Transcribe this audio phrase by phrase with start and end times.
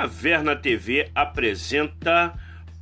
[0.00, 2.32] Caverna TV apresenta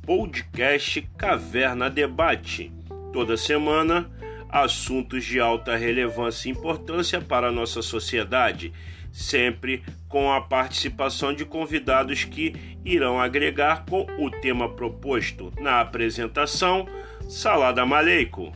[0.05, 2.71] podcast Caverna Debate.
[3.11, 4.09] Toda semana,
[4.47, 8.71] assuntos de alta relevância e importância para a nossa sociedade,
[9.11, 12.55] sempre com a participação de convidados que
[12.85, 15.51] irão agregar com o tema proposto.
[15.59, 16.87] Na apresentação,
[17.27, 18.53] Salada Maleico.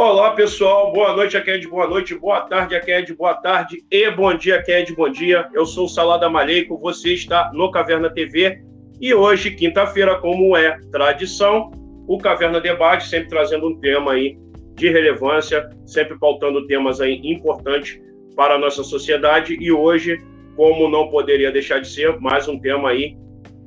[0.00, 0.92] Olá, pessoal.
[0.92, 4.08] Boa noite, aqui é de boa noite, boa tarde, aqui é de boa tarde e
[4.12, 5.48] bom dia, aqui é de bom dia.
[5.52, 8.62] Eu sou o Salada Maleico, você está no Caverna TV
[9.00, 11.72] e hoje, quinta-feira, como é tradição,
[12.06, 14.38] o Caverna Debate, sempre trazendo um tema aí
[14.76, 18.00] de relevância, sempre pautando temas aí importantes
[18.36, 19.56] para a nossa sociedade.
[19.60, 20.16] E hoje,
[20.54, 23.16] como não poderia deixar de ser, mais um tema aí,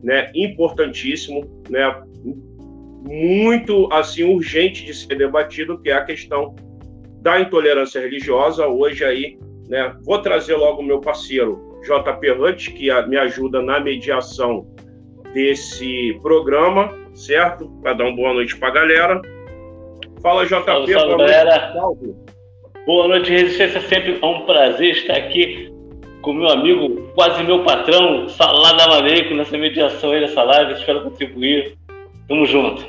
[0.01, 1.93] né, importantíssimo, né,
[3.01, 6.55] muito assim urgente de ser debatido, que é a questão
[7.21, 8.67] da intolerância religiosa.
[8.67, 13.79] Hoje aí, né, vou trazer logo o meu parceiro JP Hunt, que me ajuda na
[13.79, 14.67] mediação
[15.33, 17.69] desse programa, certo?
[17.81, 19.21] Para dar uma boa noite para a galera.
[20.21, 20.63] Fala, JP.
[20.63, 21.73] Salve, salve, boa galera.
[21.73, 22.15] Noite.
[22.85, 23.81] Boa noite, Resistência.
[23.81, 25.71] Sempre é um prazer estar aqui
[26.21, 30.73] com meu amigo, quase meu patrão, Salada Maleico, nessa mediação aí, nessa live.
[30.73, 31.77] Espero contribuir
[32.27, 32.85] Tamo junto.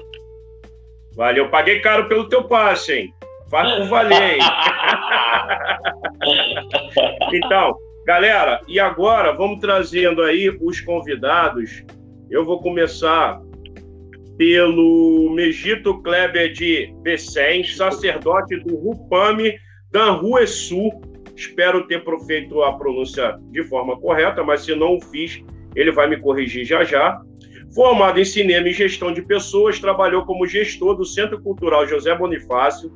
[1.14, 1.48] Valeu.
[1.50, 3.14] Paguei caro pelo teu passe, hein?
[3.50, 4.40] Faz por valer, hein?
[7.34, 11.84] então, galera, e agora vamos trazendo aí os convidados.
[12.30, 13.42] Eu vou começar
[14.38, 19.54] pelo Megito Kleber de Becens, sacerdote do Rupame
[19.90, 20.90] da Ruesu.
[21.36, 25.42] Espero ter feito a pronúncia de forma correta, mas se não o fiz,
[25.76, 27.20] ele vai me corrigir já já.
[27.74, 32.92] Formado em cinema e gestão de pessoas, trabalhou como gestor do Centro Cultural José Bonifácio,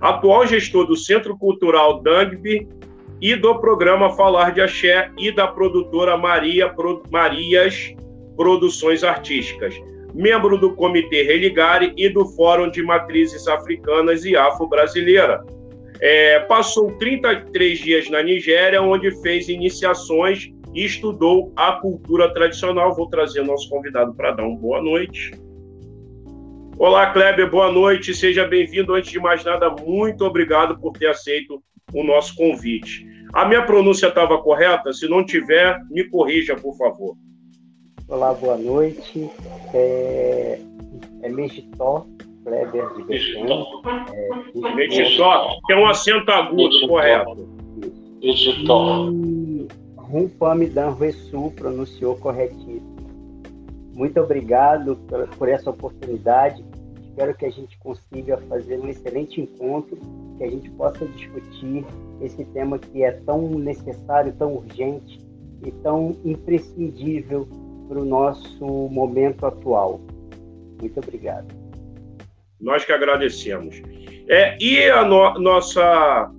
[0.00, 2.68] atual gestor do Centro Cultural Dangby
[3.20, 7.94] e do programa Falar de Axé e da produtora Maria Pro, Marias
[8.36, 9.74] Produções Artísticas.
[10.14, 15.44] Membro do Comitê Religare e do Fórum de Matrizes Africanas e Afro-Brasileira.
[16.00, 22.94] É, passou 33 dias na Nigéria, onde fez iniciações e estudou a cultura tradicional.
[22.94, 25.32] Vou trazer nosso convidado para dar uma boa noite.
[26.78, 28.94] Olá, Kleber, boa noite, seja bem-vindo.
[28.94, 31.60] Antes de mais nada, muito obrigado por ter aceito
[31.92, 33.04] o nosso convite.
[33.34, 34.92] A minha pronúncia estava correta?
[34.92, 37.16] Se não tiver, me corrija, por favor.
[38.06, 39.28] Olá, boa noite.
[39.74, 40.60] É,
[41.22, 42.06] é Megitó,
[42.44, 43.44] Kleber de Becém.
[43.44, 47.48] É, Megitó, tem um acento agudo, correto.
[48.22, 49.08] Megitó.
[50.08, 52.96] Rumpamidan Ruessu pronunciou corretíssimo.
[53.92, 54.96] Muito obrigado
[55.36, 56.64] por essa oportunidade.
[57.08, 59.98] Espero que a gente consiga fazer um excelente encontro,
[60.38, 61.84] que a gente possa discutir
[62.22, 65.20] esse tema que é tão necessário, tão urgente
[65.66, 67.46] e tão imprescindível
[67.88, 70.00] para o nosso momento atual.
[70.80, 71.52] Muito obrigado.
[72.60, 73.82] Nós que agradecemos.
[74.28, 76.30] É, e a no, nossa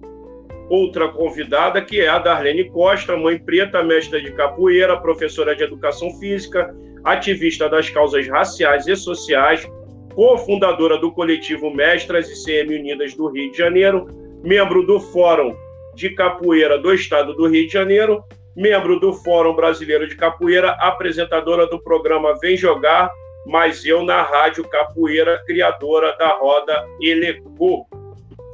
[0.70, 6.12] outra convidada, que é a Darlene Costa, mãe preta, mestra de capoeira, professora de educação
[6.20, 9.68] física, ativista das causas raciais e sociais,
[10.14, 14.08] cofundadora do coletivo Mestras e CM Unidas do Rio de Janeiro,
[14.44, 15.56] membro do Fórum
[15.96, 18.24] de Capoeira do Estado do Rio de Janeiro,
[18.56, 23.12] membro do Fórum Brasileiro de Capoeira, apresentadora do programa Vem Jogar,
[23.48, 27.50] mas eu na Rádio Capoeira, criadora da roda Eleco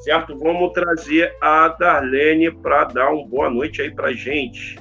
[0.05, 0.37] certo?
[0.37, 4.77] Vamos trazer a Darlene para dar uma boa noite aí para gente.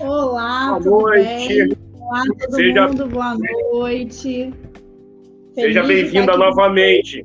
[0.00, 1.68] Olá, boa noite.
[1.68, 1.76] Bem?
[1.94, 2.88] Olá, todo Seja...
[2.88, 3.38] mundo, boa
[3.72, 4.52] noite.
[5.54, 7.24] Seja bem-vinda novamente.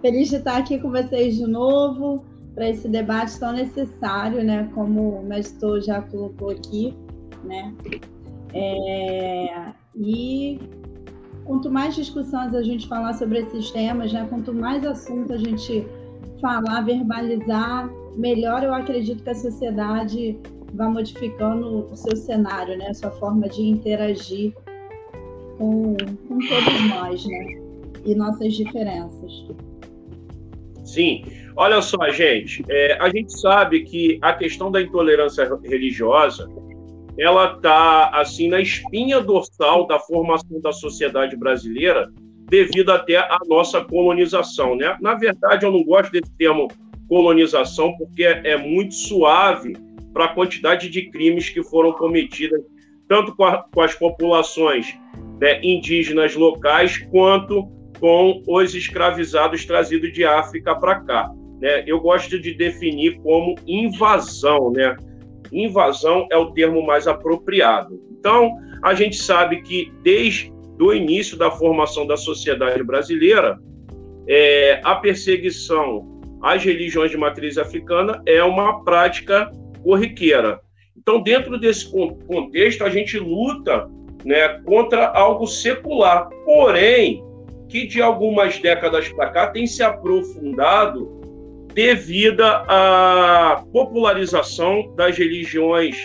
[0.00, 2.24] Feliz de estar aqui com vocês de novo
[2.54, 4.70] para esse debate tão necessário, né?
[4.72, 6.96] Como o mestre já colocou aqui,
[7.44, 7.74] né?
[8.54, 9.72] É...
[9.96, 10.58] E
[11.48, 15.84] quanto mais discussões a gente falar sobre esses temas, né, quanto mais assunto a gente
[16.42, 20.38] falar, verbalizar, melhor eu acredito que a sociedade
[20.74, 24.52] vai modificando o seu cenário, né, a sua forma de interagir
[25.56, 25.96] com,
[26.28, 27.46] com todos nós, né,
[28.04, 29.46] e nossas diferenças.
[30.84, 31.24] Sim,
[31.56, 36.46] olha só, gente, é, a gente sabe que a questão da intolerância religiosa
[37.18, 42.12] ela está assim na espinha dorsal da formação da sociedade brasileira
[42.48, 44.96] devido até à nossa colonização, né?
[45.00, 46.68] Na verdade, eu não gosto desse termo
[47.08, 49.74] colonização porque é muito suave
[50.12, 52.60] para a quantidade de crimes que foram cometidos,
[53.08, 54.94] tanto com, a, com as populações
[55.40, 57.68] né, indígenas locais, quanto
[58.00, 61.30] com os escravizados trazidos de África para cá.
[61.60, 61.84] Né?
[61.86, 64.96] Eu gosto de definir como invasão, né?
[65.52, 68.00] Invasão é o termo mais apropriado.
[68.18, 73.58] Então, a gente sabe que desde o início da formação da sociedade brasileira,
[74.28, 79.50] é, a perseguição às religiões de matriz africana é uma prática
[79.82, 80.60] corriqueira.
[80.96, 83.88] Então, dentro desse contexto, a gente luta
[84.24, 87.24] né, contra algo secular, porém,
[87.68, 91.17] que de algumas décadas para cá tem se aprofundado
[91.74, 95.96] devido à popularização das religiões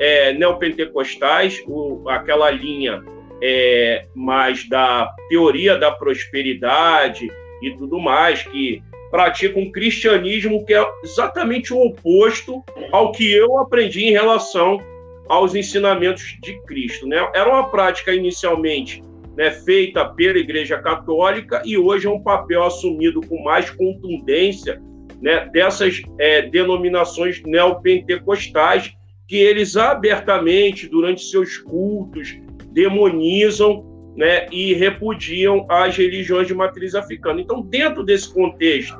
[0.00, 3.02] é, neopentecostais, o, aquela linha
[3.42, 7.28] é, mais da teoria da prosperidade
[7.62, 12.62] e tudo mais, que pratica um cristianismo que é exatamente o oposto
[12.92, 14.80] ao que eu aprendi em relação
[15.28, 17.06] aos ensinamentos de Cristo.
[17.06, 17.16] Né?
[17.34, 19.02] Era uma prática inicialmente
[19.36, 24.80] né, feita pela Igreja Católica e hoje é um papel assumido com mais contundência
[25.20, 28.92] né, dessas é, denominações neopentecostais
[29.26, 32.38] que eles abertamente, durante seus cultos,
[32.72, 33.84] demonizam
[34.16, 37.40] né, e repudiam as religiões de matriz africana.
[37.40, 38.98] Então, dentro desse contexto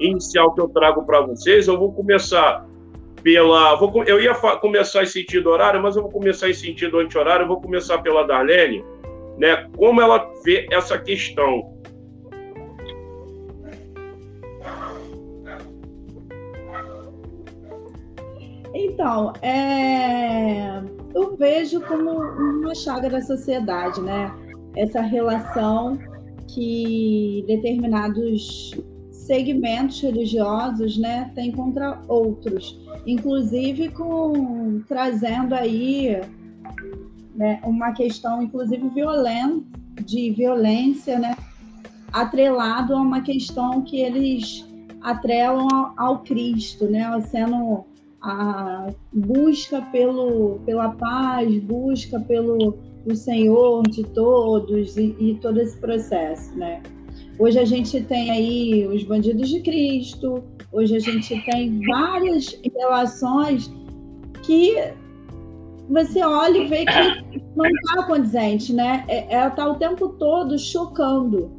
[0.00, 2.66] inicial que eu trago para vocês, eu vou começar
[3.22, 3.76] pela.
[3.76, 7.48] Vou, eu ia começar em sentido horário, mas eu vou começar em sentido anti-horário, eu
[7.48, 8.84] vou começar pela Darlene,
[9.38, 11.77] né, como ela vê essa questão
[18.98, 20.82] Então, é...
[21.14, 24.34] eu vejo como uma chaga da sociedade, né?
[24.74, 25.96] Essa relação
[26.48, 28.72] que determinados
[29.12, 36.20] segmentos religiosos, né, têm contra outros, inclusive com trazendo aí
[37.36, 39.64] né, uma questão, inclusive violenta,
[40.02, 41.36] de violência, né,
[42.12, 44.66] atrelado a uma questão que eles
[45.02, 47.84] atrelam ao, ao Cristo, né, sendo
[48.28, 55.78] a busca pelo, pela paz, busca pelo o Senhor de todos e, e, todo esse
[55.78, 56.82] processo, né?
[57.38, 63.72] Hoje a gente tem aí os bandidos de Cristo, hoje a gente tem várias relações
[64.42, 64.74] que
[65.88, 69.04] você olha e vê que não está condizente, né?
[69.08, 71.50] É, ela está o tempo todo chocando.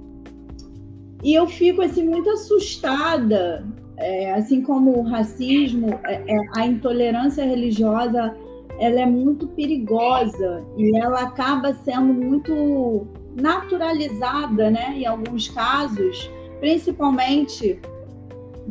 [1.23, 3.65] E eu fico assim muito assustada
[3.99, 8.35] é, assim como o racismo, é, é, a intolerância religiosa
[8.79, 13.05] ela é muito perigosa e ela acaba sendo muito
[13.35, 16.31] naturalizada, né, em alguns casos,
[16.61, 17.77] principalmente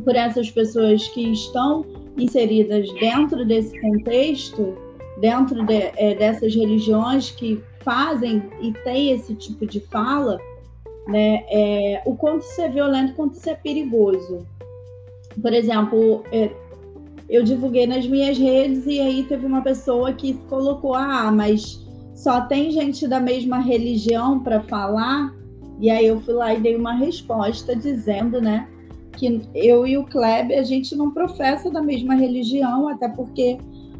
[0.03, 1.85] por essas pessoas que estão
[2.17, 4.75] inseridas dentro desse contexto,
[5.21, 10.39] dentro de, é, dessas religiões que fazem e têm esse tipo de fala,
[11.07, 14.43] né, é, o quanto é violento, o quanto é perigoso
[15.41, 16.51] por exemplo, é,
[17.29, 22.41] eu divulguei nas minhas redes e aí teve uma pessoa que colocou: ah, mas só
[22.41, 25.33] tem gente da mesma religião para falar.
[25.79, 28.67] E aí eu fui lá e dei uma resposta dizendo, né,
[29.15, 33.57] que eu e o Kleber a gente não professa da mesma religião, até porque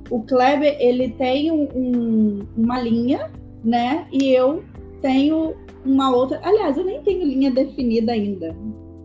[0.10, 3.32] o Kleber ele tem um, uma linha,
[3.64, 4.62] né, e eu
[5.02, 5.54] tenho
[5.86, 6.42] uma outra.
[6.44, 8.54] Aliás, eu nem tenho linha definida ainda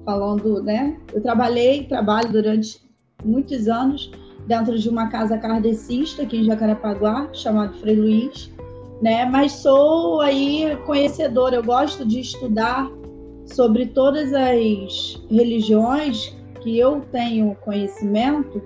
[0.05, 0.99] falando, né?
[1.13, 2.81] Eu trabalhei, trabalho durante
[3.25, 4.11] muitos anos
[4.47, 8.53] dentro de uma casa kardecista aqui em Jacarepaguá, chamado Frei Luiz,
[9.01, 9.25] né?
[9.25, 12.91] Mas sou aí conhecedora, eu gosto de estudar
[13.47, 18.63] sobre todas as religiões que eu tenho conhecimento,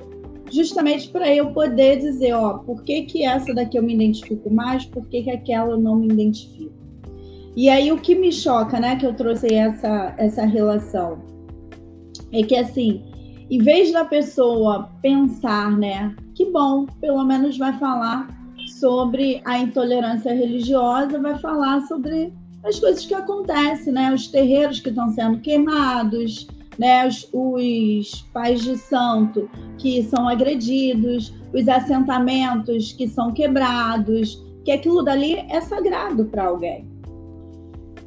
[0.51, 4.85] justamente para eu poder dizer, ó, por que que essa daqui eu me identifico mais,
[4.85, 6.78] por que que aquela eu não me identifico.
[7.57, 11.19] E aí o que me choca, né, que eu trouxe essa, essa relação,
[12.33, 13.03] é que assim,
[13.51, 18.29] em vez da pessoa pensar, né, que bom, pelo menos vai falar
[18.79, 22.33] sobre a intolerância religiosa, vai falar sobre
[22.65, 26.47] as coisas que acontecem, né, os terreiros que estão sendo queimados,
[26.79, 34.71] né, os, os pais de santo que são agredidos, os assentamentos que são quebrados, que
[34.71, 36.87] aquilo dali é sagrado para alguém.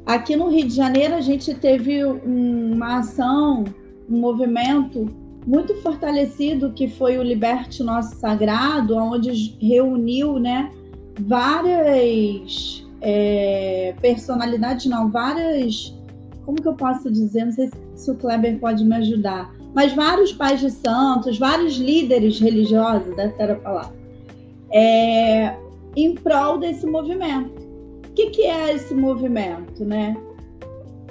[0.06, 3.64] Aqui no Rio de Janeiro, a gente teve uma ação,
[4.10, 5.06] um movimento
[5.46, 10.70] muito fortalecido que foi o Liberte Nosso Sagrado, onde reuniu né,
[11.20, 15.94] várias é, personalidades, não, várias
[16.44, 17.44] como que eu posso dizer?
[17.44, 19.54] Não sei se o Kleber pode me ajudar.
[19.74, 23.94] Mas vários pais de santos, vários líderes religiosos, dessa era a palavra,
[24.70, 25.56] é,
[25.96, 27.61] em prol desse movimento.
[28.12, 30.14] O que, que é esse movimento, né?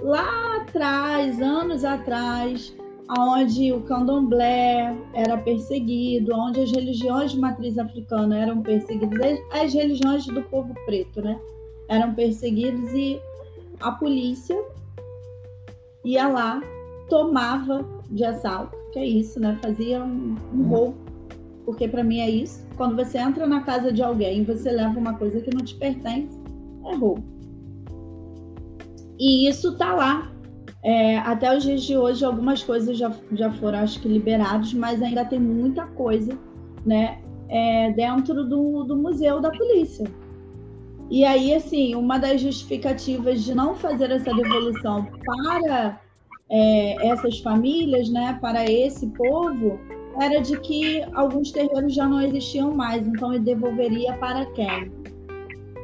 [0.02, 2.76] Lá atrás, anos atrás,
[3.18, 10.28] onde o candomblé era perseguido, onde as religiões de matriz africana eram perseguidas, as religiões
[10.28, 11.40] do povo preto, né?
[11.90, 13.20] Eram perseguidos e
[13.80, 14.64] a polícia
[16.06, 16.62] ia lá,
[17.10, 19.58] tomava de assalto, que é isso, né?
[19.60, 20.98] Fazia um, um roubo,
[21.66, 22.64] porque para mim é isso.
[22.78, 26.41] Quando você entra na casa de alguém você leva uma coisa que não te pertence,
[26.82, 27.24] roubo.
[29.20, 30.32] E isso tá lá
[30.84, 35.02] é, até os dias de hoje, algumas coisas já, já foram, acho que, liberadas, mas
[35.02, 36.38] ainda tem muita coisa
[36.86, 40.06] né, é, dentro do, do Museu da Polícia.
[41.10, 46.00] E aí, assim, uma das justificativas de não fazer essa devolução para
[46.50, 49.80] é, essas famílias, né, para esse povo,
[50.20, 54.92] era de que alguns terreiros já não existiam mais, então ele devolveria para quem?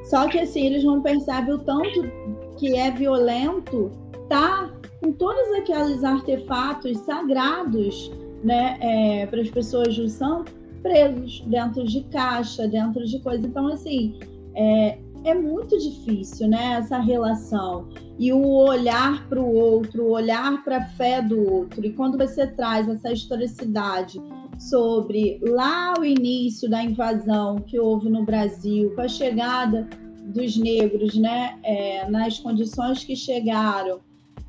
[0.10, 2.10] Só que, assim, eles não percebem o tanto
[2.58, 3.92] que é violento
[4.30, 4.70] tá
[5.02, 8.12] com todos aqueles artefatos sagrados
[8.44, 13.46] né, é, para as pessoas do santo presos dentro de caixa, dentro de coisa.
[13.46, 14.18] Então, assim,
[14.56, 17.88] é, é muito difícil né, essa relação.
[18.18, 21.86] E o olhar para o outro, o olhar para a fé do outro.
[21.86, 24.22] E quando você traz essa historicidade
[24.60, 29.88] sobre lá o início da invasão que houve no Brasil, com a chegada
[30.26, 34.02] dos negros, né, é, nas condições que chegaram,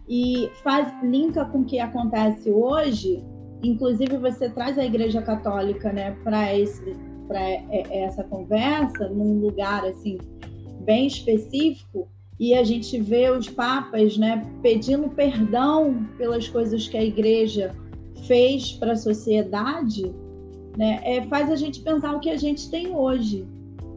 [0.08, 3.22] e faz linka com o que acontece hoje.
[3.62, 6.96] Inclusive você traz a Igreja Católica, né, para esse
[7.26, 7.40] para
[7.90, 10.16] essa conversa num lugar assim
[10.80, 12.08] bem específico
[12.40, 17.74] e a gente vê os papas, né, pedindo perdão pelas coisas que a Igreja
[18.28, 20.14] fez para a sociedade,
[20.76, 23.44] né, é, faz a gente pensar o que a gente tem hoje,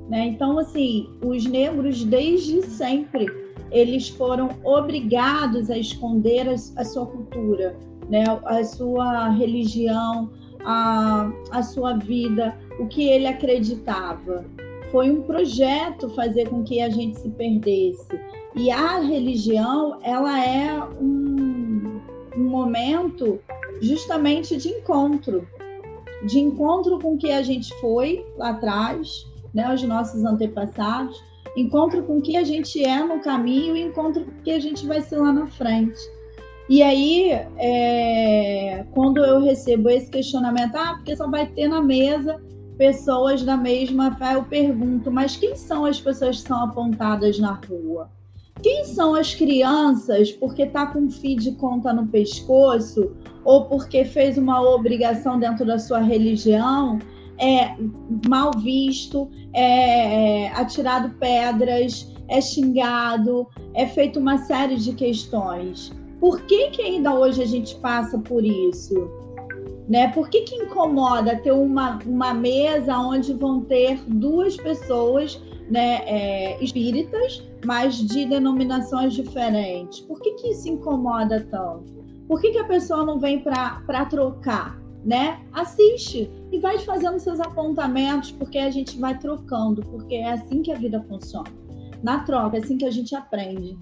[0.09, 0.25] né?
[0.25, 3.27] Então assim, os negros desde sempre
[3.71, 7.75] eles foram obrigados a esconder a, a sua cultura,
[8.09, 8.23] né?
[8.45, 10.29] a sua religião,
[10.65, 14.45] a, a sua vida, o que ele acreditava.
[14.91, 18.19] Foi um projeto fazer com que a gente se perdesse.
[18.55, 22.01] E a religião, ela é um,
[22.35, 23.39] um momento
[23.81, 25.47] justamente de encontro,
[26.25, 31.21] de encontro com o que a gente foi lá atrás, né, os nossos antepassados,
[31.57, 34.59] encontro com o que a gente é no caminho e encontro com o que a
[34.59, 35.99] gente vai ser lá na frente.
[36.69, 42.41] E aí, é, quando eu recebo esse questionamento, ah, porque só vai ter na mesa
[42.77, 47.59] pessoas da mesma fé, eu pergunto, mas quem são as pessoas que são apontadas na
[47.67, 48.09] rua?
[48.61, 53.11] Quem são as crianças porque tá com fio de conta no pescoço
[53.43, 56.99] ou porque fez uma obrigação dentro da sua religião
[57.39, 57.75] é
[58.29, 65.91] mal visto, é, é atirado pedras, é xingado, é feito uma série de questões.
[66.19, 69.09] Por que, que ainda hoje a gente passa por isso?
[69.89, 70.09] Né?
[70.09, 75.41] Por que, que incomoda ter uma, uma mesa onde vão ter duas pessoas
[75.71, 80.01] né, é, espíritas, mas de denominações diferentes?
[80.01, 82.01] Por que, que isso incomoda tanto?
[82.27, 84.81] Por que, que a pessoa não vem para trocar?
[85.03, 85.39] né?
[85.51, 90.71] Assiste e vai fazendo seus apontamentos, porque a gente vai trocando, porque é assim que
[90.71, 91.49] a vida funciona.
[92.03, 93.77] Na troca, é assim que a gente aprende.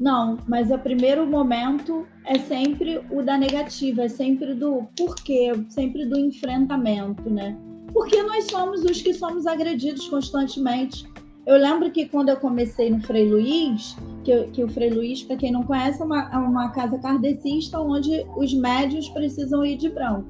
[0.00, 6.06] Não, mas o primeiro momento é sempre o da negativa, é sempre do porquê, sempre
[6.06, 7.56] do enfrentamento, né?
[7.92, 11.06] Porque nós somos os que somos agredidos constantemente.
[11.46, 15.36] Eu lembro que quando eu comecei no Frei Luiz, que, que o Frei Luiz, para
[15.36, 19.88] quem não conhece, é uma, é uma casa kardecista onde os médios precisam ir de
[19.88, 20.28] branco.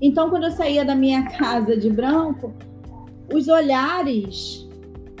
[0.00, 2.52] Então, quando eu saía da minha casa de branco,
[3.32, 4.68] os olhares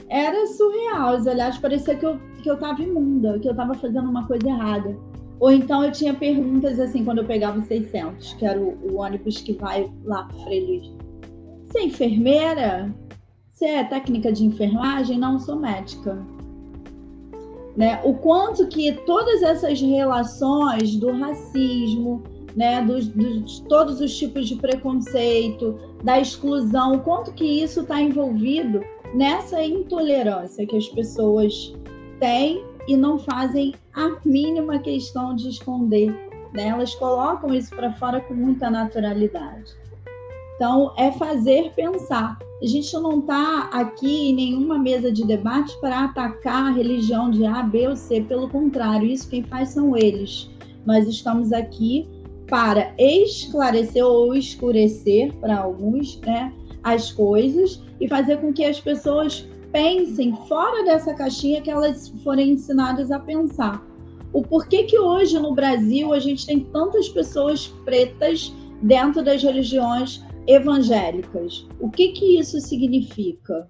[0.08, 1.16] era surreal.
[1.16, 4.46] Os olhares parecia que eu que eu estava imunda, que eu estava fazendo uma coisa
[4.46, 4.94] errada.
[5.40, 8.96] Ou então eu tinha perguntas assim quando eu pegava o 600, que era o, o
[8.96, 11.03] ônibus que vai lá para Frei Luiz.
[11.74, 12.94] Você é enfermeira?
[13.52, 15.18] Você é técnica de enfermagem?
[15.18, 16.24] Não, sou médica.
[17.76, 18.00] Né?
[18.04, 22.22] O quanto que todas essas relações do racismo,
[22.54, 28.00] né, dos, dos, todos os tipos de preconceito, da exclusão, o quanto que isso está
[28.00, 28.80] envolvido
[29.12, 31.74] nessa intolerância que as pessoas
[32.20, 36.12] têm e não fazem a mínima questão de esconder.
[36.52, 36.68] Né?
[36.68, 39.82] Elas colocam isso para fora com muita naturalidade.
[40.56, 42.38] Então, é fazer pensar.
[42.62, 47.44] A gente não está aqui em nenhuma mesa de debate para atacar a religião de
[47.44, 48.20] A, B ou C.
[48.20, 50.48] Pelo contrário, isso quem faz são eles.
[50.86, 52.08] Nós estamos aqui
[52.46, 59.48] para esclarecer ou escurecer para alguns né, as coisas e fazer com que as pessoas
[59.72, 63.84] pensem fora dessa caixinha que elas forem ensinadas a pensar.
[64.32, 70.22] O porquê que hoje no Brasil a gente tem tantas pessoas pretas dentro das religiões
[70.46, 71.66] evangélicas?
[71.80, 73.68] O que que isso significa?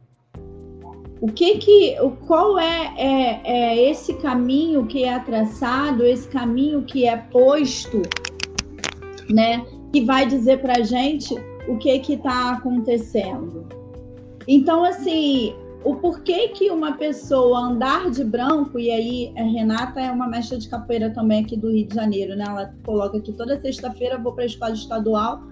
[1.20, 7.06] O que que, qual é, é, é esse caminho que é traçado, esse caminho que
[7.06, 8.02] é posto,
[9.30, 9.64] né?
[9.92, 11.34] Que vai dizer para gente
[11.68, 13.66] o que que está acontecendo.
[14.46, 15.54] Então, assim,
[15.84, 20.58] o porquê que uma pessoa andar de branco, e aí a Renata é uma mestra
[20.58, 22.44] de capoeira também aqui do Rio de Janeiro, né?
[22.46, 25.42] Ela coloca aqui toda sexta-feira vou para a escola estadual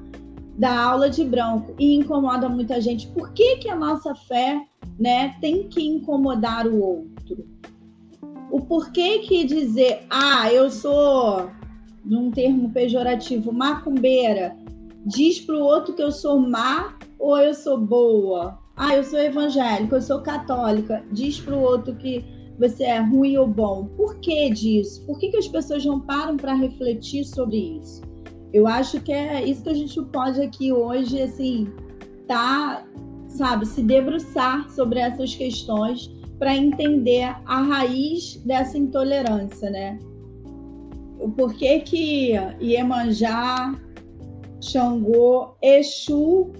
[0.57, 3.09] dar aula de branco e incomoda muita gente.
[3.09, 4.67] Por que, que a nossa fé
[4.99, 7.47] né, tem que incomodar o outro?
[8.51, 11.51] O porquê que dizer, ah, eu sou,
[12.05, 14.55] num termo pejorativo, macumbeira,
[15.07, 18.59] diz para o outro que eu sou má ou eu sou boa?
[18.77, 22.25] Ah, eu sou evangélica, eu sou católica, diz para o outro que
[22.59, 23.87] você é ruim ou bom.
[23.97, 25.05] Por que disso?
[25.07, 28.03] Por que, que as pessoas não param para refletir sobre isso?
[28.53, 31.73] Eu acho que é isso que a gente pode aqui hoje, assim,
[32.27, 32.85] tá,
[33.27, 39.99] sabe, se debruçar sobre essas questões para entender a raiz dessa intolerância, né?
[41.19, 43.75] O porquê que Iemanjá,
[44.61, 46.51] Xangô, Exu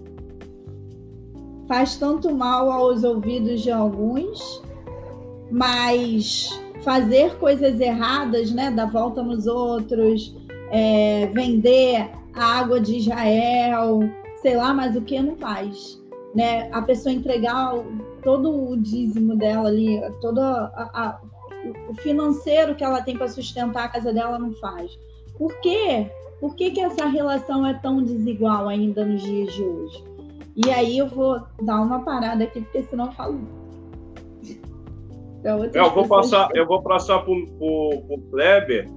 [1.67, 4.63] faz tanto mal aos ouvidos de alguns,
[5.51, 6.49] mas
[6.83, 10.35] fazer coisas erradas, né, dar volta nos outros,
[10.73, 14.01] é, vender a água de Israel,
[14.41, 16.03] sei lá, mas o que não faz,
[16.35, 16.69] né?
[16.73, 17.75] A pessoa entregar
[18.23, 21.21] todo o dízimo dela ali, todo a, a,
[21.89, 24.99] o financeiro que ela tem para sustentar a casa dela não faz.
[25.37, 26.11] Por quê?
[26.41, 30.05] Por que, que essa relação é tão desigual ainda nos dias de hoje?
[30.57, 33.41] E aí eu vou dar uma parada aqui, porque senão eu falo.
[35.45, 38.89] É, eu vou passar, eu vou passar para o Kleber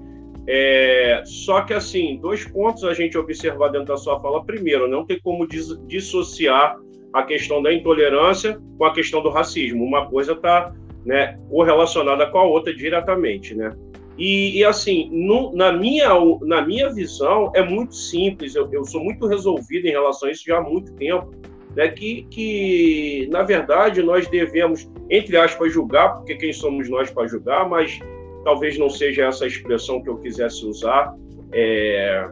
[0.48, 4.44] é, só que, assim, dois pontos a gente observar dentro da sua fala.
[4.44, 6.78] Primeiro, não tem como dissociar
[7.14, 9.84] a questão da intolerância com a questão do racismo.
[9.84, 10.74] Uma coisa está
[11.06, 13.76] né, correlacionada com a outra diretamente, né?
[14.18, 16.10] E, e assim, no, na, minha,
[16.42, 18.56] na minha visão, é muito simples.
[18.56, 21.32] Eu, eu sou muito resolvido em relação a isso já há muito tempo.
[21.76, 27.28] Né, que, que, na verdade, nós devemos, entre aspas, julgar, porque quem somos nós para
[27.28, 28.00] julgar, mas
[28.46, 31.14] talvez não seja essa a expressão que eu quisesse usar,
[31.52, 32.30] é,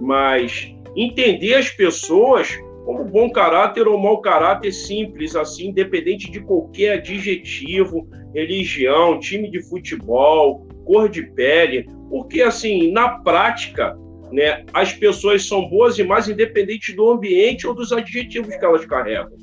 [0.00, 6.98] mas entender as pessoas como bom caráter ou mau caráter simples, assim, independente de qualquer
[6.98, 13.96] adjetivo, religião, time de futebol, cor de pele, porque assim, na prática,
[14.32, 18.84] né, as pessoas são boas e mais independente do ambiente ou dos adjetivos que elas
[18.84, 19.36] carregam.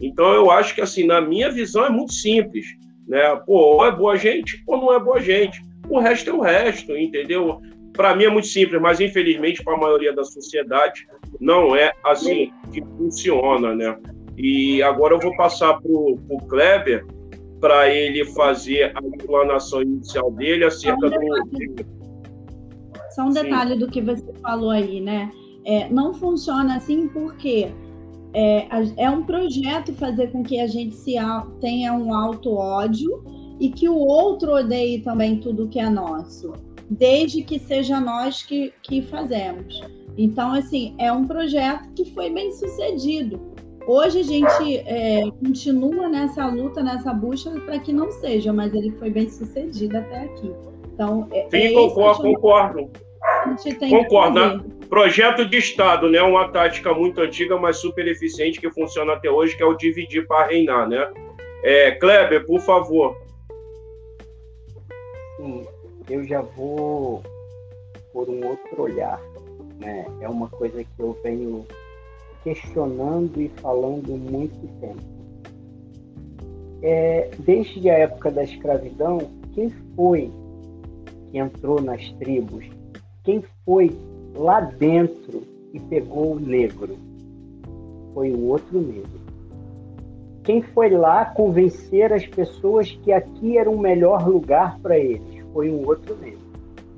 [0.00, 2.66] Então eu acho que assim, na minha visão é muito simples.
[3.08, 3.34] Né?
[3.46, 5.60] Pô, ou é boa gente ou não é boa gente.
[5.88, 7.60] O resto é o resto, entendeu?
[7.94, 11.06] Para mim é muito simples, mas infelizmente para a maioria da sociedade
[11.40, 13.98] não é assim que funciona, né?
[14.36, 17.04] E agora eu vou passar para o Kleber
[17.60, 21.86] para ele fazer a explanação inicial dele acerca Só um do.
[23.10, 23.78] Só um detalhe Sim.
[23.80, 25.30] do que você falou aí, né?
[25.64, 27.68] É, não funciona assim porque
[28.34, 31.14] é, é um projeto fazer com que a gente se
[31.60, 33.22] tenha um alto ódio
[33.58, 36.52] e que o outro odeie também tudo que é nosso,
[36.88, 39.80] desde que seja nós que, que fazemos.
[40.16, 43.40] Então, assim, é um projeto que foi bem sucedido.
[43.86, 48.90] Hoje a gente é, continua nessa luta, nessa busca para que não seja, mas ele
[48.92, 50.52] foi bem sucedido até aqui.
[50.92, 52.90] Então, é, Sim, é concordo, concordo.
[53.88, 54.64] Concordo.
[54.88, 56.22] Projeto de Estado, né?
[56.22, 60.26] Uma tática muito antiga, mas super eficiente que funciona até hoje, que é o dividir
[60.26, 61.12] para reinar, né?
[61.62, 63.16] É, Kleber, por favor.
[65.36, 65.66] Sim,
[66.08, 67.22] eu já vou
[68.12, 69.20] por um outro olhar,
[69.78, 70.06] né?
[70.20, 71.66] É uma coisa que eu venho
[72.42, 75.18] questionando e falando muito tempo.
[76.82, 79.18] É, desde a época da escravidão,
[79.54, 80.32] quem foi
[81.30, 82.77] que entrou nas tribos?
[83.28, 83.94] Quem foi
[84.34, 85.42] lá dentro
[85.74, 86.96] e pegou o negro.
[88.14, 89.20] Foi o outro negro.
[90.44, 95.44] Quem foi lá convencer as pessoas que aqui era um melhor lugar para eles?
[95.52, 96.40] Foi um outro negro.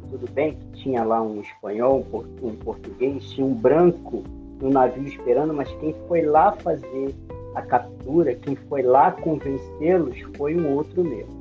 [0.09, 2.07] Tudo bem que tinha lá um espanhol,
[2.41, 4.23] um português, tinha um branco
[4.63, 7.13] no navio esperando, mas quem foi lá fazer
[7.57, 11.41] a captura, quem foi lá convencê-los foi um outro negro.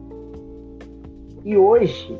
[1.46, 2.18] E hoje,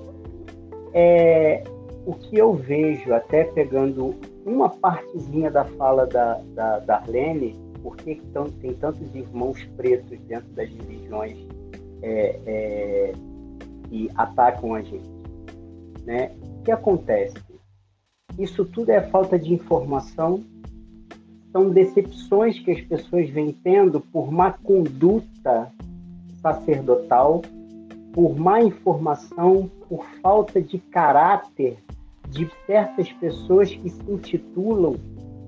[0.94, 1.64] é,
[2.10, 7.96] o que eu vejo, até pegando uma partezinha da fala da, da, da Arlene, por
[7.98, 8.20] que
[8.60, 11.38] tem tantos irmãos pretos dentro das religiões
[12.02, 13.14] é, é,
[13.88, 15.08] que atacam a gente?
[16.04, 16.32] Né?
[16.60, 17.38] O que acontece?
[18.40, 20.44] Isso tudo é falta de informação,
[21.52, 25.72] são decepções que as pessoas vêm tendo por má conduta
[26.42, 27.44] sacerdotal,
[28.14, 31.78] por má informação, por falta de caráter
[32.30, 34.96] de certas pessoas que se intitulam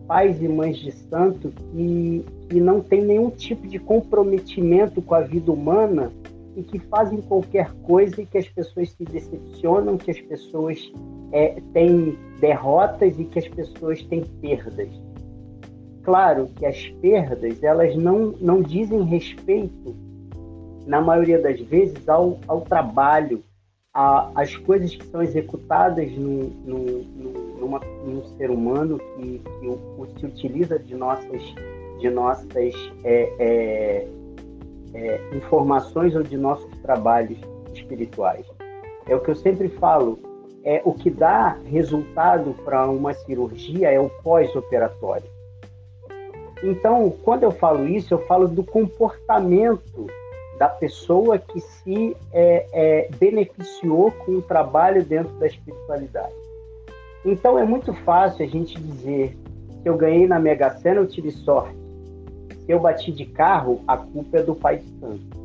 [0.08, 5.22] pais e mães de santo que, que não têm nenhum tipo de comprometimento com a
[5.22, 6.12] vida humana
[6.56, 10.92] e que fazem qualquer coisa e que as pessoas se decepcionam, que as pessoas
[11.32, 14.90] é, têm derrotas e que as pessoas têm perdas.
[16.04, 19.96] Claro que as perdas elas não, não dizem respeito,
[20.86, 23.44] na maioria das vezes, ao, ao trabalho,
[23.94, 30.20] a, as coisas que são executadas no, no, no, numa, num ser humano que, que
[30.20, 31.42] se utiliza de nossas,
[32.00, 32.74] de nossas
[33.04, 34.08] é, é,
[34.94, 37.38] é, informações ou de nossos trabalhos
[37.74, 38.46] espirituais.
[39.08, 40.20] É o que eu sempre falo,
[40.64, 45.30] é o que dá resultado para uma cirurgia é o pós-operatório.
[46.64, 50.08] Então, quando eu falo isso, eu falo do comportamento
[50.62, 56.36] da pessoa que se é, é, beneficiou com o trabalho dentro da espiritualidade.
[57.26, 59.36] Então é muito fácil a gente dizer
[59.82, 61.76] se eu ganhei na Mega Sena eu tive sorte.
[62.64, 65.36] Se eu bati de carro, a culpa é do Pai Santo.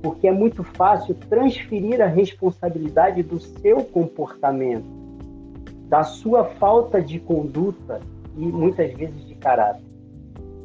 [0.00, 4.86] Porque é muito fácil transferir a responsabilidade do seu comportamento,
[5.86, 8.00] da sua falta de conduta
[8.38, 9.84] e muitas vezes de caráter.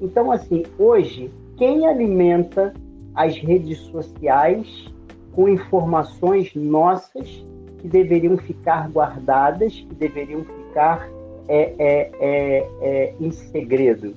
[0.01, 2.73] Então, assim, hoje, quem alimenta
[3.15, 4.91] as redes sociais
[5.31, 7.45] com informações nossas
[7.79, 11.09] que deveriam ficar guardadas, que deveriam ficar
[11.47, 14.15] é, é, é, é em segredo.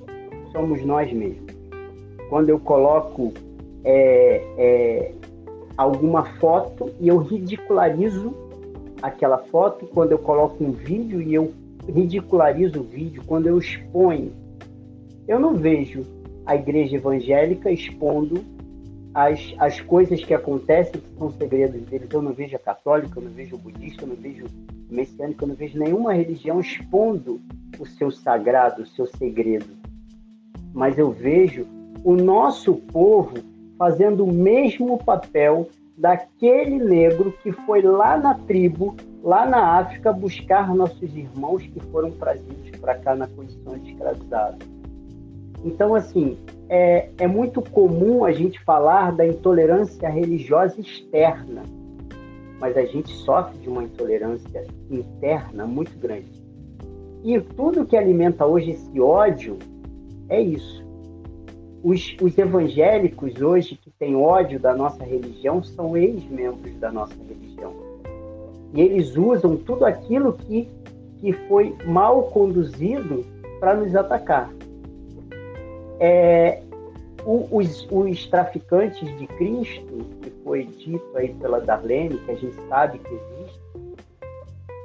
[0.51, 1.53] Somos nós mesmos.
[2.29, 3.33] Quando eu coloco
[3.83, 5.11] é, é,
[5.77, 8.33] alguma foto e eu ridicularizo
[9.01, 11.53] aquela foto, quando eu coloco um vídeo e eu
[11.87, 14.31] ridicularizo o vídeo, quando eu exponho,
[15.27, 16.03] eu não vejo
[16.45, 18.43] a igreja evangélica expondo
[19.13, 22.09] as, as coisas que acontecem, que são segredos deles.
[22.11, 25.43] Eu não vejo a católica, eu não vejo o budista, eu não vejo o messiânico,
[25.43, 27.41] eu não vejo nenhuma religião expondo
[27.79, 29.67] o seu sagrado, o seu segredo.
[30.73, 31.65] Mas eu vejo
[32.03, 33.35] o nosso povo
[33.77, 40.73] fazendo o mesmo papel daquele negro que foi lá na tribo, lá na África, buscar
[40.73, 44.67] nossos irmãos que foram trazidos para cá na condição de escravizados.
[45.63, 46.37] Então, assim,
[46.69, 51.63] é, é muito comum a gente falar da intolerância religiosa externa,
[52.59, 56.39] mas a gente sofre de uma intolerância interna muito grande.
[57.23, 59.57] E tudo que alimenta hoje esse ódio
[60.29, 60.87] é isso.
[61.83, 67.73] Os, os evangélicos hoje que têm ódio da nossa religião são ex-membros da nossa religião.
[68.73, 70.69] E eles usam tudo aquilo que,
[71.17, 73.25] que foi mal conduzido
[73.59, 74.53] para nos atacar.
[75.99, 76.61] É,
[77.25, 82.99] os, os, traficantes de Cristo, que foi dito aí pela Darlene, que a gente sabe
[82.99, 83.59] que existe,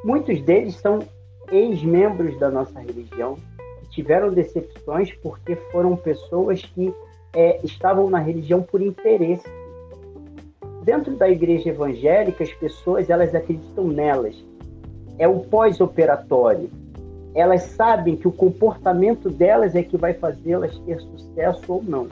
[0.04, 1.00] muitos deles são
[1.50, 3.36] ex-membros da nossa religião,
[3.80, 6.92] que tiveram decepções porque foram pessoas que
[7.34, 9.48] é, estavam na religião por interesse.
[10.82, 14.36] Dentro da igreja evangélica, as pessoas elas acreditam nelas.
[15.18, 16.68] É o pós-operatório
[17.34, 22.06] elas sabem que o comportamento delas é que vai fazê-las ter sucesso ou não.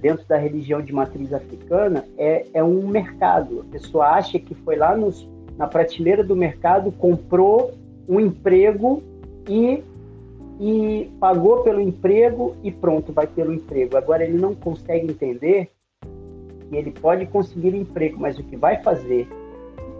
[0.00, 3.60] Dentro da religião de matriz africana, é, é um mercado.
[3.60, 7.72] A pessoa acha que foi lá nos, na prateleira do mercado, comprou
[8.08, 9.02] um emprego
[9.46, 9.84] e,
[10.58, 13.96] e pagou pelo emprego e pronto, vai ter o um emprego.
[13.96, 15.70] Agora, ele não consegue entender
[16.68, 19.28] que ele pode conseguir emprego, mas o que vai fazer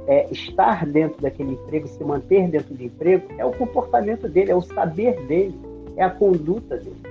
[0.07, 4.55] é, estar dentro daquele emprego, se manter dentro do emprego, é o comportamento dele, é
[4.55, 5.59] o saber dele,
[5.97, 7.03] é a conduta dele.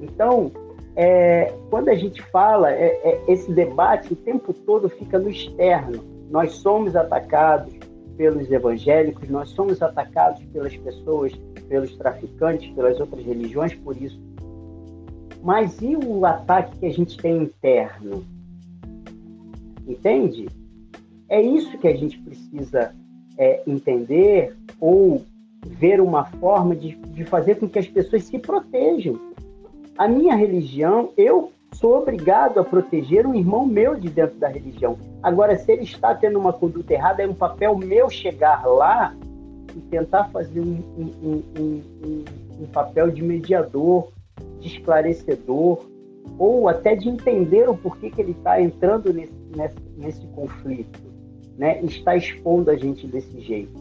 [0.00, 0.50] Então,
[0.94, 6.04] é, quando a gente fala, é, é, esse debate o tempo todo fica no externo.
[6.30, 7.72] Nós somos atacados
[8.16, 11.32] pelos evangélicos, nós somos atacados pelas pessoas,
[11.68, 14.20] pelos traficantes, pelas outras religiões por isso.
[15.42, 18.24] Mas e o ataque que a gente tem interno?
[19.86, 20.46] Entende?
[21.32, 22.94] É isso que a gente precisa
[23.38, 25.22] é, entender ou
[25.66, 29.18] ver uma forma de, de fazer com que as pessoas se protejam.
[29.96, 34.98] A minha religião, eu sou obrigado a proteger um irmão meu de dentro da religião.
[35.22, 39.16] Agora, se ele está tendo uma conduta errada, é um papel meu chegar lá
[39.74, 42.24] e tentar fazer um, um, um,
[42.60, 44.08] um papel de mediador,
[44.60, 45.86] de esclarecedor,
[46.38, 51.00] ou até de entender o porquê que ele está entrando nesse, nesse, nesse, conflito,
[51.56, 51.80] né?
[51.82, 53.72] está expondo a gente desse jeito.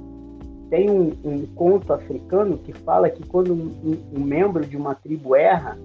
[0.70, 5.36] Tem um, um conto africano que fala que quando um, um, membro de uma tribo
[5.36, 5.78] erra,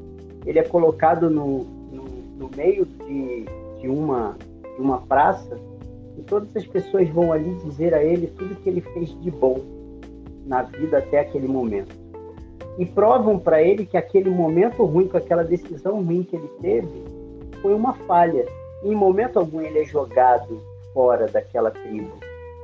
[0.44, 2.05] ele é colocado no, no,
[2.38, 3.46] no meio de,
[3.81, 4.37] de, uma,
[4.77, 5.59] de uma praça
[6.16, 9.61] e todas as pessoas vão ali dizer a ele tudo que ele fez de bom
[10.46, 12.07] na vida até aquele momento
[12.79, 17.05] e provam para ele que aquele momento ruim, com aquela decisão ruim que ele teve,
[17.62, 18.44] foi uma falha.
[18.83, 20.61] E em momento algum ele é jogado
[20.96, 22.11] fora daquela tribo.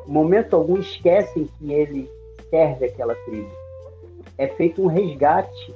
[0.06, 2.08] Momento algum esquecem que ele
[2.48, 3.50] serve aquela tribo.
[4.38, 5.74] É feito um resgate.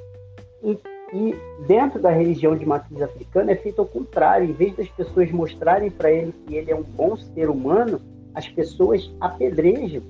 [0.65, 0.79] E,
[1.13, 4.49] e dentro da religião de matriz africana é feito ao contrário.
[4.49, 8.01] Em vez das pessoas mostrarem para ele que ele é um bom ser humano,
[8.35, 10.03] as pessoas apedrejam.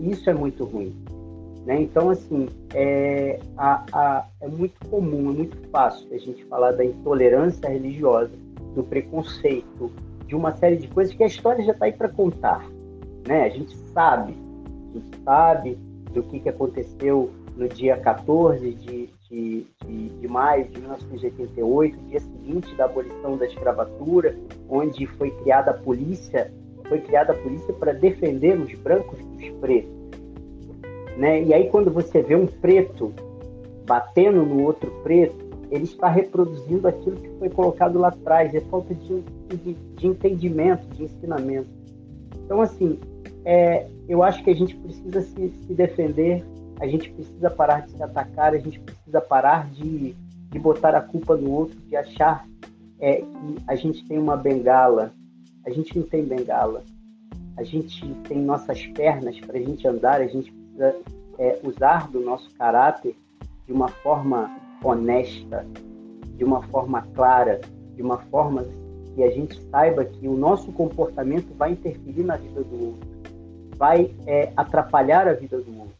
[0.00, 0.92] Isso é muito ruim.
[1.64, 1.82] Né?
[1.82, 6.84] Então, assim, é, a, a, é muito comum, é muito fácil a gente falar da
[6.84, 8.32] intolerância religiosa,
[8.74, 9.90] do preconceito,
[10.26, 12.66] de uma série de coisas que a história já está aí para contar.
[13.26, 13.44] Né?
[13.44, 14.34] A gente sabe,
[14.90, 15.78] a gente sabe
[16.12, 22.20] do que, que aconteceu no dia 14 de, de, de, de, maio de 1988, dia
[22.20, 24.36] seguinte da abolição da escravatura,
[24.68, 26.52] onde foi criada a polícia,
[26.88, 29.96] foi criada a polícia para defender os brancos dos pretos.
[31.16, 31.44] Né?
[31.44, 33.12] E aí, quando você vê um preto
[33.86, 38.54] batendo no outro preto, ele está reproduzindo aquilo que foi colocado lá atrás.
[38.54, 41.68] É falta de, de, de entendimento, de ensinamento.
[42.44, 42.98] Então, assim,
[43.44, 46.44] é, eu acho que a gente precisa se, se, defender,
[46.80, 50.14] a gente precisa parar de se atacar, a gente precisa parar de,
[50.50, 52.46] de botar a culpa no outro, de achar
[53.00, 55.12] é, que a gente tem uma bengala.
[55.66, 56.84] A gente não tem bengala.
[57.56, 60.96] A gente tem nossas pernas para a gente andar, a gente precisa
[61.38, 63.16] é, usar do nosso caráter
[63.66, 65.66] de uma forma honesta,
[66.36, 67.60] de uma forma clara,
[67.94, 68.66] de uma forma
[69.14, 73.08] que a gente saiba que o nosso comportamento vai interferir na vida do outro,
[73.76, 75.96] vai é, atrapalhar a vida do outro.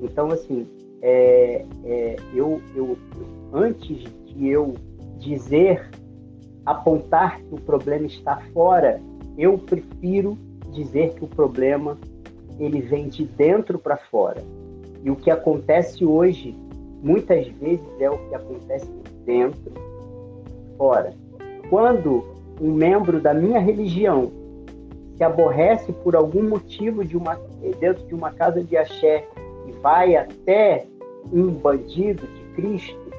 [0.00, 0.66] Então, assim,
[1.02, 2.96] é, é, eu, eu,
[3.52, 4.74] antes de eu
[5.18, 5.90] dizer,
[6.64, 9.00] apontar que o problema está fora,
[9.36, 10.38] eu prefiro
[10.72, 11.98] dizer que o problema
[12.58, 14.42] ele vem de dentro para fora.
[15.02, 16.56] E o que acontece hoje,
[17.02, 18.88] muitas vezes, é o que acontece
[19.24, 19.72] dentro,
[20.76, 21.14] fora.
[21.68, 22.24] Quando
[22.60, 24.30] um membro da minha religião
[25.16, 27.40] se aborrece por algum motivo de uma,
[27.80, 29.26] dentro de uma casa de axé
[29.66, 30.84] e vai até
[31.32, 33.10] um bandido de Cristo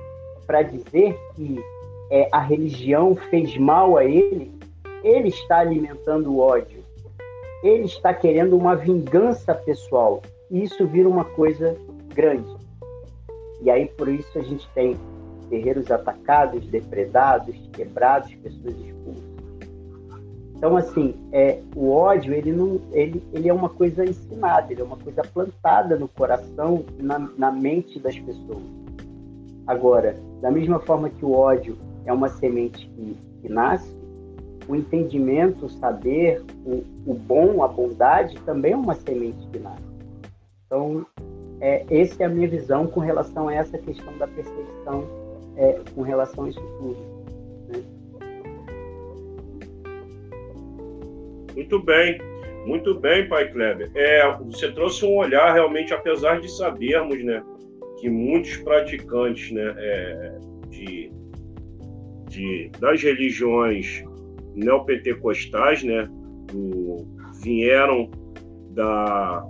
[0.46, 1.60] para dizer que
[2.10, 4.52] é, a religião fez mal a ele,
[5.04, 6.88] ele está alimentando o ódio
[7.64, 10.22] ele está querendo uma vingança pessoal.
[10.50, 11.76] E isso vira uma coisa
[12.14, 12.48] grande.
[13.62, 14.98] E aí, por isso, a gente tem
[15.50, 19.38] terreiros atacados, depredados, quebrados, pessoas expulsas.
[20.56, 24.84] Então, assim, é, o ódio, ele, não, ele, ele é uma coisa ensinada, ele é
[24.84, 28.64] uma coisa plantada no coração, na, na mente das pessoas.
[29.68, 33.96] Agora, da mesma forma que o ódio é uma semente que, que nasce,
[34.68, 39.84] o entendimento, o saber, o, o bom, a bondade também é uma semente que nasce.
[40.66, 41.06] Então,
[41.60, 45.08] é, essa é a minha visão com relação a essa questão da percepção,
[45.56, 46.98] é, com relação a isso tudo.
[47.68, 47.84] Né?
[51.56, 52.20] Muito bem,
[52.66, 53.90] muito bem, Pai Kleber.
[53.96, 57.44] É, você trouxe um olhar realmente, apesar de sabermos, né,
[58.00, 60.38] que muitos praticantes, né, é,
[60.70, 61.12] de,
[62.28, 64.04] de, das religiões
[64.54, 66.08] neopentecostais, né,
[66.52, 67.08] do,
[67.42, 68.12] vieram
[68.72, 69.44] da,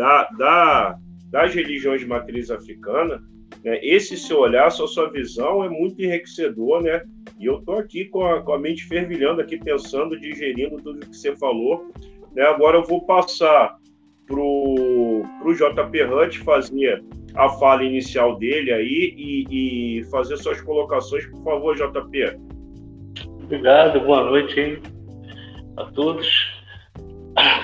[0.00, 0.98] da, da,
[1.30, 3.22] das religiões de matriz africana,
[3.62, 7.02] né, esse seu olhar, essa sua visão é muito enriquecedor, né?
[7.38, 11.14] E eu estou aqui com a, com a mente fervilhando, aqui pensando, digerindo tudo que
[11.14, 11.90] você falou.
[12.34, 12.42] Né?
[12.44, 13.76] Agora eu vou passar
[14.26, 21.26] para o JP Hunt fazer a fala inicial dele aí e, e fazer suas colocações,
[21.26, 22.38] por favor, JP.
[23.44, 24.80] Obrigado, boa noite
[25.76, 26.59] a todos.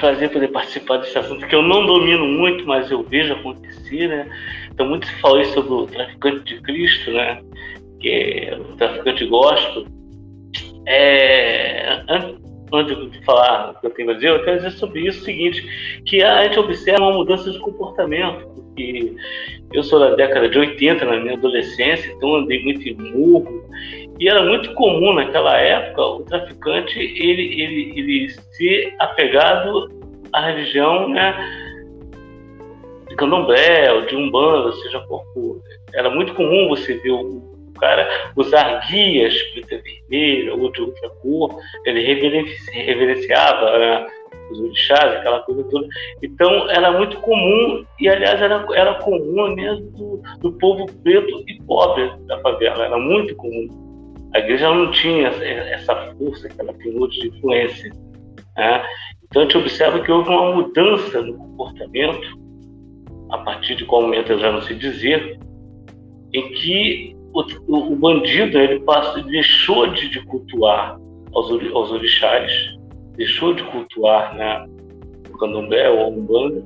[0.01, 4.29] Prazer poder participar desse assunto que eu não domino muito, mas eu vejo acontecer, né?
[4.73, 7.43] Então, muito se falou sobre o traficante de Cristo, né?
[8.01, 9.87] Que é o traficante gospel.
[10.87, 12.03] É,
[12.73, 15.25] antes de falar o que eu tenho a dizer, eu quero dizer sobre isso o
[15.25, 19.15] seguinte, que a gente observa uma mudança de comportamento, porque
[19.73, 23.65] eu sou da década de 80, na minha adolescência, então andei muito em morro,
[24.19, 29.91] e era muito comum naquela época o traficante ele, ele, ele ser apegado
[30.33, 31.35] à religião né,
[33.09, 35.61] de candomblé ou de umbanda, seja qual for.
[35.95, 41.55] Era muito comum você ver o cara usar guias preta vermelha ou de outra cor,
[41.85, 44.07] ele reverenciava né,
[44.51, 45.87] os orixás, aquela coisa toda.
[46.23, 51.63] Então era muito comum, e aliás era, era comum mesmo do, do povo preto e
[51.63, 53.86] pobre da favela, era muito comum.
[54.37, 57.91] A igreja não tinha essa força que ela tem hoje de influência.
[58.55, 58.85] Né?
[59.25, 62.39] Então a gente observa que houve uma mudança no comportamento,
[63.31, 65.39] a partir de qual momento já não sei dizer,
[66.35, 70.99] em que o, o bandido ele passa, deixou de, de cultuar
[71.33, 72.53] aos, aos orixás,
[73.17, 74.67] deixou de cultuar né,
[75.33, 76.63] o candomblé ou a umbanda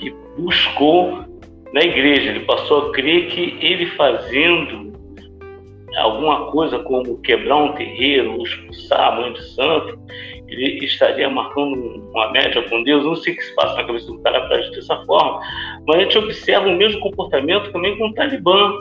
[0.00, 1.24] e buscou
[1.72, 2.30] na igreja.
[2.30, 4.87] Ele passou a crer que ele fazendo
[5.98, 9.98] alguma coisa como quebrar um terreiro expulsar a mãe de santo,
[10.46, 11.74] ele estaria marcando
[12.10, 13.04] uma média com Deus.
[13.04, 15.40] Não sei o que se passa na cabeça do cara para agir dessa forma,
[15.86, 18.72] mas a gente observa o mesmo comportamento também com o Talibã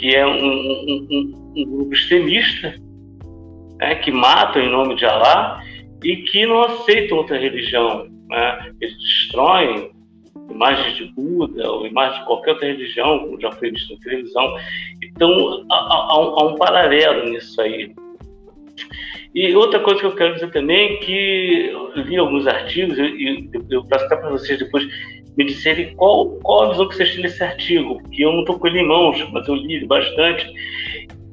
[0.00, 2.74] que é um, um, um, um grupo extremista,
[3.78, 5.62] né, que matam em nome de Alá
[6.02, 8.06] e que não aceitam outra religião.
[8.28, 8.72] Né?
[8.80, 9.90] Eles destroem
[10.50, 14.54] imagens de Buda ou imagens de qualquer outra religião, como já foi visto na televisão.
[15.02, 17.94] Então, há, há, há um paralelo nisso aí.
[19.34, 23.84] E outra coisa que eu quero dizer também é que li alguns artigos, e eu,
[23.84, 24.86] passo até para vocês depois,
[25.36, 28.58] me disserem qual, qual a visão que vocês têm desse artigo, que eu não estou
[28.58, 30.52] com ele em mãos, mas eu li bastante.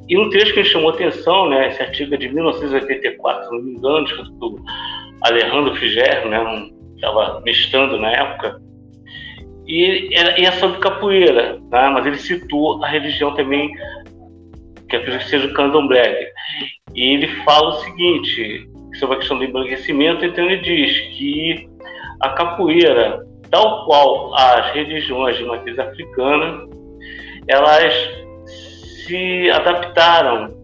[0.07, 3.63] E um trecho que me chamou atenção, né, esse artigo é de 1984, se não
[3.63, 4.07] me engano,
[4.39, 4.63] do
[5.23, 8.61] Alejandro Figueiredo, né, estava mestrando na época,
[9.67, 13.71] e, e é sobre capoeira, né, mas ele citou a religião também,
[14.89, 16.31] que acredito que seja o candomblé.
[16.95, 21.69] E ele fala o seguinte, sobre a questão do embranquecimento, então ele diz que
[22.21, 26.65] a capoeira tal qual as religiões de matriz africana,
[27.47, 27.93] elas
[29.05, 30.55] se adaptaram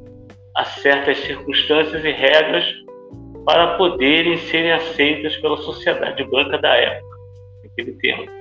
[0.56, 2.66] a certas circunstâncias e regras
[3.46, 7.18] para poderem serem aceitas pela sociedade branca da época,
[7.64, 8.32] naquele tempo,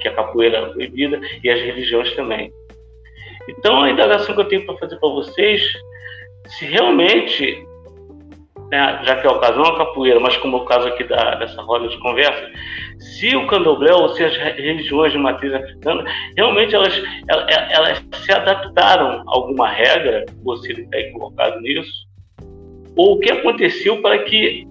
[0.00, 2.52] que a capoeira era proibida e as religiões também.
[3.48, 5.62] Então, a indagação que eu tenho para fazer para vocês,
[6.46, 7.66] se realmente,
[8.70, 11.04] né, já que é o caso não a capoeira, mas como é o caso aqui
[11.04, 12.50] da, dessa roda de conversa,
[12.98, 16.04] se o candomblé ou se as religiões de matriz africana
[16.36, 22.06] realmente elas, elas, elas se adaptaram a alguma regra, ou se ele está equivocado nisso,
[22.96, 24.66] ou o que aconteceu para que,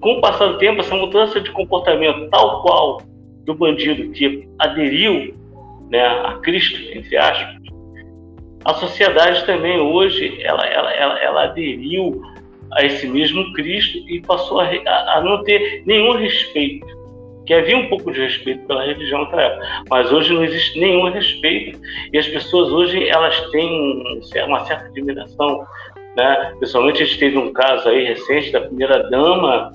[0.00, 3.02] com o passar do tempo, essa mudança de comportamento tal qual
[3.44, 5.34] do bandido que aderiu
[5.90, 7.62] né, a Cristo, entre aspas,
[8.64, 12.22] a sociedade também hoje ela, ela, ela, ela aderiu
[12.72, 14.68] a esse mesmo Cristo e passou a,
[15.16, 16.86] a, não ter nenhum respeito.
[17.44, 21.10] Que havia um pouco de respeito pela religião naquela época, mas hoje não existe nenhum
[21.10, 21.78] respeito
[22.12, 25.66] e as pessoas hoje elas têm uma certa admiração,
[26.16, 26.54] né?
[26.60, 29.72] Pessoalmente a gente teve um caso aí recente da primeira dama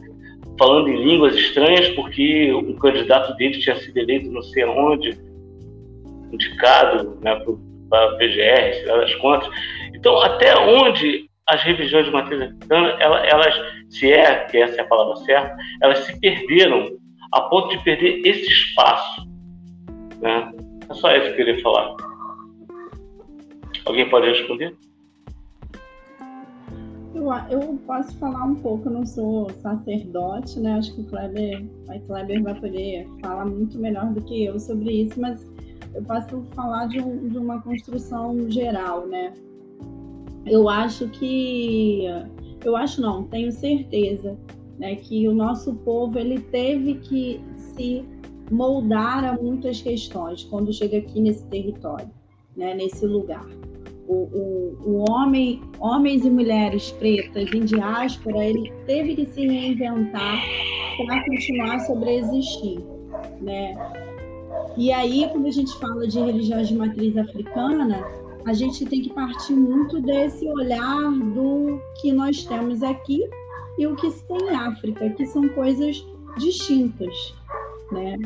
[0.57, 5.17] falando em línguas estranhas porque um candidato dele tinha sido eleito não sei onde,
[6.31, 7.39] indicado né,
[7.89, 9.49] para a PGR, sei lá das contas.
[9.93, 13.55] Então, até onde as religiões de matriz africana, elas, elas,
[13.89, 16.89] se é que essa é a palavra certa, elas se perderam
[17.31, 19.27] a ponto de perder esse espaço.
[20.21, 20.51] Né?
[20.89, 21.95] É só isso que eu queria falar.
[23.85, 24.75] Alguém pode responder?
[27.49, 30.73] Eu, posso falar um pouco, eu não sou sacerdote, né?
[30.73, 35.03] Acho que o Kleber, o Kleber vai poder falar muito melhor do que eu sobre
[35.03, 35.45] isso, mas
[35.93, 39.33] eu posso falar de, um, de uma construção geral, né?
[40.49, 42.05] eu acho que
[42.63, 44.37] eu acho não, tenho certeza,
[44.79, 48.03] né, que o nosso povo ele teve que se
[48.49, 52.09] moldar a muitas questões quando chega aqui nesse território,
[52.55, 53.45] né, nesse lugar.
[54.07, 60.41] O, o, o homem, homens e mulheres pretas em diáspora, ele teve que se reinventar
[61.05, 62.79] para continuar a sobreexistir,
[63.41, 63.75] né?
[64.77, 68.01] E aí, quando a gente fala de religiões de matriz africana,
[68.45, 73.27] a gente tem que partir muito desse olhar do que nós temos aqui
[73.77, 76.05] e o que se tem em África, que são coisas
[76.37, 77.35] distintas,
[77.91, 78.17] né?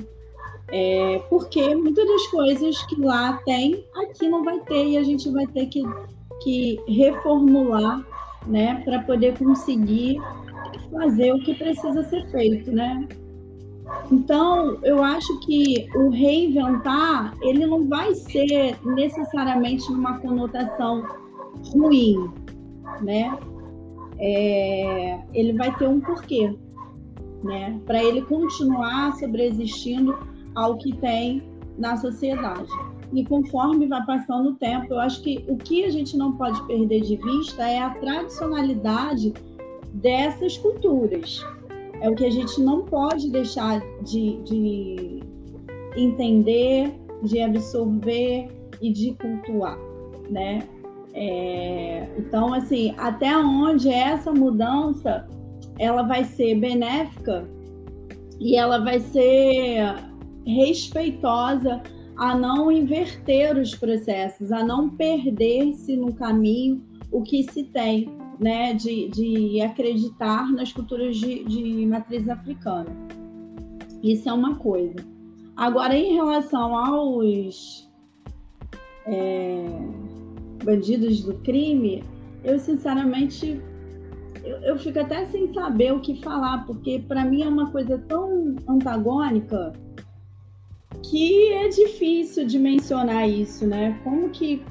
[0.72, 5.30] É, porque muitas das coisas que lá tem, aqui não vai ter, e a gente
[5.30, 5.84] vai ter que,
[6.42, 8.06] que reformular
[8.48, 10.18] né, para poder conseguir
[10.92, 13.08] fazer o que precisa ser feito, né?
[14.10, 21.04] Então, eu acho que o reinventar, ele não vai ser necessariamente numa conotação
[21.74, 22.32] ruim,
[23.02, 23.38] né?
[24.20, 26.56] É, ele vai ter um porquê,
[27.44, 27.80] né?
[27.86, 30.18] Para ele continuar sobreexistindo
[30.56, 31.44] ao que tem
[31.78, 32.70] na sociedade.
[33.14, 36.62] E conforme vai passando o tempo, eu acho que o que a gente não pode
[36.66, 39.34] perder de vista é a tradicionalidade
[39.94, 41.46] dessas culturas.
[42.00, 45.24] É o que a gente não pode deixar de, de
[45.96, 46.94] entender,
[47.24, 48.48] de absorver
[48.82, 49.78] e de cultuar,
[50.30, 50.68] né?
[51.14, 55.28] É, então, assim, até onde essa mudança
[55.78, 57.46] ela vai ser benéfica
[58.40, 60.11] e ela vai ser
[60.46, 61.82] respeitosa
[62.18, 68.74] a não inverter os processos, a não perder-se no caminho o que se tem, né,
[68.74, 72.90] de, de acreditar nas culturas de, de matriz africana.
[74.04, 74.96] Isso é uma coisa.
[75.56, 77.90] Agora, em relação aos
[79.06, 79.66] é,
[80.64, 82.04] bandidos do crime,
[82.44, 83.62] eu sinceramente
[84.44, 88.00] eu, eu, fico até sem saber o que falar, porque para mim é uma coisa
[88.08, 89.74] tão antagônica
[91.04, 94.00] que é difícil de mencionar isso, né?
[94.04, 94.62] Como que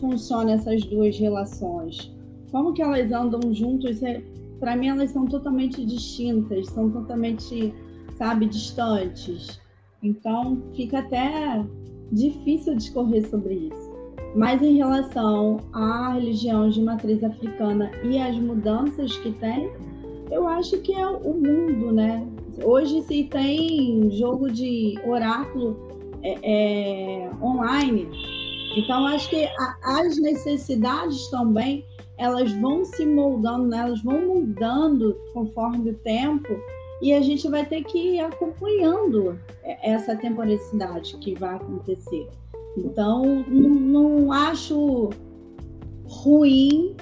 [0.00, 2.12] funciona essas duas relações?
[2.50, 4.02] Como que elas andam juntas?
[4.02, 4.22] É,
[4.58, 7.72] para mim elas são totalmente distintas, são totalmente,
[8.16, 9.60] sabe, distantes.
[10.02, 11.64] Então fica até
[12.10, 13.92] difícil discorrer sobre isso.
[14.34, 19.70] Mas em relação à religião de matriz africana e as mudanças que tem,
[20.30, 22.26] eu acho que é o mundo, né?
[22.60, 25.76] Hoje se tem jogo de oráculo
[26.22, 28.08] é, é, online,
[28.76, 31.84] então acho que a, as necessidades também
[32.18, 33.78] elas vão se moldando, né?
[33.78, 36.48] elas vão mudando conforme o tempo
[37.00, 39.38] e a gente vai ter que ir acompanhando
[39.82, 42.28] essa temporalidade que vai acontecer.
[42.76, 45.10] Então não, não acho
[46.04, 46.94] ruim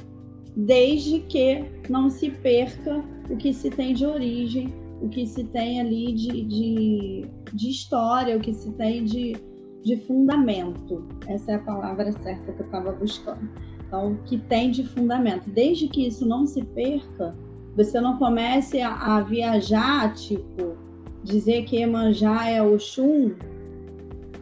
[0.57, 5.81] desde que não se perca o que se tem de origem o que se tem
[5.81, 9.37] ali de, de, de história, o que se tem de,
[9.83, 11.07] de fundamento.
[11.27, 13.49] Essa é a palavra certa que eu estava buscando.
[13.87, 15.49] Então, o que tem de fundamento.
[15.51, 17.35] Desde que isso não se perca,
[17.77, 20.77] você não comece a, a viajar, tipo,
[21.25, 23.33] dizer que Emanjá é o Xum,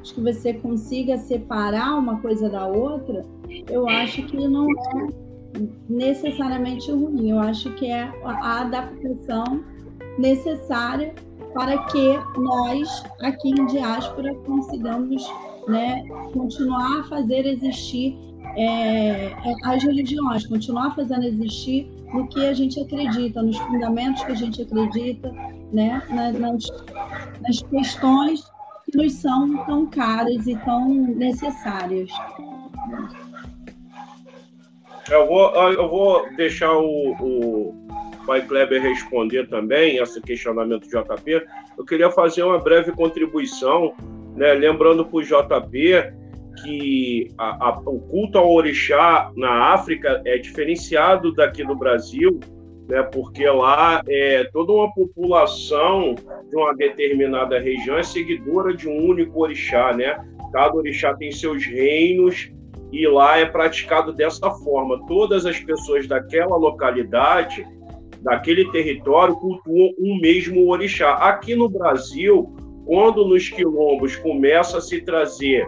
[0.01, 3.25] acho que você consiga separar uma coisa da outra,
[3.71, 5.29] eu acho que não é
[5.89, 7.31] necessariamente ruim.
[7.31, 9.65] Eu acho que é a adaptação
[10.19, 11.14] necessária
[11.55, 15.27] para que nós, aqui em diáspora, consigamos
[15.66, 18.16] né, continuar a fazer existir
[18.57, 24.35] é, as religiões, continuar fazendo existir no que a gente acredita, nos fundamentos que a
[24.35, 25.31] gente acredita,
[25.73, 26.69] né, nas,
[27.41, 28.43] nas questões
[28.85, 32.11] que nos são tão caras e tão necessárias.
[35.11, 37.88] Eu vou, eu vou deixar o, o
[38.29, 41.47] Pai Kleber responder também esse questionamento do JP,
[41.79, 43.95] eu queria fazer uma breve contribuição,
[44.37, 46.12] né, lembrando para o JP
[46.62, 52.39] que a, a, o culto ao orixá na África é diferenciado daqui no Brasil,
[52.87, 56.14] né, porque lá é toda uma população
[56.51, 60.18] de uma determinada região é seguidora de um único orixá, né?
[60.53, 62.51] Cada orixá tem seus reinos
[62.93, 65.07] e lá é praticado dessa forma.
[65.07, 67.66] Todas as pessoas daquela localidade
[68.23, 71.14] daquele território cultuam um mesmo orixá.
[71.14, 72.55] Aqui no Brasil,
[72.85, 75.66] quando nos quilombos começa a se trazer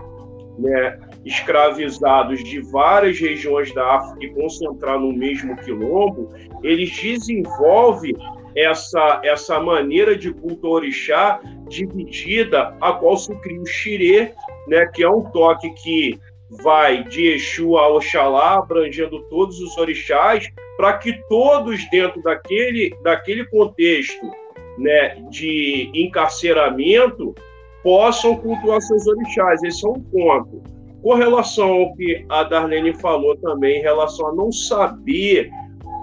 [0.59, 6.33] né, escravizados de várias regiões da África e concentrar no mesmo quilombo,
[6.63, 8.15] eles desenvolvem
[8.55, 14.33] essa, essa maneira de culto orixá dividida, a qual se cria o xirê,
[14.67, 16.19] né, que é um toque que
[16.51, 23.45] vai de Exu a Oxalá, abrangendo todos os orixás, para que todos dentro daquele, daquele
[23.47, 24.31] contexto
[24.79, 27.35] né, de encarceramento
[27.83, 29.63] possam cultuar seus orixás.
[29.63, 30.63] Esse é um ponto.
[31.03, 35.51] Com relação ao que a Darlene falou também, em relação a não saber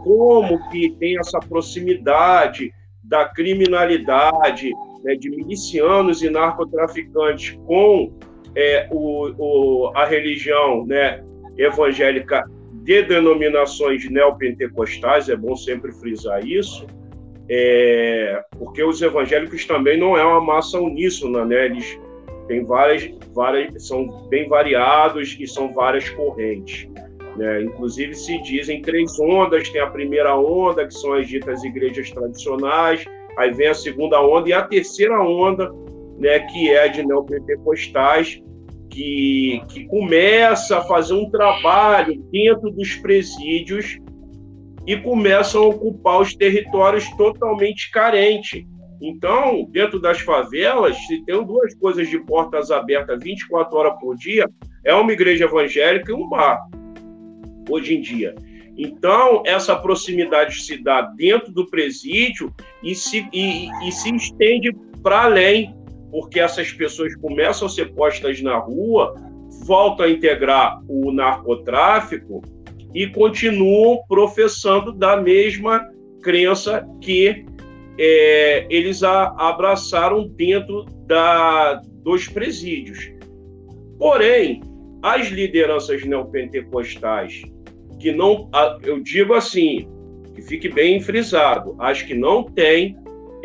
[0.03, 2.71] como que tem essa proximidade
[3.03, 4.71] da criminalidade,
[5.03, 8.11] né, de milicianos e narcotraficantes com
[8.57, 11.23] é, o, o, a religião né,
[11.55, 12.43] evangélica
[12.83, 16.87] de denominações neopentecostais, é bom sempre frisar isso,
[17.47, 21.65] é, porque os evangélicos também não é uma massa uníssona, né?
[21.65, 21.99] Eles
[22.47, 26.89] têm várias, várias, são bem variados e são várias correntes.
[27.35, 27.61] Né?
[27.61, 33.05] Inclusive se dizem três ondas, tem a primeira onda, que são as ditas igrejas tradicionais,
[33.37, 35.71] aí vem a segunda onda e a terceira onda,
[36.17, 38.41] né, que é de neopentecostais,
[38.89, 43.97] que, que começa a fazer um trabalho dentro dos presídios
[44.85, 48.65] e começam a ocupar os territórios totalmente carentes.
[49.01, 54.49] Então, dentro das favelas, se tem duas coisas de portas abertas 24 horas por dia,
[54.83, 56.59] é uma igreja evangélica e um bar,
[57.69, 58.33] hoje em dia.
[58.75, 64.71] Então, essa proximidade se dá dentro do presídio e se, e, e se estende
[65.03, 65.75] para além,
[66.11, 69.15] porque essas pessoas começam a ser postas na rua,
[69.65, 72.41] voltam a integrar o narcotráfico
[72.93, 75.85] e continuam professando da mesma
[76.21, 77.45] crença que
[77.97, 83.11] é, eles a, abraçaram dentro da, dos presídios.
[83.97, 84.61] Porém,
[85.01, 87.41] as lideranças neopentecostais,
[87.99, 88.49] que não,
[88.83, 89.87] eu digo assim,
[90.35, 92.95] que fique bem frisado, as que não têm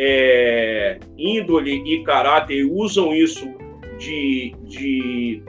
[0.05, 3.48] é, índole e caráter usam isso
[3.98, 5.42] de, de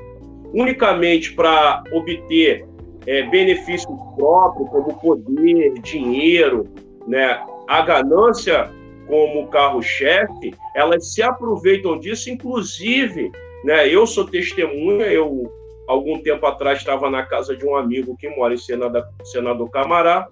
[0.54, 2.64] unicamente para obter
[3.08, 6.70] é, benefício próprio, como poder, dinheiro,
[7.08, 7.44] né?
[7.68, 8.70] a ganância
[9.08, 13.32] como carro-chefe, elas se aproveitam disso, inclusive,
[13.66, 13.88] né?
[13.88, 15.52] Eu sou testemunha, eu
[15.88, 20.28] algum tempo atrás estava na casa de um amigo que mora em Senado, Senador Camará,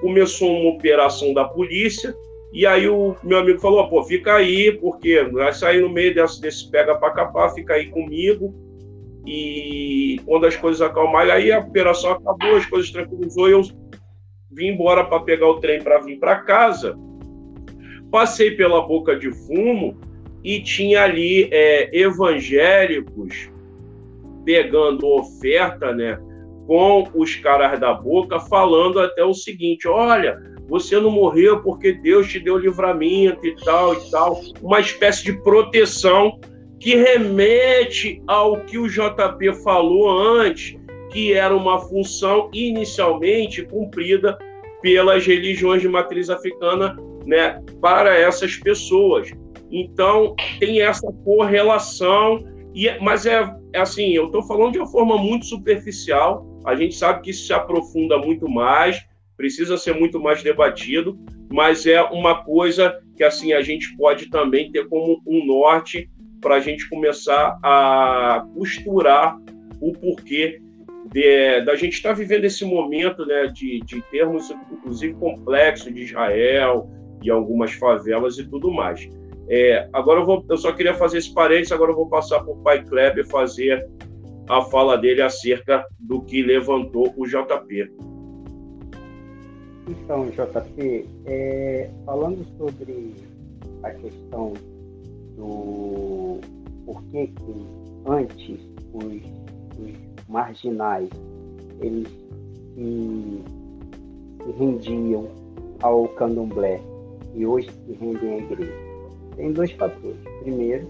[0.00, 2.14] começou uma operação da polícia,
[2.52, 6.40] e aí o meu amigo falou, pô, fica aí, porque vai sair no meio desse,
[6.40, 8.54] desse pega para capar, fica aí comigo,
[9.26, 13.62] e quando as coisas acalmarem, aí a operação acabou, as coisas tranquilizou, eu
[14.50, 16.96] vim embora para pegar o trem para vir para casa,
[18.10, 19.98] passei pela boca de fumo
[20.42, 23.50] e tinha ali é, evangélicos
[24.44, 26.18] pegando oferta, né,
[26.66, 32.28] com os caras da boca, falando até o seguinte: olha, você não morreu porque Deus
[32.28, 36.38] te deu livramento e tal e tal, uma espécie de proteção
[36.78, 40.76] que remete ao que o JP falou antes,
[41.10, 44.36] que era uma função inicialmente cumprida
[44.82, 49.30] pelas religiões de matriz africana né, para essas pessoas.
[49.70, 52.44] Então, tem essa correlação,
[52.74, 56.94] e, mas é, é assim, eu estou falando de uma forma muito superficial, a gente
[56.94, 59.00] sabe que isso se aprofunda muito mais,
[59.36, 61.18] precisa ser muito mais debatido,
[61.50, 66.10] mas é uma coisa que assim a gente pode também ter como um norte
[66.40, 69.38] para a gente começar a costurar
[69.80, 70.60] o porquê
[71.12, 76.02] de, da gente estar tá vivendo esse momento né, de, de termos, inclusive, complexo de
[76.02, 76.90] Israel,
[77.22, 79.08] e algumas favelas e tudo mais.
[79.48, 82.52] É, agora eu, vou, eu só queria fazer esse parênteses, agora eu vou passar para
[82.52, 83.86] o pai Kleber fazer
[84.48, 87.90] a fala dele acerca do que levantou o JP.
[89.88, 93.14] Então, JP, é, falando sobre
[93.82, 94.52] a questão
[95.36, 96.40] do
[96.84, 97.66] porquê que
[98.06, 98.60] antes
[98.92, 99.22] os,
[99.78, 101.08] os marginais
[101.80, 102.08] eles
[102.74, 103.42] se,
[104.44, 105.28] se rendiam
[105.82, 106.80] ao candomblé
[107.34, 108.72] e hoje se rendem à igreja?
[109.36, 110.16] Tem dois fatores.
[110.40, 110.88] Primeiro,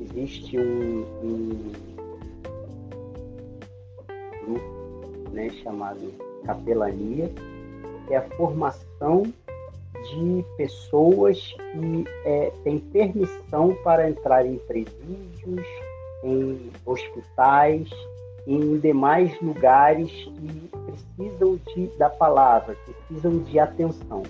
[0.00, 1.72] existe um, um
[4.44, 6.12] grupo né, chamado
[6.44, 7.30] capelania,
[8.10, 15.66] é a formação de pessoas que é, têm permissão para entrar em presídios,
[16.24, 17.88] em hospitais,
[18.46, 20.70] em demais lugares que
[21.16, 24.22] precisam de, da palavra, precisam de atenção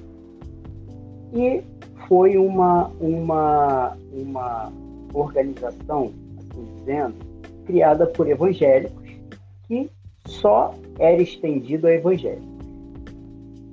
[1.33, 1.63] e
[2.09, 4.73] foi uma, uma, uma
[5.15, 7.15] organização, assim dizendo,
[7.67, 9.09] criada por evangélicos
[9.67, 9.91] que
[10.27, 12.50] só era estendido a evangélicos.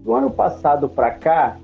[0.07, 1.59] Do ano passado para cá,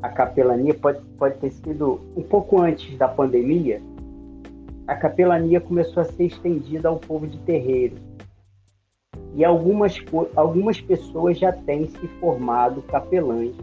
[0.00, 3.82] a capelania pode, pode ter sido um pouco antes da pandemia,
[4.86, 7.96] a capelania começou a ser estendida ao povo de terreiro.
[9.34, 10.02] E algumas,
[10.34, 13.54] algumas pessoas já têm se formado capelães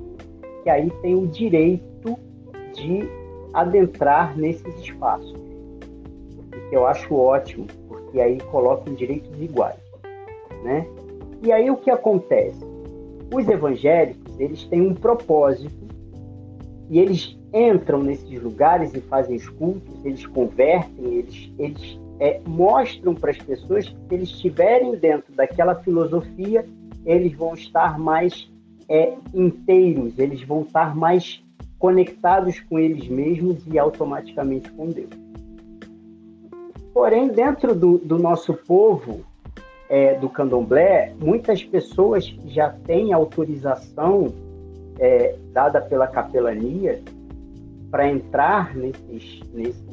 [0.62, 2.16] que aí tem o direito
[2.76, 3.10] de
[3.56, 5.34] adentrar nesses espaços.
[5.34, 9.82] O que eu acho ótimo, porque aí colocam direitos iguais,
[10.64, 10.88] né?
[11.41, 12.75] E aí o que acontece?
[13.34, 15.86] Os evangélicos, eles têm um propósito
[16.90, 23.16] e eles entram nesses lugares e fazem os cultos, eles convertem, eles, eles é, mostram
[23.16, 26.66] para as pessoas que se eles estiverem dentro daquela filosofia,
[27.06, 28.50] eles vão estar mais
[28.90, 31.44] é, inteiros, eles vão estar mais
[31.80, 35.10] conectados com eles mesmos e automaticamente com Deus.
[36.94, 39.26] Porém, dentro do, do nosso povo,
[39.90, 44.34] é, do candomblé, muitas pessoas já têm autorização
[45.00, 47.02] é, dada pela capelania
[47.92, 49.84] para entrar nesses, nesses,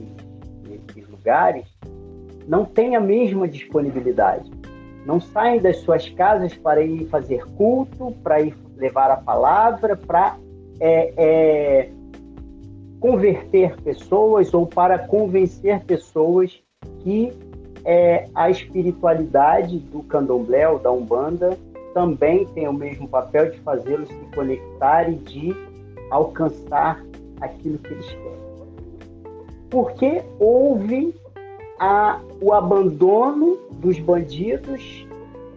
[0.68, 1.66] nesses lugares,
[2.48, 4.50] não têm a mesma disponibilidade.
[5.06, 10.36] Não saem das suas casas para ir fazer culto, para ir levar a palavra, para
[10.80, 11.90] é, é,
[13.00, 16.62] converter pessoas ou para convencer pessoas
[17.00, 17.32] que
[17.84, 21.58] é, a espiritualidade do candomblé ou da umbanda
[21.92, 25.54] também tem o mesmo papel de fazê-los se conectar e de
[26.10, 27.04] alcançar
[27.40, 28.42] aquilo que eles querem.
[29.70, 31.14] Porque houve
[31.78, 35.06] a, o abandono dos bandidos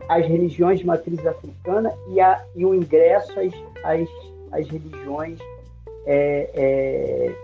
[0.09, 3.53] às religiões de matriz africana e, a, e o ingresso às,
[3.83, 4.09] às,
[4.51, 5.39] às religiões
[6.05, 7.35] é, é,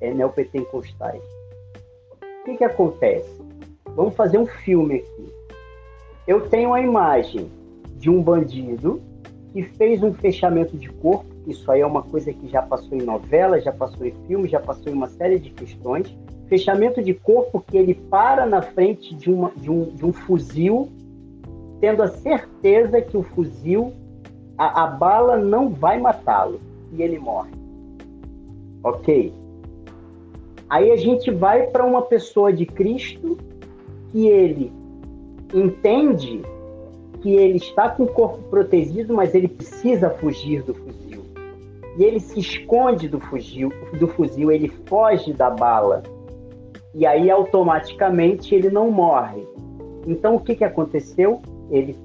[0.00, 1.22] é, neopentecostais.
[2.40, 3.37] O que, que acontece?
[3.98, 5.26] Vamos fazer um filme aqui.
[6.24, 7.50] Eu tenho a imagem
[7.96, 9.02] de um bandido
[9.52, 11.26] que fez um fechamento de corpo.
[11.48, 14.60] Isso aí é uma coisa que já passou em novela, já passou em filme, já
[14.60, 16.16] passou em uma série de questões.
[16.46, 20.88] Fechamento de corpo que ele para na frente de, uma, de, um, de um fuzil,
[21.80, 23.92] tendo a certeza que o fuzil,
[24.56, 26.60] a, a bala não vai matá-lo
[26.92, 27.50] e ele morre.
[28.84, 29.34] Ok?
[30.70, 33.36] Aí a gente vai para uma pessoa de Cristo
[34.10, 34.72] que ele
[35.54, 36.42] entende
[37.20, 41.22] que ele está com o corpo protegido, mas ele precisa fugir do fuzil.
[41.98, 46.02] E ele se esconde do fuzil, do fuzil, ele foge da bala.
[46.94, 49.46] E aí automaticamente ele não morre.
[50.06, 51.42] Então o que, que aconteceu?
[51.70, 51.96] Ele,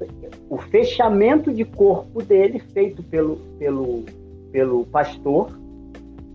[0.49, 4.03] o fechamento de corpo dele, feito pelo, pelo,
[4.51, 5.49] pelo pastor,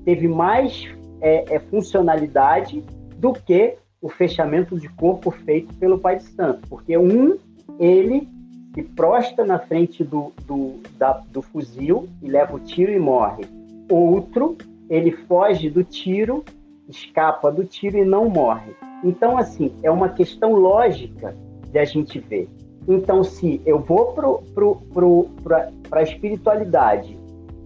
[0.05, 0.89] teve mais
[1.21, 2.83] é, é, funcionalidade
[3.17, 7.37] do que o fechamento de corpo feito pelo Pai de Santo, porque um,
[7.79, 8.29] ele
[8.75, 13.45] se prostra na frente do, do, da, do fuzil e leva o tiro e morre.
[13.91, 14.57] Outro,
[14.89, 16.45] ele foge do tiro,
[16.89, 18.73] escapa do tiro e não morre.
[19.03, 21.35] Então, assim, é uma questão lógica
[21.71, 22.49] de a gente ver.
[22.87, 24.15] Então, se eu vou
[25.43, 27.19] para a espiritualidade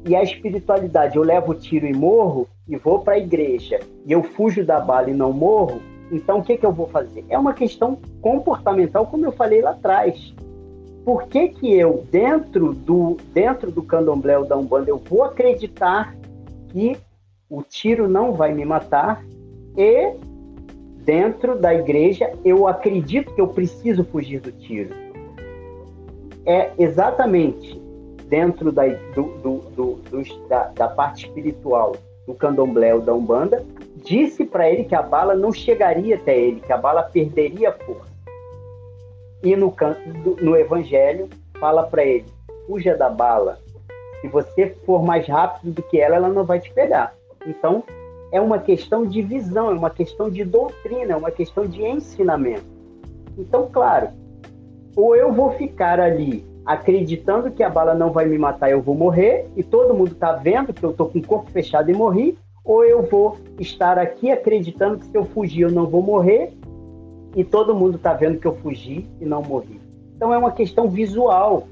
[0.06, 4.12] e a espiritualidade eu levo o tiro e morro, e vou para a igreja e
[4.12, 5.80] eu fujo da bala e não morro,
[6.12, 7.24] então, o que, que eu vou fazer?
[7.30, 10.34] É uma questão comportamental, como eu falei lá atrás.
[11.06, 16.14] Por que, que eu, dentro do, dentro do candomblé ou da Umbanda, eu vou acreditar
[16.68, 16.96] que
[17.48, 19.24] o tiro não vai me matar
[19.76, 20.14] e
[21.04, 24.94] dentro da igreja eu acredito que eu preciso fugir do tiro?
[26.44, 27.80] É exatamente
[28.28, 31.96] dentro da, do, do, do, da, da parte espiritual
[32.26, 33.64] do candomblé ou da Umbanda,
[34.04, 38.12] disse para ele que a bala não chegaria até ele, que a bala perderia força.
[39.42, 39.74] E no,
[40.40, 41.28] no Evangelho
[41.58, 42.26] fala para ele:
[42.66, 43.58] fuja da bala.
[44.20, 47.12] Se você for mais rápido do que ela, ela não vai te pegar.
[47.44, 47.82] Então,
[48.30, 52.64] é uma questão de visão, é uma questão de doutrina, é uma questão de ensinamento.
[53.36, 54.10] Então, claro,
[54.96, 58.94] ou eu vou ficar ali acreditando que a bala não vai me matar, eu vou
[58.94, 62.38] morrer, e todo mundo está vendo que eu estou com o corpo fechado e morri,
[62.64, 66.52] ou eu vou estar aqui acreditando que se eu fugir eu não vou morrer
[67.34, 69.80] e todo mundo está vendo que eu fugi e não morri.
[70.16, 71.66] Então é uma questão visual,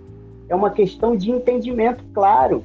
[0.49, 2.65] é uma questão de entendimento claro,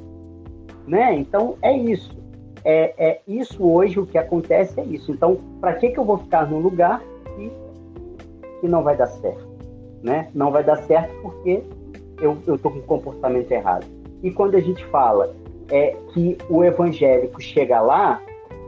[0.88, 1.14] né?
[1.14, 2.18] Então é isso,
[2.64, 5.12] é, é isso hoje o que acontece é isso.
[5.12, 7.04] Então para que que eu vou ficar num lugar
[7.36, 7.52] que,
[8.62, 9.48] que não vai dar certo,
[10.02, 10.30] né?
[10.34, 11.62] Não vai dar certo porque
[12.22, 13.86] eu eu tô com comportamento errado.
[14.24, 15.36] E quando a gente fala
[15.70, 18.22] é que o evangélico chega lá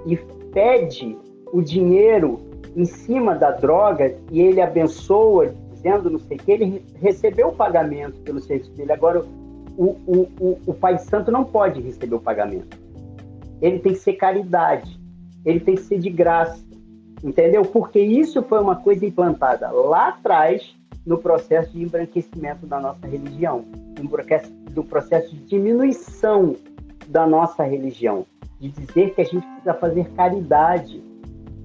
[0.06, 0.18] e
[0.52, 1.18] pede
[1.52, 2.40] o dinheiro
[2.76, 7.56] em cima da droga e ele abençoa, dizendo não sei o que, ele recebeu o
[7.56, 8.92] pagamento pelo serviço dele.
[8.92, 9.24] Agora,
[9.78, 12.78] o, o, o, o Pai Santo não pode receber o pagamento.
[13.62, 15.00] Ele tem que ser caridade,
[15.46, 16.64] ele tem que ser de graça,
[17.24, 17.64] entendeu?
[17.64, 20.76] Porque isso foi uma coisa implantada lá atrás
[21.06, 23.64] no processo de embranquecimento da nossa religião,
[24.72, 26.56] do processo de diminuição
[27.08, 28.26] da nossa religião,
[28.60, 31.04] de dizer que a gente precisa fazer caridade.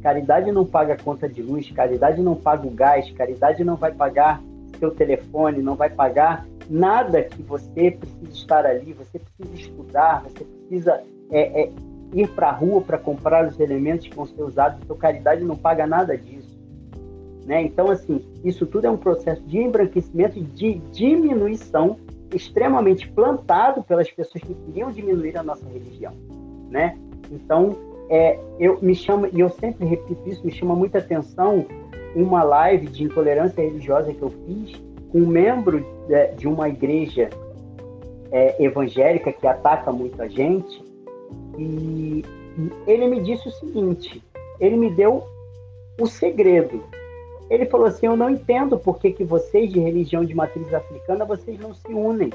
[0.02, 4.42] Caridade não paga conta de luz, caridade não paga o gás, caridade não vai pagar
[4.78, 10.44] seu telefone, não vai pagar nada que você precisa estar ali, você precisa estudar, você
[10.44, 11.72] precisa é, é,
[12.12, 15.56] ir para a rua para comprar os elementos que vão ser usados, então caridade não
[15.56, 16.60] paga nada disso.
[17.46, 17.62] Né?
[17.62, 21.96] Então, assim, isso tudo é um processo de embranquecimento e de diminuição
[22.34, 26.12] extremamente plantado pelas pessoas que queriam diminuir a nossa religião,
[26.70, 26.98] né?
[27.30, 27.76] Então,
[28.08, 31.66] é, eu me chama e eu sempre repito isso, me chama muita atenção
[32.14, 34.80] uma live de intolerância religiosa que eu fiz
[35.10, 37.30] com um membro de, de uma igreja
[38.30, 40.82] é, evangélica que ataca muito a gente
[41.58, 42.24] e
[42.86, 44.22] ele me disse o seguinte:
[44.60, 45.24] ele me deu
[46.00, 46.82] o segredo.
[47.52, 51.22] Ele falou assim: Eu não entendo por que, que vocês, de religião de matriz africana,
[51.26, 52.30] vocês não se unem.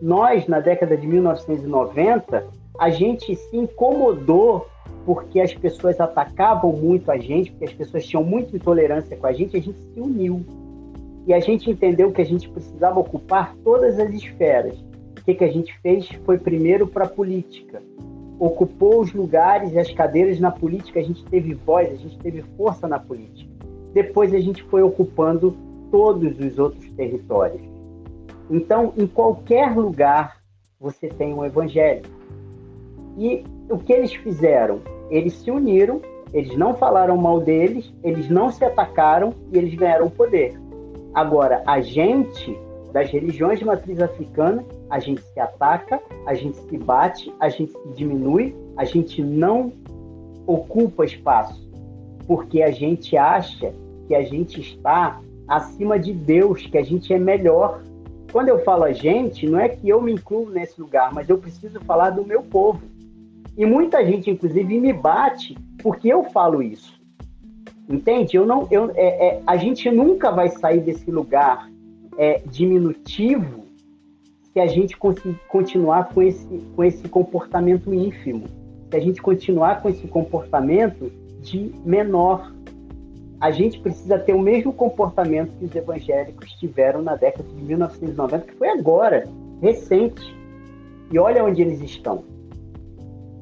[0.00, 2.46] Nós, na década de 1990,
[2.78, 4.66] a gente se incomodou
[5.06, 9.32] porque as pessoas atacavam muito a gente, porque as pessoas tinham muita intolerância com a
[9.32, 10.44] gente, a gente se uniu.
[11.26, 14.78] E a gente entendeu que a gente precisava ocupar todas as esferas.
[15.18, 17.82] O que, que a gente fez foi primeiro para a política.
[18.38, 22.42] Ocupou os lugares e as cadeiras na política, a gente teve voz, a gente teve
[22.56, 23.49] força na política.
[23.92, 25.56] Depois a gente foi ocupando
[25.90, 27.62] todos os outros territórios.
[28.50, 30.40] Então, em qualquer lugar,
[30.78, 32.02] você tem um evangelho.
[33.18, 34.80] E o que eles fizeram?
[35.10, 36.00] Eles se uniram,
[36.32, 40.58] eles não falaram mal deles, eles não se atacaram e eles ganharam poder.
[41.12, 42.56] Agora, a gente,
[42.92, 47.72] das religiões de matriz africana, a gente se ataca, a gente se bate, a gente
[47.72, 49.72] se diminui, a gente não
[50.46, 51.69] ocupa espaço,
[52.30, 53.74] porque a gente acha
[54.06, 57.82] que a gente está acima de Deus, que a gente é melhor.
[58.30, 61.38] Quando eu falo a gente, não é que eu me incluo nesse lugar, mas eu
[61.38, 62.82] preciso falar do meu povo.
[63.58, 67.00] E muita gente, inclusive, me bate porque eu falo isso.
[67.88, 68.36] Entende?
[68.36, 71.68] Eu não, eu, é, é, a gente nunca vai sair desse lugar
[72.16, 73.64] é, diminutivo
[74.52, 74.96] se a gente
[75.48, 78.44] continuar com esse, com esse comportamento ínfimo,
[78.88, 81.10] se a gente continuar com esse comportamento
[81.40, 82.52] de menor.
[83.40, 88.46] A gente precisa ter o mesmo comportamento que os evangélicos tiveram na década de 1990,
[88.46, 89.26] que foi agora,
[89.60, 90.36] recente.
[91.10, 92.22] E olha onde eles estão.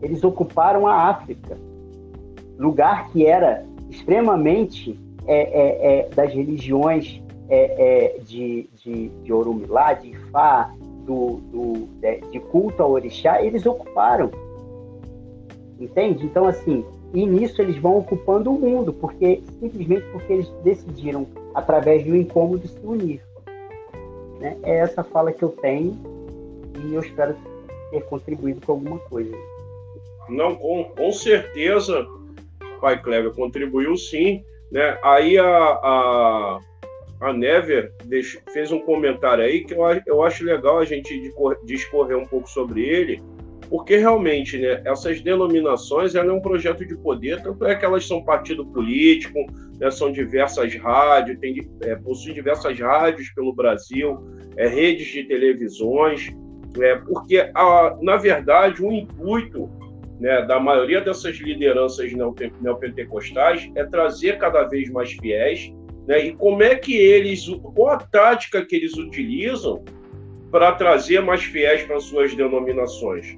[0.01, 1.59] Eles ocuparam a África,
[2.57, 9.95] lugar que era extremamente é, é, é, das religiões é, é, de, de, de Orumilá,
[9.95, 10.73] de Ifá,
[11.05, 11.89] do, do,
[12.31, 14.31] de culto ao orixá, eles ocuparam.
[15.81, 16.25] Entende?
[16.25, 16.85] Então, assim,
[17.15, 22.67] e nisso eles vão ocupando o mundo, porque simplesmente porque eles decidiram, através do incômodo,
[22.69, 23.23] se unir.
[24.41, 24.57] Né?
[24.63, 25.99] É essa fala que eu tenho
[26.85, 27.35] e eu espero
[27.91, 29.35] ter contribuído com alguma coisa.
[30.29, 32.07] Não, com, com certeza
[32.81, 34.45] pai Cleber contribuiu sim.
[34.71, 34.99] Né?
[35.03, 36.61] Aí a, a,
[37.21, 37.93] a Never
[38.53, 41.33] fez um comentário aí que eu, eu acho legal a gente
[41.65, 43.23] discorrer um pouco sobre ele,
[43.69, 48.23] porque realmente né, essas denominações é um projeto de poder, tanto é que elas são
[48.23, 49.39] partido político,
[49.79, 54.19] né, são diversas rádios, tem, é, possuem diversas rádios pelo Brasil,
[54.57, 56.31] é, redes de televisões,
[56.81, 59.71] é, porque, a, na verdade, o intuito
[60.19, 62.11] né, da maioria dessas lideranças
[62.61, 65.73] neopentecostais é trazer cada vez mais fiéis,
[66.07, 69.85] né, e como é que eles, qual a tática que eles utilizam
[70.51, 73.37] para trazer mais fiéis para suas denominações?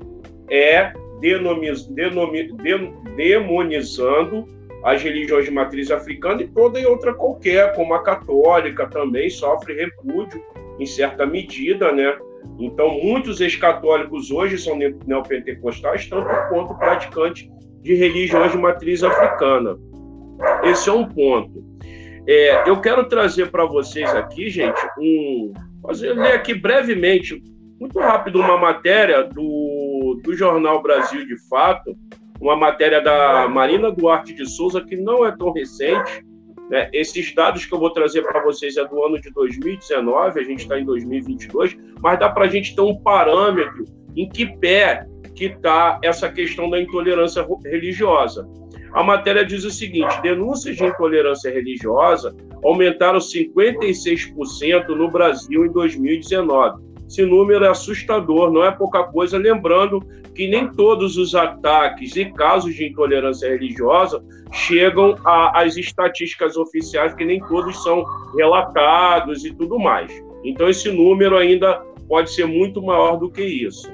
[0.51, 4.47] É denomi, denomi, de, demonizando
[4.85, 9.75] as religiões de matriz africana e toda e outra qualquer, como a católica também sofre
[9.75, 10.43] repúdio
[10.79, 12.17] em certa medida, né?
[12.59, 14.77] Então, muitos ex-católicos hoje são
[15.07, 17.49] neopentecostais, tanto quanto praticantes
[17.83, 19.79] de religiões de matriz africana.
[20.65, 21.63] Esse é um ponto.
[22.27, 25.53] É, eu quero trazer para vocês aqui, gente, um.
[25.83, 27.43] Fazer ler aqui brevemente,
[27.81, 29.43] muito rápido, uma matéria do,
[30.15, 31.97] do Jornal Brasil de Fato,
[32.41, 36.25] uma matéria da Marina Duarte de Souza, que não é tão recente,
[36.71, 36.89] né?
[36.93, 40.61] Esses dados que eu vou trazer para vocês é do ano de 2019, a gente
[40.61, 43.85] está em 2022, mas dá para a gente ter um parâmetro
[44.17, 45.05] em que pé
[45.35, 48.49] que está essa questão da intolerância religiosa.
[48.93, 52.35] A matéria diz o seguinte: denúncias de intolerância religiosa
[52.65, 59.37] aumentaram 56% no Brasil em 2019 esse número é assustador, não é pouca coisa.
[59.37, 60.01] Lembrando
[60.33, 67.25] que nem todos os ataques e casos de intolerância religiosa chegam às estatísticas oficiais, que
[67.25, 68.05] nem todos são
[68.37, 70.13] relatados e tudo mais.
[70.45, 73.93] Então, esse número ainda pode ser muito maior do que isso.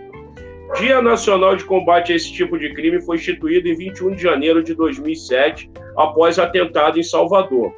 [0.76, 4.62] Dia Nacional de Combate a esse tipo de crime foi instituído em 21 de janeiro
[4.62, 7.72] de 2007, após atentado em Salvador.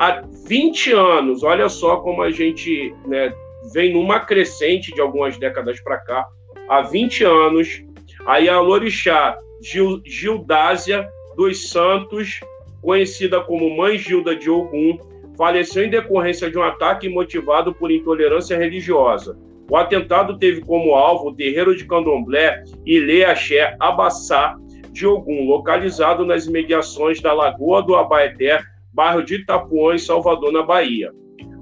[0.00, 3.32] Há 20 anos, olha só como a gente né,
[3.72, 6.26] vem numa crescente de algumas décadas para cá,
[6.68, 7.82] há 20 anos.
[8.26, 12.40] Aí a Lorixá Gil, Gildásia dos Santos,
[12.80, 14.98] conhecida como Mãe Gilda de Ogum,
[15.36, 19.38] faleceu em decorrência de um ataque motivado por intolerância religiosa.
[19.70, 24.56] O atentado teve como alvo o terreiro de Candomblé Ilê Axé Abassá
[24.90, 28.60] de Ogum, localizado nas imediações da Lagoa do Abaeté,
[28.92, 31.10] bairro de Itapuã, em Salvador, na Bahia.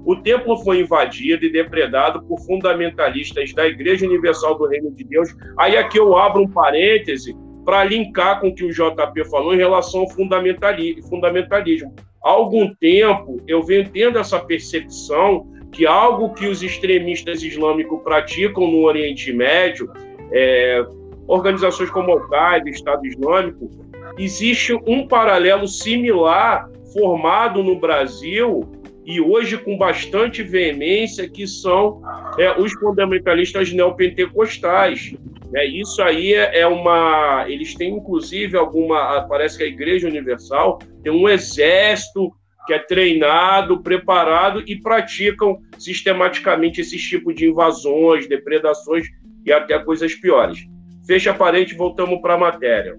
[0.05, 5.29] O templo foi invadido e depredado por fundamentalistas da Igreja Universal do Reino de Deus.
[5.57, 9.57] Aí aqui eu abro um parêntese para linkar com o que o JP falou em
[9.57, 11.93] relação ao fundamentalismo.
[12.23, 18.67] Há algum tempo eu venho tendo essa percepção que algo que os extremistas islâmicos praticam
[18.67, 19.89] no Oriente Médio,
[20.31, 20.83] é,
[21.27, 23.69] organizações como Al-Qaeda, Estado Islâmico,
[24.17, 28.80] existe um paralelo similar formado no Brasil
[29.11, 32.01] e hoje com bastante veemência, que são
[32.39, 35.13] é, os fundamentalistas neopentecostais.
[35.53, 37.43] É, isso aí é, é uma.
[37.49, 39.27] Eles têm, inclusive, alguma.
[39.27, 42.31] Parece que a Igreja Universal tem um exército
[42.65, 49.07] que é treinado, preparado e praticam sistematicamente esses tipos de invasões, depredações
[49.45, 50.59] e até coisas piores.
[51.05, 52.95] Fecha a parede, voltamos para a matéria.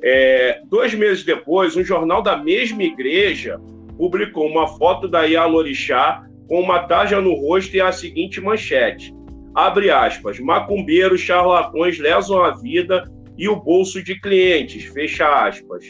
[0.00, 3.58] É, dois meses depois, um jornal da mesma igreja
[3.98, 9.12] publicou uma foto da Yalorixá com uma tarja no rosto e a seguinte manchete:
[9.54, 13.04] abre aspas, macumbeiros, charlatões lesam a vida
[13.36, 15.84] e o bolso de clientes, fecha aspas.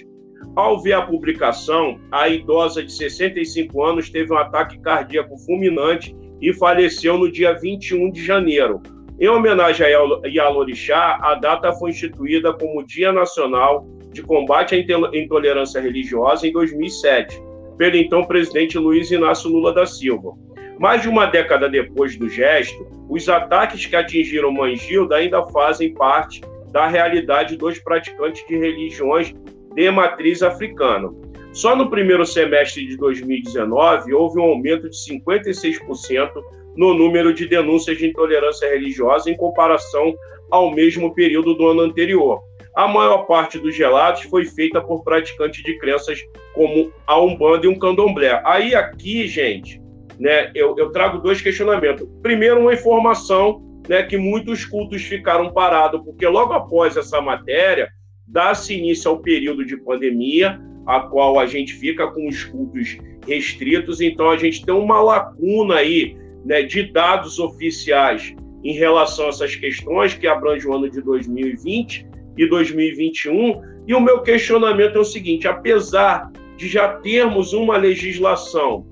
[0.56, 6.52] Ao ver a publicação, a idosa de 65 anos teve um ataque cardíaco fulminante e
[6.52, 8.80] faleceu no dia 21 de janeiro.
[9.20, 15.80] Em homenagem a Yalorixá, a data foi instituída como Dia Nacional de Combate à Intolerância
[15.80, 17.40] Religiosa em 2007,
[17.78, 20.32] pelo então presidente Luiz Inácio Lula da Silva.
[20.78, 26.42] Mais de uma década depois do gesto, os ataques que atingiram Mangilda ainda fazem parte
[26.70, 29.34] da realidade dos praticantes de religiões
[29.74, 31.08] de matriz africana.
[31.52, 36.30] Só no primeiro semestre de 2019 houve um aumento de 56%
[36.76, 40.14] no número de denúncias de intolerância religiosa em comparação
[40.50, 42.40] ao mesmo período do ano anterior.
[42.78, 46.20] A maior parte dos relatos foi feita por praticantes de crenças
[46.54, 48.40] como a Umbanda e um Candomblé.
[48.44, 49.82] Aí aqui, gente,
[50.16, 52.06] né, eu, eu trago dois questionamentos.
[52.22, 57.88] Primeiro, uma informação né, que muitos cultos ficaram parados, porque logo após essa matéria,
[58.24, 64.00] dá-se início ao período de pandemia, a qual a gente fica com os cultos restritos,
[64.00, 69.56] então a gente tem uma lacuna aí né, de dados oficiais em relação a essas
[69.56, 72.06] questões que abrange o ano de 2020
[72.38, 73.60] e 2021.
[73.86, 78.86] E o meu questionamento é o seguinte: apesar de já termos uma legislação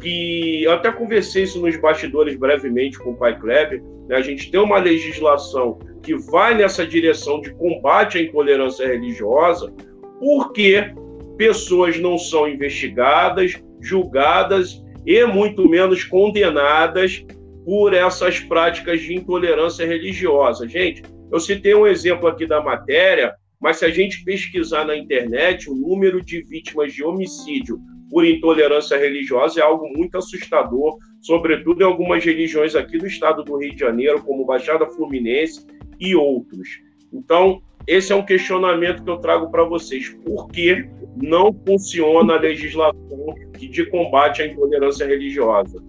[0.00, 4.50] que eu até conversei isso nos bastidores brevemente com o Pai Kleber, né, a gente
[4.50, 9.70] tem uma legislação que vai nessa direção de combate à intolerância religiosa,
[10.18, 10.94] porque
[11.36, 17.24] pessoas não são investigadas, julgadas e muito menos condenadas
[17.64, 20.66] por essas práticas de intolerância religiosa.
[20.66, 25.70] Gente, eu citei um exemplo aqui da matéria, mas se a gente pesquisar na internet,
[25.70, 27.78] o número de vítimas de homicídio
[28.10, 33.56] por intolerância religiosa é algo muito assustador, sobretudo em algumas religiões aqui do estado do
[33.56, 35.64] Rio de Janeiro, como Baixada Fluminense
[36.00, 36.80] e outros.
[37.12, 40.08] Então, esse é um questionamento que eu trago para vocês.
[40.24, 40.88] Por que
[41.20, 45.82] não funciona a legislação de combate à intolerância religiosa?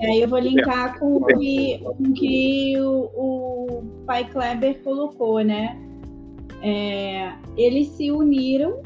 [0.00, 5.40] E aí eu vou linkar com o que, com que o, o pai Kleber colocou,
[5.40, 5.76] né?
[6.62, 8.80] É, eles se uniram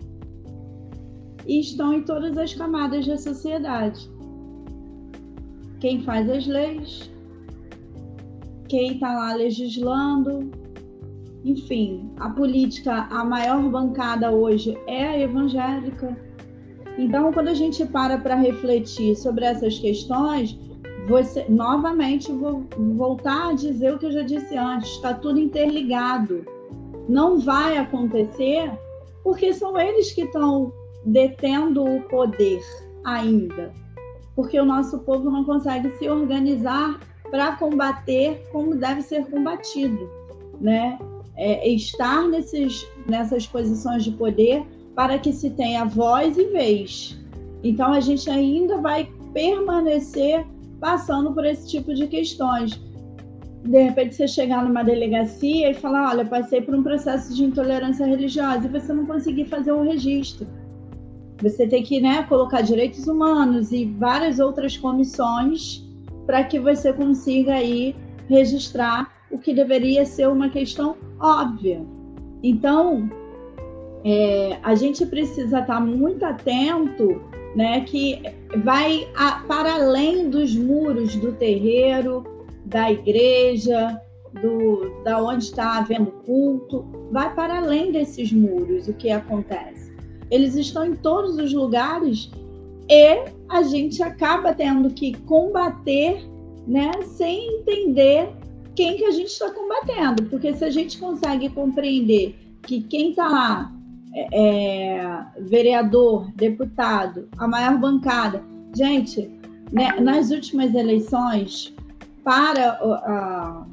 [1.47, 4.11] e estão em todas as camadas da sociedade.
[5.80, 7.11] Quem faz as leis,
[8.68, 10.51] quem está lá legislando,
[11.45, 16.16] enfim, a política, a maior bancada hoje é a evangélica.
[16.97, 20.57] Então, quando a gente para para refletir sobre essas questões,
[21.09, 22.64] você novamente vou
[22.97, 26.45] voltar a dizer o que eu já disse antes, está tudo interligado.
[27.09, 28.70] Não vai acontecer
[29.24, 30.72] porque são eles que estão
[31.05, 32.61] detendo o poder
[33.05, 33.72] ainda.
[34.36, 40.09] Porque o nosso povo não consegue se organizar para combater como deve ser combatido,
[40.61, 40.99] né?
[41.37, 44.64] É, estar nesses, nessas posições de poder
[44.95, 47.18] para que se tenha voz e vez.
[47.64, 50.45] Então a gente ainda vai permanecer
[50.78, 52.78] passando por esse tipo de questões.
[53.64, 58.05] De repente você chegar numa delegacia e falar, olha, passei por um processo de intolerância
[58.05, 60.47] religiosa e você não conseguir fazer o registro
[61.43, 65.85] você tem que né, colocar direitos humanos e várias outras comissões
[66.24, 67.97] para que você consiga aí
[68.28, 71.85] registrar o que deveria ser uma questão óbvia.
[72.43, 73.11] Então,
[74.05, 77.22] é, a gente precisa estar muito atento,
[77.57, 78.22] né, que
[78.62, 82.24] vai a, para além dos muros do terreiro,
[82.66, 84.01] da igreja,
[84.41, 89.83] do, da onde está havendo culto, vai para além desses muros o que acontece
[90.33, 92.30] eles estão em todos os lugares
[92.89, 96.26] e a gente acaba tendo que combater,
[96.66, 98.30] né, sem entender
[98.74, 103.28] quem que a gente está combatendo, porque se a gente consegue compreender que quem está
[103.28, 103.72] lá
[104.14, 108.42] é, é, vereador, deputado, a maior bancada,
[108.74, 109.30] gente,
[109.72, 111.74] né, nas últimas eleições
[112.24, 113.66] para a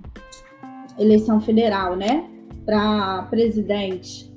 [0.97, 2.27] eleição federal, né,
[2.65, 4.29] para presidente,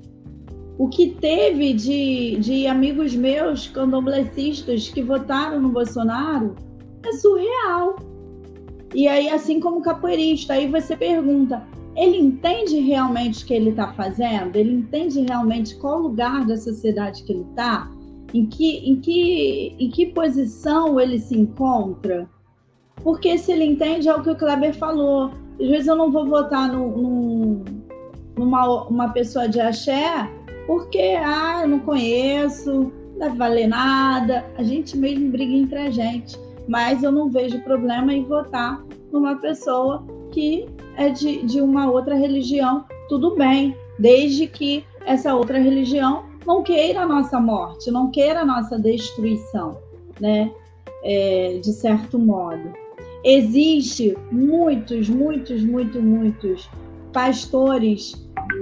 [0.78, 6.56] o que teve de, de amigos meus candomblecistas que votaram no Bolsonaro
[7.04, 7.96] é surreal.
[8.94, 11.62] E aí, assim como capoeirista, aí você pergunta:
[11.96, 14.56] ele entende realmente o que ele está fazendo?
[14.56, 17.90] Ele entende realmente qual lugar da sociedade que ele está?
[18.32, 22.28] Em que, em, que, em que posição ele se encontra?
[23.02, 25.30] Porque se ele entende, é o que o Kleber falou.
[25.60, 27.62] Às vezes eu não vou votar no,
[28.36, 30.30] numa uma pessoa de axé
[30.66, 34.44] porque, ah, eu não conheço, não deve valer nada.
[34.56, 36.38] A gente mesmo briga entre a gente.
[36.72, 40.64] Mas eu não vejo problema em votar numa pessoa que
[40.96, 42.86] é de, de uma outra religião.
[43.10, 48.44] Tudo bem, desde que essa outra religião não queira a nossa morte, não queira a
[48.46, 49.76] nossa destruição,
[50.18, 50.50] né?
[51.04, 52.72] É, de certo modo.
[53.22, 56.70] Existe muitos, muitos, muitos, muitos
[57.12, 58.14] pastores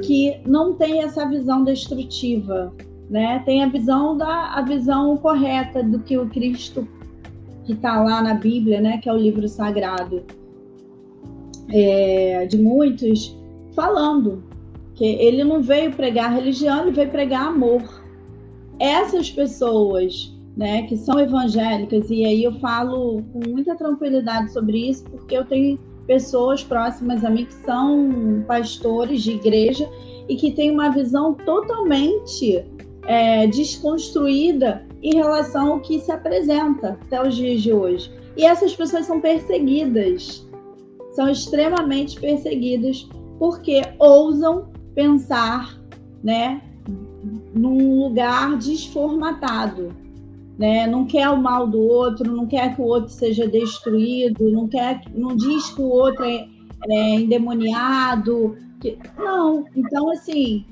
[0.03, 2.75] que não têm essa visão destrutiva,
[3.09, 3.41] né?
[3.47, 6.89] Tem a visão da a visão correta do que o Cristo
[7.71, 8.99] que está lá na Bíblia, né?
[8.99, 10.25] Que é o livro sagrado
[11.68, 13.37] é, de muitos,
[13.75, 14.43] falando
[14.95, 17.83] que ele não veio pregar religião, ele veio pregar amor.
[18.81, 25.05] Essas pessoas, né, que são evangélicas e aí eu falo com muita tranquilidade sobre isso
[25.05, 29.89] porque eu tenho pessoas próximas a mim que são pastores de igreja
[30.29, 32.64] e que têm uma visão totalmente
[33.11, 38.09] é, desconstruída em relação ao que se apresenta até os dias de hoje.
[38.37, 40.49] E essas pessoas são perseguidas,
[41.11, 45.77] são extremamente perseguidas porque ousam pensar,
[46.23, 46.63] né,
[47.53, 49.93] num lugar desformatado,
[50.57, 50.87] né?
[50.87, 55.03] Não quer o mal do outro, não quer que o outro seja destruído, não quer,
[55.13, 56.47] não diz que o outro é,
[56.89, 58.97] é endemoniado, que...
[59.19, 59.65] não.
[59.75, 60.65] Então assim,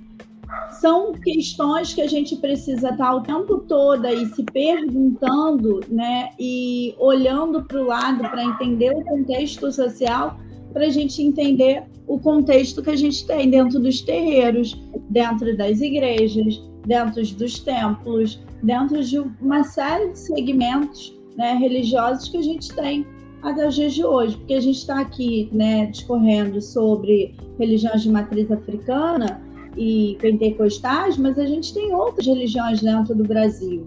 [0.80, 6.94] são questões que a gente precisa estar o tempo todo aí se perguntando, né, e
[6.98, 10.38] olhando para o lado para entender o contexto social,
[10.72, 14.80] para a gente entender o contexto que a gente tem dentro dos terreiros,
[15.10, 22.38] dentro das igrejas, dentro dos templos, dentro de uma série de segmentos né, religiosos que
[22.38, 23.06] a gente tem
[23.42, 28.10] até os dias de hoje, porque a gente está aqui né, discorrendo sobre religiões de
[28.10, 29.40] matriz africana
[29.78, 33.86] e pentecostais, mas a gente tem outras religiões dentro do Brasil.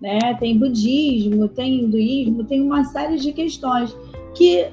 [0.00, 0.34] Né?
[0.40, 3.94] Tem budismo, tem hinduísmo, tem uma série de questões
[4.34, 4.66] que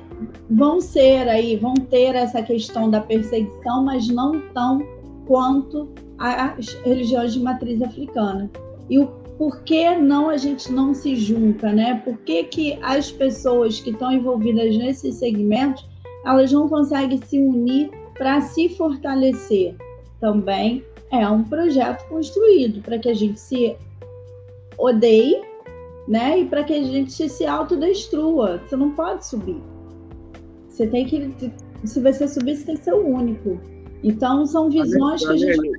[0.50, 4.86] vão ser aí, vão ter essa questão da perseguição, mas não tão
[5.26, 8.50] quanto as religiões de matriz africana.
[8.90, 12.02] E o por que não a gente não se junta, né?
[12.06, 15.86] Por que, que as pessoas que estão envolvidas nesses segmentos
[16.26, 19.76] elas não conseguem se unir para se fortalecer?
[20.26, 23.78] Também é um projeto construído para que a gente se
[24.76, 25.40] odeie,
[26.08, 26.40] né?
[26.40, 28.58] E para que a gente se autodestrua.
[28.58, 29.62] Você não pode subir.
[30.68, 31.32] Você tem que.
[31.84, 33.60] Se você subir, você tem que ser o único.
[34.04, 35.72] Então, são visões que a gente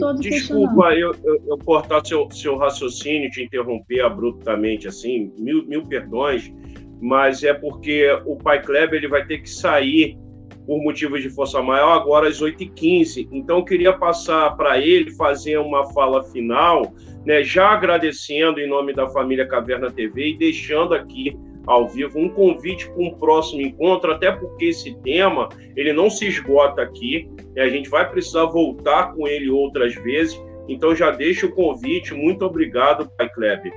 [0.00, 5.86] todo Desculpa eu, eu, eu, cortar seu, seu raciocínio, te interromper abruptamente, assim, mil, mil
[5.86, 6.52] perdões,
[7.00, 10.18] mas é porque o pai Kleber ele vai ter que sair
[10.66, 13.28] por motivos de força maior agora às 8h15.
[13.32, 16.92] Então, eu queria passar para ele fazer uma fala final,
[17.24, 21.36] né, já agradecendo em nome da família Caverna TV e deixando aqui
[21.66, 26.26] ao vivo, um convite para um próximo encontro, até porque esse tema ele não se
[26.26, 27.62] esgota aqui, né?
[27.62, 30.38] a gente vai precisar voltar com ele outras vezes,
[30.68, 33.72] então já deixo o convite, muito obrigado, Pai Kleber,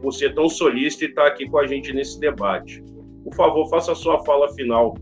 [0.00, 2.82] por ser tão solícito e estar aqui com a gente nesse debate.
[3.24, 4.94] Por favor, faça a sua fala final.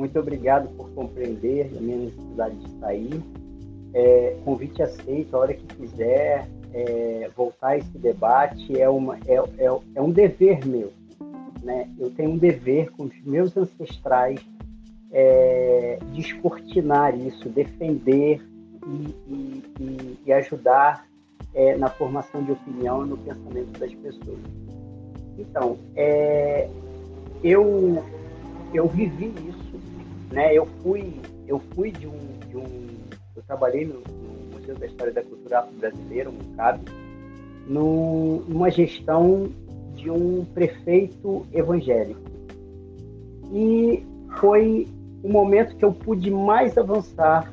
[0.00, 3.22] Muito obrigado por compreender a minha necessidade de sair.
[3.92, 9.34] É, convite aceito, a hora que quiser, é, voltar a esse debate é, uma, é,
[9.34, 10.90] é, é um dever meu.
[11.62, 11.86] Né?
[11.98, 14.40] Eu tenho um dever com os meus ancestrais
[15.12, 18.40] é, descortinar isso, defender
[18.86, 21.06] e, e, e, e ajudar
[21.52, 24.40] é, na formação de opinião no pensamento das pessoas.
[25.38, 26.70] Então, é,
[27.44, 28.02] eu,
[28.72, 29.69] eu vivi isso,
[30.32, 30.54] né?
[30.54, 31.14] eu, fui,
[31.46, 32.18] eu fui de um,
[32.48, 32.88] de um.
[33.36, 34.02] Eu trabalhei no,
[34.52, 36.80] Museu da História da Cultura Afro-Brasileira, um CAB,
[37.66, 39.50] numa gestão
[39.94, 42.20] de um prefeito evangélico.
[43.52, 44.04] E
[44.38, 44.88] foi
[45.22, 47.52] o momento que eu pude mais avançar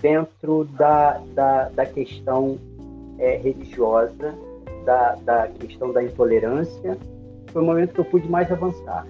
[0.00, 2.58] dentro da, da, da questão
[3.18, 4.34] é, religiosa,
[4.84, 6.96] da, da questão da intolerância.
[7.48, 9.06] Foi o momento que eu pude mais avançar,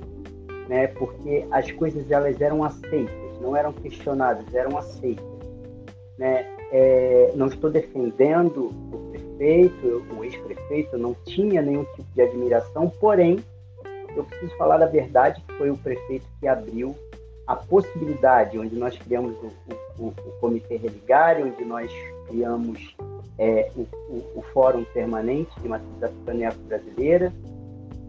[0.68, 0.88] né?
[0.88, 5.24] porque as coisas elas eram aceitas, não eram questionadas, eram aceitas.
[6.18, 6.46] Né?
[6.72, 13.38] É, não estou defendendo o prefeito, o ex-prefeito, não tinha nenhum tipo de admiração, porém,
[14.16, 16.96] eu preciso falar a verdade, que foi o prefeito que abriu
[17.46, 21.92] a possibilidade, onde nós criamos o, o, o Comitê Religare, onde nós
[22.26, 22.96] criamos
[23.38, 23.82] é, o,
[24.34, 27.32] o, Fórum Permanente de Matriz Africana brasileira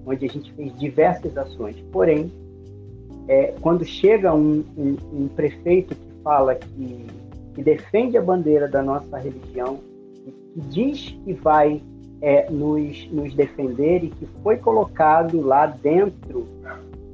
[0.08, 1.76] onde a gente fez diversas ações.
[1.92, 2.32] Porém,
[3.28, 7.08] é, quando chega um, um, um, prefeito que fala que,
[7.54, 9.80] que, defende a bandeira da nossa religião,
[10.14, 11.82] que diz que vai
[12.22, 16.48] é, nos, nos defender e que foi colocado lá dentro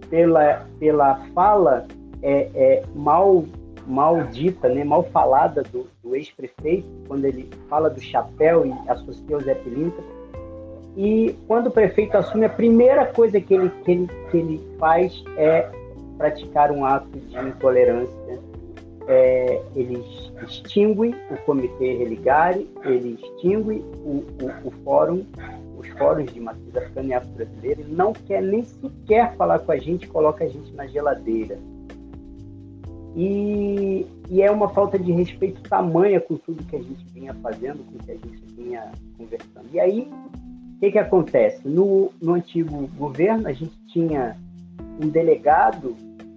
[0.10, 1.88] pela, pela fala
[2.22, 3.44] é, é, mal
[3.86, 9.42] maldita, né, mal falada do, do ex-prefeito, quando ele fala do chapéu e associa o
[9.42, 10.02] Zé Pilintra.
[10.96, 15.24] E quando o prefeito assume, a primeira coisa que ele, que ele, que ele faz
[15.36, 15.70] é
[16.24, 18.40] praticar um ato de intolerância.
[19.10, 20.02] É, ele
[20.48, 25.26] extingue o Comitê Religare, ele extingue o, o, o Fórum,
[25.78, 29.78] os fóruns de matriz africana e afro-brasileira, ele não quer nem sequer falar com a
[29.78, 31.60] gente, coloca a gente na geladeira.
[33.18, 37.84] E, e, é uma falta de respeito tamanha com tudo que a gente vinha fazendo,
[37.84, 39.68] com o que a gente vinha conversando.
[39.74, 40.10] E aí,
[40.78, 41.68] o que, que acontece?
[41.68, 44.38] No, no antigo governo, a gente tinha
[45.02, 45.96] um delegado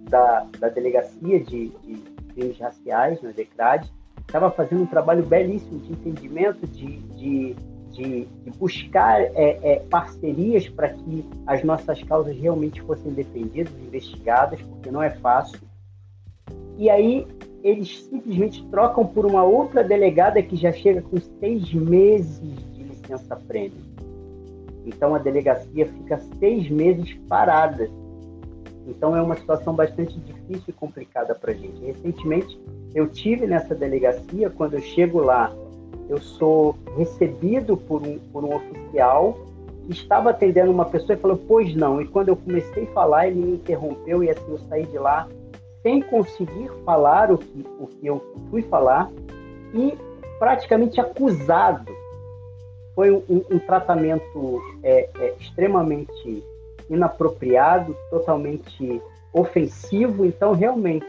[0.09, 1.95] da, da Delegacia de, de
[2.33, 3.91] Crimes Raciais, na DECRAD,
[4.21, 7.55] estava fazendo um trabalho belíssimo de entendimento, de, de,
[7.91, 14.61] de, de buscar é, é, parcerias para que as nossas causas realmente fossem defendidas, investigadas,
[14.61, 15.59] porque não é fácil
[16.77, 17.27] e aí
[17.63, 22.39] eles simplesmente trocam por uma outra delegada que já chega com seis meses
[22.73, 23.81] de licença-prêmio.
[24.85, 27.89] Então a delegacia fica seis meses parada.
[28.87, 31.83] Então é uma situação bastante difícil e complicada para a gente.
[31.83, 32.59] Recentemente
[32.95, 35.53] eu tive nessa delegacia, quando eu chego lá,
[36.09, 39.37] eu sou recebido por um, por um oficial
[39.85, 42.01] que estava atendendo uma pessoa e falou, pois não.
[42.01, 45.27] E quando eu comecei a falar, ele me interrompeu e assim eu saí de lá
[45.83, 49.09] sem conseguir falar o que, o que eu fui falar
[49.73, 49.97] e
[50.39, 51.95] praticamente acusado.
[52.95, 56.43] Foi um, um tratamento é, é, extremamente
[56.89, 59.01] inapropriado, totalmente
[59.33, 60.25] ofensivo.
[60.25, 61.05] Então, realmente,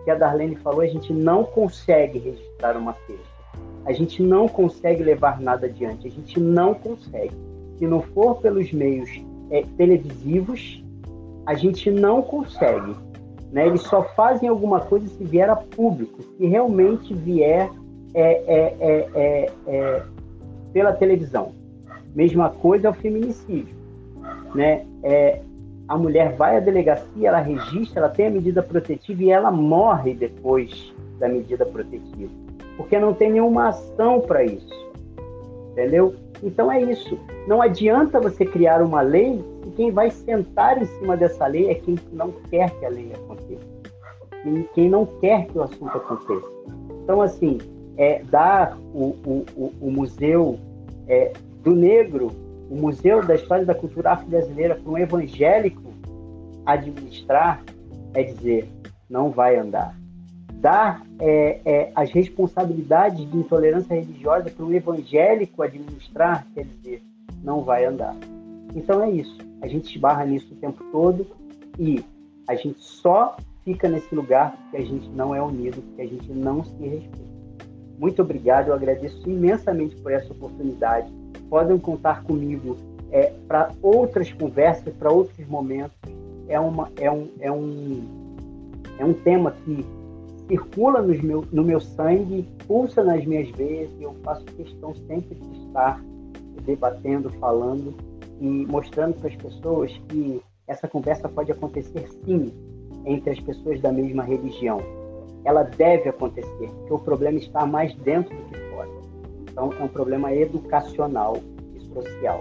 [0.00, 3.38] o que a Darlene falou, a gente não consegue registrar uma queixa.
[3.84, 6.06] A gente não consegue levar nada adiante.
[6.06, 7.34] A gente não consegue.
[7.78, 9.08] Se não for pelos meios
[9.50, 10.84] é, televisivos,
[11.46, 12.94] a gente não consegue.
[13.50, 13.66] Né?
[13.66, 17.70] Eles só fazem alguma coisa se vier a público, se realmente vier
[18.14, 20.02] é, é, é, é, é
[20.72, 21.52] pela televisão.
[22.14, 23.77] Mesma coisa é o feminicídio.
[24.54, 24.84] Né?
[25.02, 25.40] É,
[25.88, 30.14] a mulher vai à delegacia, ela registra, ela tem a medida protetiva e ela morre
[30.14, 32.30] depois da medida protetiva,
[32.76, 34.88] porque não tem nenhuma ação para isso.
[35.72, 36.14] Entendeu?
[36.42, 37.18] Então é isso.
[37.46, 41.74] Não adianta você criar uma lei e quem vai sentar em cima dessa lei é
[41.74, 43.66] quem não quer que a lei aconteça.
[44.44, 46.48] E quem não quer que o assunto aconteça.
[47.02, 47.58] Então, assim,
[47.96, 50.58] é, dar o, o, o museu
[51.08, 51.32] é,
[51.62, 52.30] do negro,
[52.70, 55.88] o museu da história da cultura afro-brasileira para um evangélico
[56.66, 57.62] administrar,
[58.14, 58.68] é dizer,
[59.08, 59.96] não vai andar.
[60.54, 67.02] Dar é, é, as responsabilidades de intolerância religiosa para um evangélico administrar, quer dizer,
[67.42, 68.14] não vai andar.
[68.74, 69.38] Então é isso.
[69.62, 71.26] A gente esbarra nisso o tempo todo
[71.78, 72.04] e
[72.46, 76.30] a gente só fica nesse lugar porque a gente não é unido, porque a gente
[76.32, 77.28] não se respeita.
[77.98, 81.12] Muito obrigado, eu agradeço imensamente por essa oportunidade.
[81.48, 82.76] Podem contar comigo
[83.10, 85.96] é, para outras conversas, para outros momentos.
[86.48, 88.04] É, uma, é, um, é, um,
[88.98, 89.84] é um tema que
[90.48, 95.34] circula no meu, no meu sangue, pulsa nas minhas veias e eu faço questão sempre
[95.34, 96.02] de estar
[96.64, 97.94] debatendo, falando
[98.40, 102.52] e mostrando para as pessoas que essa conversa pode acontecer sim
[103.04, 104.80] entre as pessoas da mesma religião.
[105.44, 108.67] Ela deve acontecer, porque o problema está mais dentro do que.
[109.58, 111.42] Então, é um problema educacional
[111.74, 112.40] e social.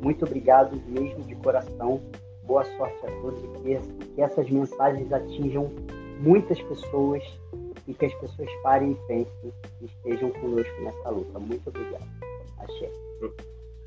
[0.00, 2.00] Muito obrigado mesmo de coração.
[2.44, 5.72] Boa sorte a todos e que, essas mensagens atinjam
[6.20, 7.24] muitas pessoas
[7.88, 11.36] e que as pessoas parem e pensem e estejam conosco nessa luta.
[11.40, 12.06] Muito obrigado.
[12.58, 12.90] Achei.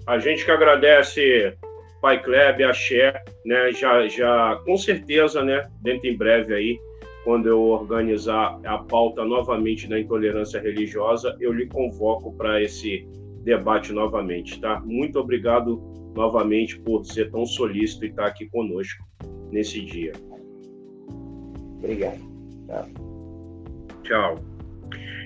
[0.05, 1.55] A gente que agradece
[2.01, 3.71] Pai Kleber, Axé, né?
[3.71, 5.65] Já, já, com certeza, né?
[5.81, 6.79] Dentro em breve aí,
[7.25, 13.03] quando eu organizar a pauta novamente da intolerância religiosa, eu lhe convoco para esse
[13.43, 14.79] debate novamente, tá?
[14.85, 15.81] Muito obrigado
[16.15, 19.03] novamente por ser tão solícito e estar aqui conosco
[19.51, 20.13] nesse dia.
[21.79, 22.19] Obrigado.
[22.67, 22.85] Tchau.
[24.03, 24.35] Tchau.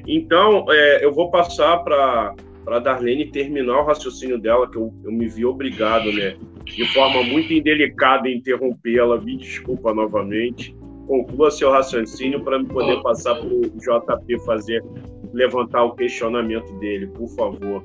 [0.08, 2.34] Então, é, eu vou passar para
[2.66, 6.38] a Darlene terminar o raciocínio dela, que eu, eu me vi obrigado, né?
[6.64, 9.20] De forma muito indelicada interrompê-la.
[9.20, 10.79] Me desculpa novamente.
[11.10, 14.86] Conclua seu raciocínio para me poder passar para o JP fazer
[15.34, 17.84] levantar o questionamento dele, por favor.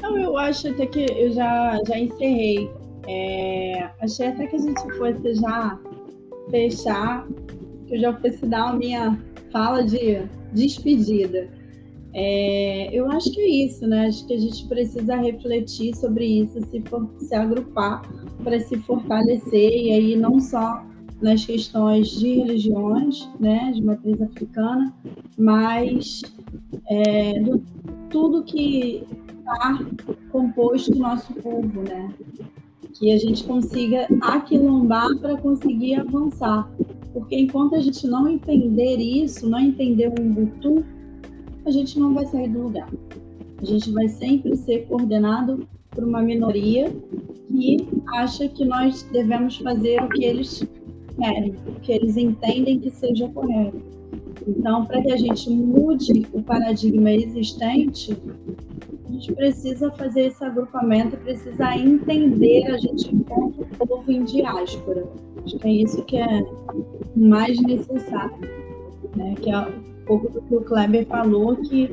[0.00, 2.70] Não, eu acho até que eu já, já encerrei.
[3.08, 5.76] É, achei até que a gente fosse já
[6.50, 7.26] fechar,
[7.88, 9.18] que eu já fosse dar a minha
[9.50, 10.22] fala de
[10.52, 11.50] despedida.
[12.14, 14.06] É, eu acho que é isso, né?
[14.06, 18.02] Acho que a gente precisa refletir sobre isso, se, for, se agrupar
[18.44, 20.84] para se fortalecer, e aí não só
[21.22, 24.92] nas questões de religiões, né, de matriz africana,
[25.38, 26.22] mas
[26.90, 27.62] é, do,
[28.10, 29.04] tudo que
[29.38, 29.78] está
[30.30, 32.12] composto o nosso povo, né?
[32.94, 36.70] Que a gente consiga aquilombar para conseguir avançar.
[37.12, 40.84] Porque enquanto a gente não entender isso, não entender o Ubuntu,
[41.64, 42.88] a gente não vai sair do lugar.
[43.60, 46.92] A gente vai sempre ser coordenado por uma minoria
[47.50, 47.76] que
[48.14, 50.66] acha que nós devemos fazer o que eles
[51.14, 53.80] querem, que eles entendem que seja correto.
[54.46, 58.16] Então, para que a gente mude o paradigma existente,
[59.08, 65.06] a gente precisa fazer esse agrupamento, precisa entender a gente enquanto povo em diáspora.
[65.44, 66.46] Acho que é isso que é
[67.14, 68.36] mais necessário.
[69.16, 69.34] Né?
[69.40, 69.72] Que é um
[70.06, 71.88] pouco do que o Kleber falou, que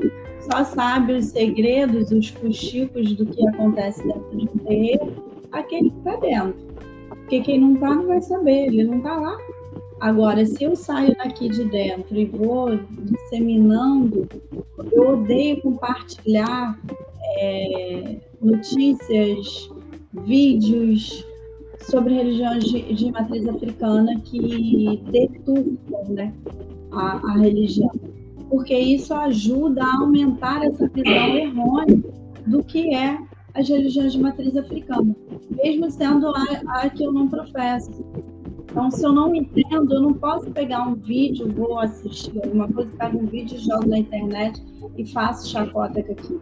[0.52, 6.16] só sabe os segredos, os fuxicos do que acontece dentro de um aquele que está
[6.18, 6.69] dentro.
[7.30, 9.38] Porque quem não está não vai saber, ele não está lá.
[10.00, 14.28] Agora, se eu saio daqui de dentro e vou disseminando,
[14.92, 16.76] eu odeio compartilhar
[17.38, 19.70] é, notícias,
[20.26, 21.24] vídeos
[21.82, 26.34] sobre religiões de, de, matriz africana que deturpam né,
[26.92, 27.92] a, a religião.
[28.50, 32.02] Porque isso ajuda a aumentar essa visão errônea
[32.48, 33.20] do que é
[33.60, 35.16] as religiões de matriz africana,
[35.52, 37.92] mesmo sendo a, a que eu não professo.
[38.64, 42.90] Então, se eu não entendo, eu não posso pegar um vídeo, vou assistir alguma coisa,
[42.98, 44.64] pego um vídeo, jogo na internet
[44.98, 46.42] e faço chacota aquilo.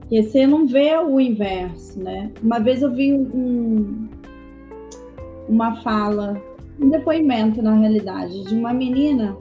[0.00, 2.32] Porque você não vê o inverso, né?
[2.42, 4.08] Uma vez eu vi um,
[5.48, 6.40] uma fala,
[6.80, 9.36] um depoimento, na realidade, de uma menina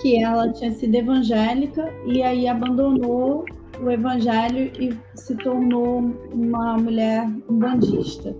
[0.00, 3.44] que ela tinha sido evangélica e aí abandonou
[3.80, 5.98] o evangelho e se tornou
[6.32, 8.34] uma mulher bandista.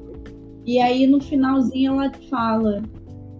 [0.66, 2.82] E aí no finalzinho ela fala,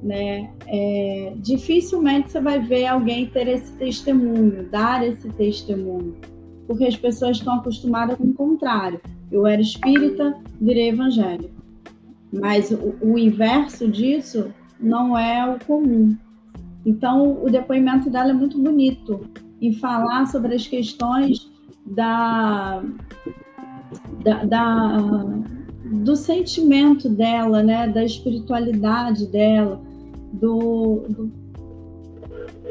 [0.02, 0.50] né?
[0.66, 6.16] É, dificilmente você vai ver alguém ter esse testemunho, dar esse testemunho,
[6.66, 9.00] porque as pessoas estão acostumadas com o contrário.
[9.30, 11.54] Eu era espírita, virei evangélico.
[12.32, 16.16] Mas o, o inverso disso não é o comum.
[16.84, 19.26] Então, o depoimento dela é muito bonito
[19.60, 21.53] em falar sobre as questões
[21.85, 22.82] da,
[24.23, 24.98] da, da,
[25.85, 29.81] do sentimento dela, né, da espiritualidade dela,
[30.32, 31.32] do, do,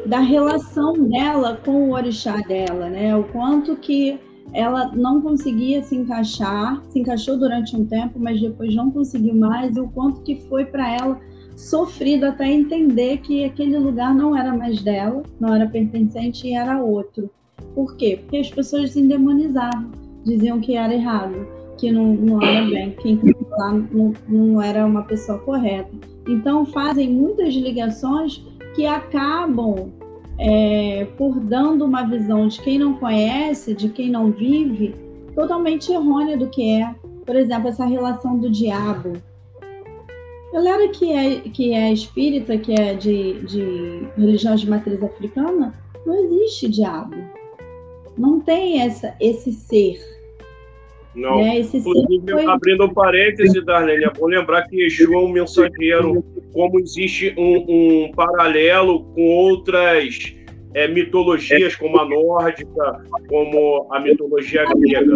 [0.06, 4.20] da relação dela com o orixá dela, né, o quanto que
[4.52, 9.76] ela não conseguia se encaixar, se encaixou durante um tempo, mas depois não conseguiu mais,
[9.76, 11.20] e o quanto que foi para ela
[11.56, 16.84] sofrido até entender que aquele lugar não era mais dela, não era pertencente e era
[16.84, 17.30] outro.
[17.76, 18.20] Por quê?
[18.22, 19.92] Porque as pessoas se endemonizavam,
[20.24, 21.48] diziam que era errado,
[21.78, 23.20] que não, não era bem, que
[23.52, 25.92] lá não, não era uma pessoa correta.
[26.28, 29.92] Então fazem muitas ligações que acabam
[30.40, 34.96] é, por dando uma visão de quem não conhece, de quem não vive,
[35.36, 36.96] totalmente errônea do que é.
[37.26, 39.14] Por exemplo, essa relação do diabo.
[40.52, 45.74] Galera que é, que é espírita, que é de, de religião de matriz africana,
[46.06, 47.16] não existe diabo.
[48.18, 50.00] Não tem essa, esse ser.
[51.16, 51.38] Não.
[51.38, 51.60] Né?
[51.60, 52.46] Esse Inclusive, foi...
[52.46, 56.24] abrindo um parêntese, Darlene, é bom lembrar que Yeshua é um mensageiro,
[56.54, 60.36] como existe um, um paralelo com outras
[60.74, 65.14] é, mitologias, como a nórdica, como a mitologia grega.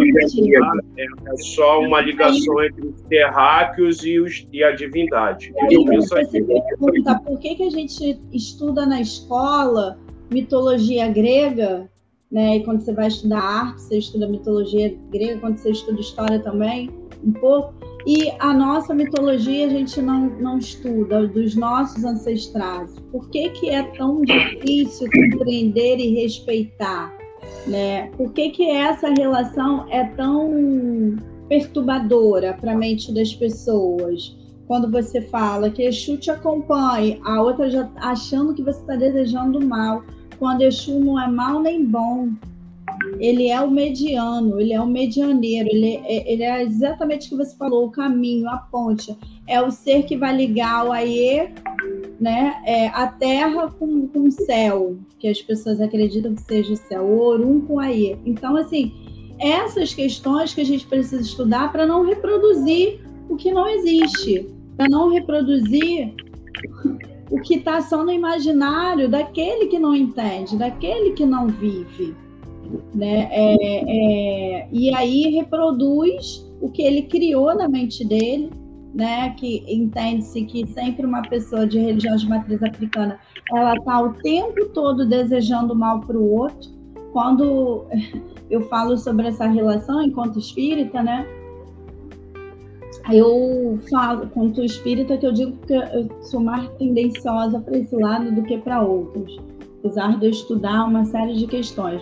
[0.98, 5.52] É, é só uma ligação entre os terráqueos e, os, e a divindade.
[5.60, 9.98] Aí, você pergunta por que, que a gente estuda na escola
[10.30, 11.90] mitologia grega
[12.32, 12.58] né?
[12.58, 16.90] E quando você vai estudar arte, você estuda mitologia grega, quando você estuda história também,
[17.24, 17.74] um pouco.
[18.06, 22.96] E a nossa mitologia a gente não, não estuda, dos nossos ancestrais.
[23.12, 27.14] Por que, que é tão difícil compreender e respeitar?
[27.66, 28.10] Né?
[28.16, 31.18] Por que, que essa relação é tão
[31.50, 34.38] perturbadora para a mente das pessoas?
[34.68, 39.66] Quando você fala que Exu te acompanhe, a outra já achando que você está desejando
[39.66, 40.04] mal,
[40.40, 42.30] quando Exu não é mal nem bom,
[43.20, 47.46] ele é o mediano, ele é o medianeiro, ele é, ele é exatamente o que
[47.46, 49.16] você falou, o caminho, a ponte.
[49.48, 51.54] É o ser que vai ligar o Aie,
[52.20, 56.78] né, é, a terra com, com o céu, que as pessoas acreditam que seja o
[56.78, 58.18] céu, o Orum com o Aie.
[58.26, 58.92] Então, assim,
[59.40, 63.00] essas questões que a gente precisa estudar para não reproduzir
[63.30, 66.14] o que não existe, para não reproduzir
[67.30, 72.16] o que está só no imaginário daquele que não entende, daquele que não vive
[72.94, 73.30] né?
[73.32, 78.52] É, é, e aí reproduz o que ele criou na mente dele,
[78.94, 79.32] né?
[79.32, 83.20] Que entende-se que sempre uma pessoa de religião de matriz africana,
[83.54, 86.70] ela está o tempo todo desejando mal para o outro.
[87.14, 87.86] Quando
[88.50, 91.26] eu falo sobre essa relação enquanto espírita, né?
[93.12, 98.32] Eu falo, quanto espírita, que eu digo que eu sou mais tendenciosa para esse lado
[98.32, 99.40] do que para outros,
[99.80, 102.02] apesar de eu estudar uma série de questões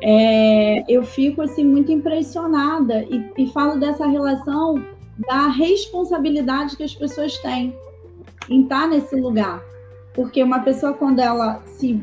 [0.00, 4.82] é, eu fico assim muito impressionada e, e falo dessa relação
[5.28, 7.74] da responsabilidade que as pessoas têm
[8.48, 9.62] em estar nesse lugar.
[10.14, 12.00] Porque uma pessoa, quando ela se,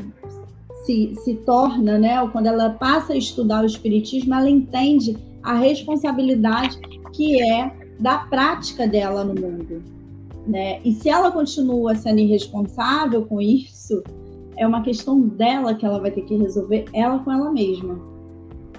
[0.83, 5.53] se, se torna, né, ou quando ela passa a estudar o Espiritismo, ela entende a
[5.53, 6.77] responsabilidade
[7.13, 9.83] que é da prática dela no mundo.
[10.47, 10.79] Né?
[10.83, 14.03] E se ela continua sendo irresponsável com isso,
[14.57, 17.99] é uma questão dela que ela vai ter que resolver, ela com ela mesma.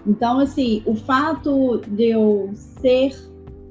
[0.06, 3.12] Então, assim, o fato de eu ser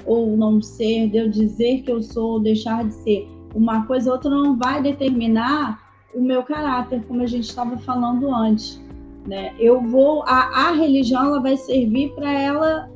[0.06, 4.10] ou não ser, de eu dizer que eu sou ou deixar de ser, uma coisa
[4.10, 5.80] ou outra não vai determinar
[6.14, 8.82] o meu caráter, como a gente estava falando antes.
[9.26, 9.56] Né?
[9.58, 12.92] Eu vou, a, a religião ela vai servir para ela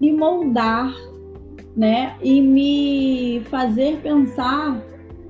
[0.00, 0.94] me moldar,
[1.76, 2.16] né?
[2.22, 4.82] E me fazer pensar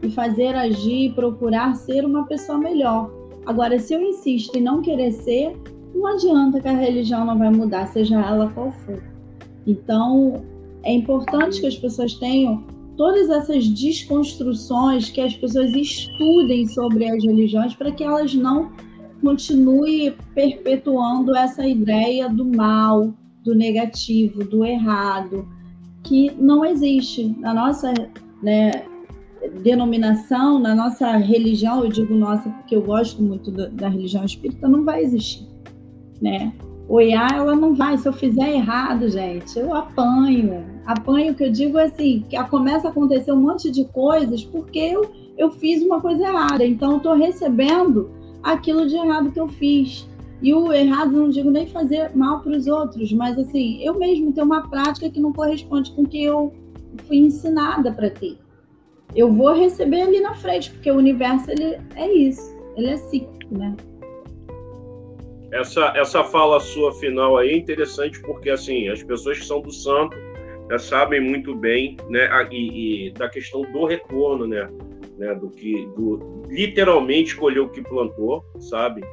[0.02, 3.10] e fazer agir, procurar ser uma pessoa melhor.
[3.46, 5.56] Agora, se eu insisto em não querer ser,
[5.94, 9.02] não adianta que a religião não vai mudar, seja ela qual for.
[9.66, 10.44] Então,
[10.82, 12.64] é importante que as pessoas tenham
[12.96, 18.72] todas essas desconstruções, que as pessoas estudem sobre as religiões, para que elas não
[19.22, 25.46] continuem perpetuando essa ideia do mal, do negativo, do errado,
[26.04, 27.34] que não existe.
[27.40, 27.92] Na nossa
[28.42, 28.84] né,
[29.62, 34.84] denominação, na nossa religião, eu digo nossa porque eu gosto muito da, religião espírita, não
[34.84, 35.46] vai existir,
[36.20, 36.52] né?
[36.86, 40.66] O IA, ela não vai, se eu fizer errado, gente, eu apanho.
[40.84, 45.10] Apanho, que eu digo assim, que começa a acontecer um monte de coisas porque eu,
[45.38, 46.62] eu fiz uma coisa errada.
[46.62, 48.10] Então, eu estou recebendo
[48.42, 50.06] aquilo de errado que eu fiz.
[50.42, 54.32] E o errado, não digo nem fazer mal para os outros, mas assim, eu mesmo
[54.32, 56.52] tenho uma prática que não corresponde com o que eu
[57.06, 58.38] fui ensinada para ter
[59.14, 63.56] eu vou receber ali na frente, porque o universo ele é isso, ele é cíclico,
[63.56, 63.74] né?
[65.52, 69.70] Essa, essa fala sua final aí é interessante porque assim as pessoas que são do
[69.70, 70.16] santo
[70.68, 74.68] né, sabem muito bem né e, e, da questão do retorno né,
[75.16, 79.04] né do que do literalmente colher o que plantou sabe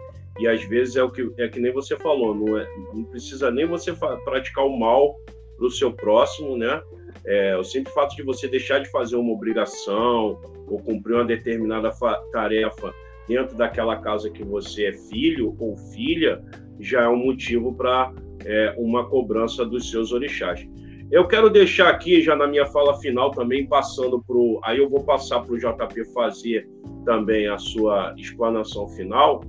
[0.41, 3.51] e às vezes é o que é que nem você falou não é não precisa
[3.51, 3.93] nem você
[4.25, 5.15] praticar o mal
[5.57, 6.81] para o seu próximo né
[7.25, 11.91] é, o simples fato de você deixar de fazer uma obrigação ou cumprir uma determinada
[12.31, 12.93] tarefa
[13.27, 16.43] dentro daquela casa que você é filho ou filha
[16.79, 18.11] já é um motivo para
[18.45, 20.67] é, uma cobrança dos seus orixás.
[21.11, 24.71] Eu quero deixar aqui, já na minha fala final, também passando para.
[24.71, 26.67] Aí eu vou passar para o JP fazer
[27.05, 29.41] também a sua explanação final,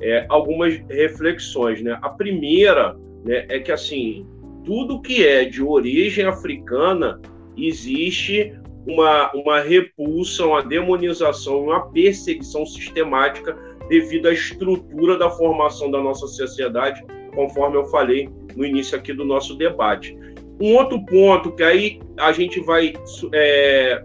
[0.00, 1.82] é, algumas reflexões.
[1.82, 1.98] Né?
[2.02, 4.26] A primeira né, é que, assim,
[4.64, 7.20] tudo que é de origem africana
[7.56, 8.52] existe
[8.86, 13.56] uma, uma repulsa, uma demonização, uma perseguição sistemática
[13.88, 17.04] devido à estrutura da formação da nossa sociedade,
[17.34, 20.16] conforme eu falei no início aqui do nosso debate.
[20.60, 22.92] Um outro ponto que aí a gente vai
[23.32, 24.04] é,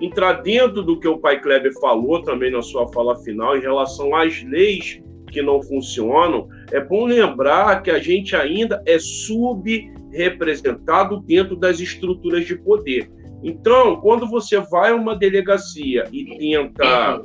[0.00, 4.14] entrar dentro do que o pai Kleber falou também na sua fala final em relação
[4.14, 5.00] às leis
[5.30, 12.46] que não funcionam, é bom lembrar que a gente ainda é subrepresentado dentro das estruturas
[12.46, 13.10] de poder.
[13.42, 17.22] Então, quando você vai a uma delegacia e tenta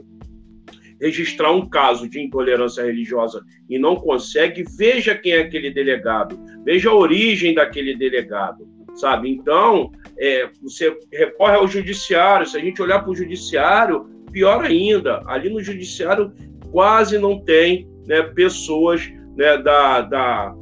[0.99, 6.91] registrar um caso de intolerância religiosa e não consegue, veja quem é aquele delegado, veja
[6.91, 9.29] a origem daquele delegado, sabe?
[9.29, 9.91] Então,
[10.21, 15.49] é, você recorre ao judiciário, se a gente olhar para o judiciário, pior ainda, ali
[15.49, 16.31] no judiciário
[16.71, 20.55] quase não tem né, pessoas né, da, da,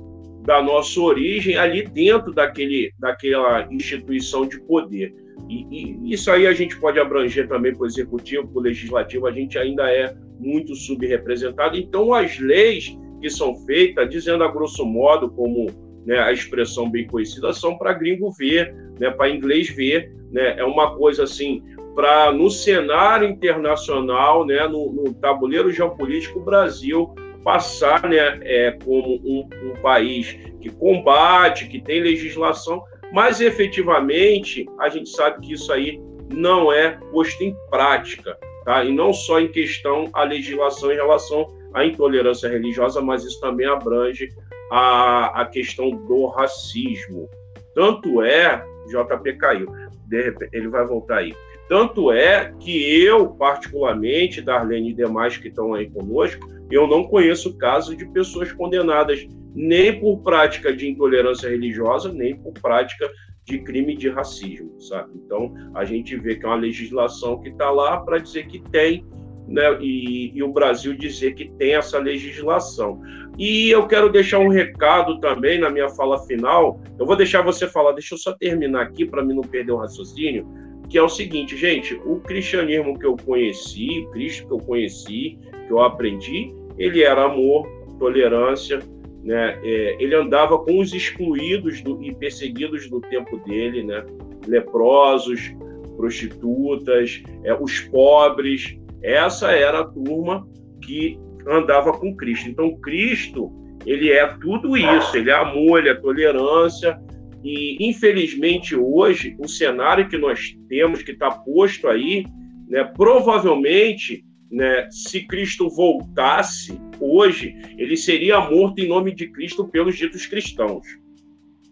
[0.45, 5.13] da nossa origem ali dentro daquele, daquela instituição de poder.
[5.49, 9.27] E, e, isso aí a gente pode abranger também para o executivo, para o legislativo,
[9.27, 11.75] a gente ainda é muito subrepresentado.
[11.75, 15.67] Então, as leis que são feitas, dizendo a grosso modo, como
[16.05, 20.11] né, a expressão bem conhecida, são para gringo ver, né, para inglês ver.
[20.31, 21.63] Né, é uma coisa assim,
[21.95, 27.13] para no cenário internacional, né, no, no tabuleiro geopolítico, o Brasil
[27.43, 34.89] passar né, é, como um, um país que combate, que tem legislação, mas efetivamente a
[34.89, 35.99] gente sabe que isso aí
[36.31, 38.83] não é posto em prática, tá?
[38.83, 43.65] E não só em questão a legislação em relação à intolerância religiosa, mas isso também
[43.65, 44.29] abrange
[44.71, 47.27] a, a questão do racismo.
[47.73, 49.67] Tanto é, JP caiu,
[50.07, 51.33] de repente, ele vai voltar aí.
[51.67, 57.57] Tanto é que eu, particularmente, Darlene e demais que estão aí conosco, eu não conheço
[57.57, 63.09] casos de pessoas condenadas nem por prática de intolerância religiosa, nem por prática
[63.45, 65.11] de crime de racismo, sabe?
[65.15, 69.05] Então, a gente vê que é uma legislação que está lá para dizer que tem,
[69.47, 69.77] né?
[69.81, 73.01] E, e, o Brasil dizer que tem essa legislação.
[73.37, 76.79] E eu quero deixar um recado também na minha fala final.
[76.97, 79.77] Eu vou deixar você falar, deixa eu só terminar aqui para mim não perder o
[79.77, 80.47] raciocínio,
[80.89, 85.37] que é o seguinte, gente, o cristianismo que eu conheci, o Cristo que eu conheci,
[85.67, 87.67] que eu aprendi, ele era amor,
[87.99, 88.79] tolerância,
[89.23, 89.59] né?
[89.63, 94.03] É, ele andava com os excluídos do, e perseguidos do tempo dele, né?
[94.47, 95.53] leprosos,
[95.95, 98.77] prostitutas, é, os pobres.
[99.01, 100.47] Essa era a turma
[100.83, 102.49] que andava com Cristo.
[102.49, 103.51] Então, Cristo,
[103.85, 106.99] ele é tudo isso, ele é amor, ele é tolerância,
[107.43, 112.25] e infelizmente hoje, o cenário que nós temos, que está posto aí,
[112.67, 119.97] né, provavelmente né, se Cristo voltasse hoje, ele seria morto em nome de Cristo pelos
[119.97, 120.85] ditos cristãos.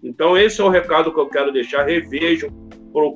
[0.01, 1.85] Então, esse é o recado que eu quero deixar.
[1.85, 2.49] Revejam,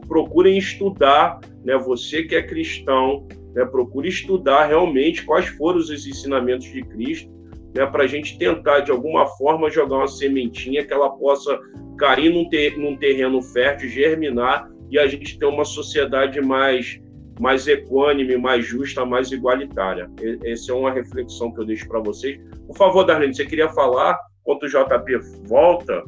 [0.07, 6.67] procurem estudar, né, você que é cristão, né, procure estudar realmente quais foram os ensinamentos
[6.67, 7.31] de Cristo,
[7.75, 11.57] né, para a gente tentar, de alguma forma, jogar uma sementinha que ela possa
[11.97, 16.99] cair num, ter, num terreno fértil, germinar e a gente ter uma sociedade mais
[17.39, 20.07] mais equânime, mais justa, mais igualitária.
[20.43, 22.39] Essa é uma reflexão que eu deixo para vocês.
[22.67, 25.17] Por favor, Darlene, você queria falar quanto o JP
[25.47, 26.03] volta?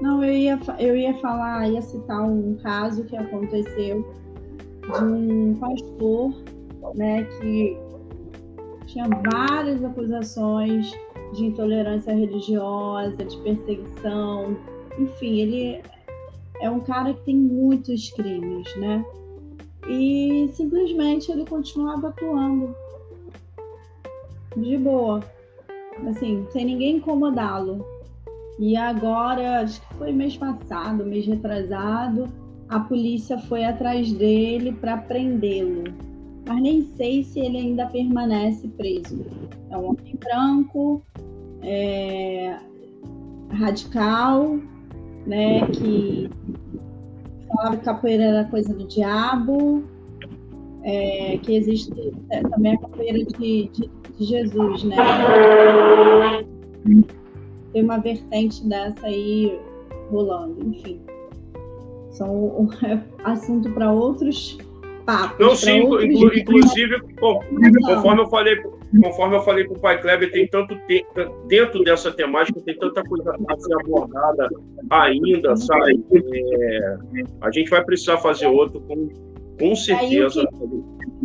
[0.00, 4.06] Não, eu ia, eu ia falar, ia citar um caso que aconteceu
[4.82, 6.34] de um pastor,
[6.94, 7.76] né, que
[8.86, 10.90] tinha várias acusações
[11.34, 14.56] de intolerância religiosa, de perseguição,
[14.98, 15.82] enfim, ele
[16.60, 19.04] é um cara que tem muitos crimes, né?
[19.88, 22.74] E simplesmente ele continuava atuando
[24.56, 25.20] de boa,
[26.08, 27.84] assim, sem ninguém incomodá-lo.
[28.58, 32.28] E agora, acho que foi mês passado, mês retrasado,
[32.70, 35.84] a polícia foi atrás dele para prendê-lo.
[36.46, 39.26] Mas nem sei se ele ainda permanece preso.
[39.70, 41.02] É um homem branco,
[41.62, 42.56] é,
[43.50, 44.56] radical,
[45.26, 45.66] né?
[45.66, 46.30] Que
[47.48, 49.82] falava que capoeira era coisa do diabo,
[50.84, 51.92] é, que existe
[52.30, 54.96] é, também a capoeira de, de, de, Jesus, né?
[57.72, 59.58] Tem uma vertente dessa aí
[60.10, 61.00] rolando, enfim.
[62.20, 64.58] São é assunto para outros
[65.06, 65.38] papos.
[65.38, 68.62] Não, sim, outros inclusive, conforme eu falei
[69.02, 71.06] conforme eu falei com o pai Kleber, tem tanto te...
[71.46, 74.50] dentro dessa temática, tem tanta coisa a ser abordada
[74.90, 76.04] ainda, sabe?
[76.12, 76.98] É...
[77.40, 79.08] a gente vai precisar fazer outro com,
[79.58, 80.46] com certeza.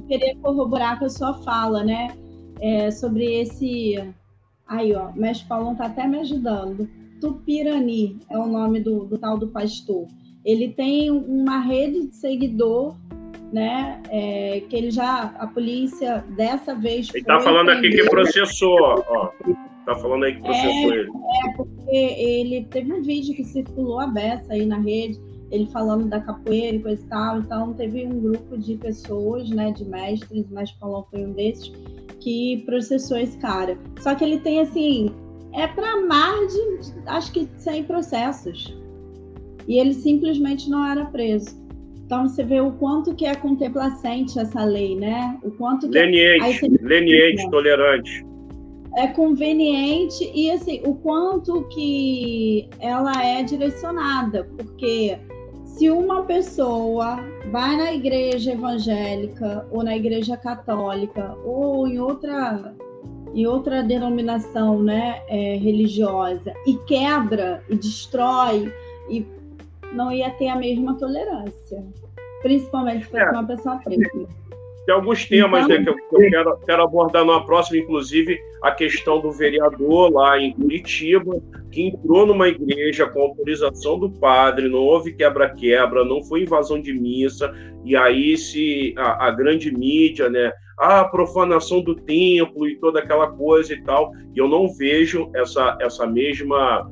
[0.07, 2.15] Queria corroborar com a sua fala, né?
[2.61, 4.01] É, sobre esse.
[4.65, 6.87] Aí, ó, o mestre Paulão está até me ajudando.
[7.19, 10.07] Tupirani é o nome do, do tal do pastor.
[10.45, 12.95] Ele tem uma rede de seguidor
[13.51, 14.01] né?
[14.09, 17.09] É, que ele já, a polícia dessa vez.
[17.09, 18.77] Ele está falando aqui que processou,
[19.07, 19.29] ó.
[19.85, 21.09] Tá falando aí que processou é, ele.
[21.09, 25.19] É, porque ele teve um vídeo que circulou a beça aí na rede,
[25.51, 27.39] ele falando da capoeira e coisa e tal.
[27.39, 31.71] Então, teve um grupo de pessoas, né, de mestres, mas falou foi um desses,
[32.19, 33.77] que processou esse cara.
[34.01, 35.11] Só que ele tem, assim,
[35.53, 38.84] é para mais de, acho que 100 processos.
[39.67, 41.65] E ele simplesmente não era preso.
[42.05, 45.39] Então você vê o quanto que é contemplacente essa lei, né?
[45.43, 46.85] O quanto que leniente, é...
[46.85, 48.25] leniente, tolerante.
[48.95, 55.17] É conveniente e assim o quanto que ela é direcionada, porque
[55.65, 57.19] se uma pessoa
[57.51, 62.73] vai na igreja evangélica ou na igreja católica ou em outra
[63.33, 68.71] em outra denominação né, é, religiosa e quebra e destrói
[69.09, 69.25] e
[69.93, 71.83] não ia ter a mesma tolerância,
[72.41, 73.29] principalmente se é.
[73.31, 74.27] uma pessoa preta.
[74.85, 78.71] Tem alguns temas então, né, que eu, eu quero, quero, abordar numa próxima, inclusive a
[78.71, 81.41] questão do vereador lá em Curitiba,
[81.71, 86.93] que entrou numa igreja com autorização do padre, não houve quebra-quebra, não foi invasão de
[86.93, 87.51] missa,
[87.83, 93.31] e aí se a, a grande mídia, né, a profanação do templo e toda aquela
[93.31, 96.87] coisa e tal, e eu não vejo essa, essa mesma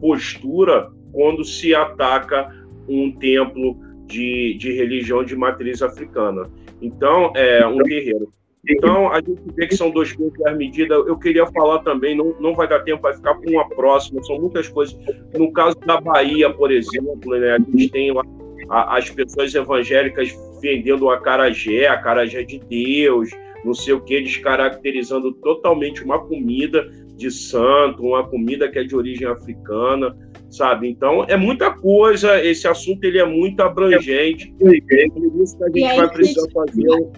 [0.00, 2.54] postura quando se ataca
[2.88, 3.76] um templo
[4.06, 6.44] de, de religião de matriz africana.
[6.80, 8.30] Então, é um guerreiro.
[8.68, 10.94] Então, a gente vê que são dois pesos e medida.
[10.94, 14.38] Eu queria falar também, não, não vai dar tempo, vai ficar para uma próxima, são
[14.40, 14.96] muitas coisas.
[15.36, 18.22] No caso da Bahia, por exemplo, né, a gente tem lá
[18.70, 20.32] as pessoas evangélicas
[20.62, 23.28] vendendo o acarajé, acarajé de Deus,
[23.64, 26.88] não sei o que, descaracterizando totalmente uma comida
[27.18, 30.16] de santo, uma comida que é de origem africana,
[30.50, 30.88] sabe?
[30.88, 35.96] Então é muita coisa, esse assunto ele é muito abrangente, por isso que a gente
[35.96, 37.10] vai precisar fazer.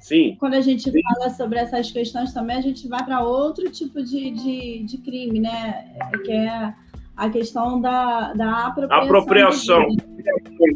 [0.00, 0.36] Sim.
[0.40, 4.30] Quando a gente fala sobre essas questões também, a gente vai para outro tipo de,
[4.30, 5.92] de, de, crime, né?
[6.24, 6.74] Que é
[7.16, 9.04] a questão da, da apropriação.
[9.04, 9.86] Apropriação.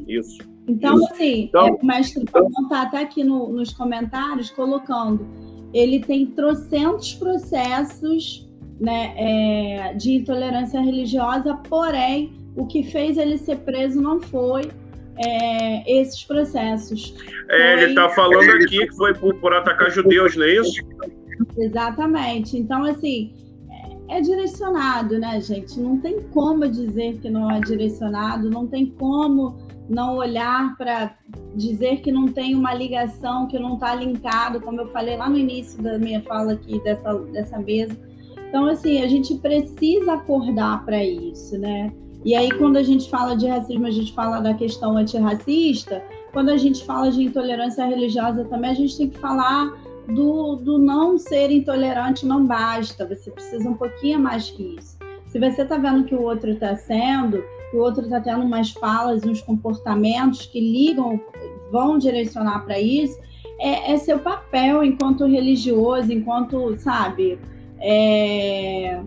[0.07, 0.39] Isso.
[0.69, 1.13] Então, Isso.
[1.13, 5.27] assim, então, é, o mestre Paulo está até aqui no, nos comentários colocando,
[5.73, 8.48] ele tem trocentos processos
[8.81, 14.71] né, é, de intolerância religiosa, porém, o que fez ele ser preso não foi
[15.17, 17.15] é, esses processos.
[17.49, 17.83] É, foi...
[17.83, 20.81] Ele está falando aqui que foi por, por atacar judeus, não é isso?
[21.57, 22.57] Exatamente.
[22.57, 23.33] Então, assim,
[24.09, 25.79] é, é direcionado, né, gente?
[25.79, 29.57] Não tem como dizer que não é direcionado, não tem como
[29.89, 31.17] não olhar para
[31.55, 35.39] dizer que não tem uma ligação, que não está linkado, como eu falei lá no
[35.39, 37.97] início da minha fala aqui dessa, dessa mesa.
[38.49, 41.93] Então, assim, a gente precisa acordar para isso, né?
[42.25, 46.03] E aí, quando a gente fala de racismo, a gente fala da questão antirracista.
[46.33, 49.73] Quando a gente fala de intolerância religiosa também, a gente tem que falar
[50.09, 53.07] do, do não ser intolerante não basta.
[53.07, 54.99] Você precisa um pouquinho mais que isso.
[55.27, 58.71] Se você está vendo que o outro está sendo, que o outro está tendo umas
[58.71, 61.21] falas, uns comportamentos que ligam,
[61.71, 63.19] vão direcionar para isso,
[63.61, 67.39] é, é, seu papel enquanto religioso, enquanto, sabe,
[67.81, 69.01] é,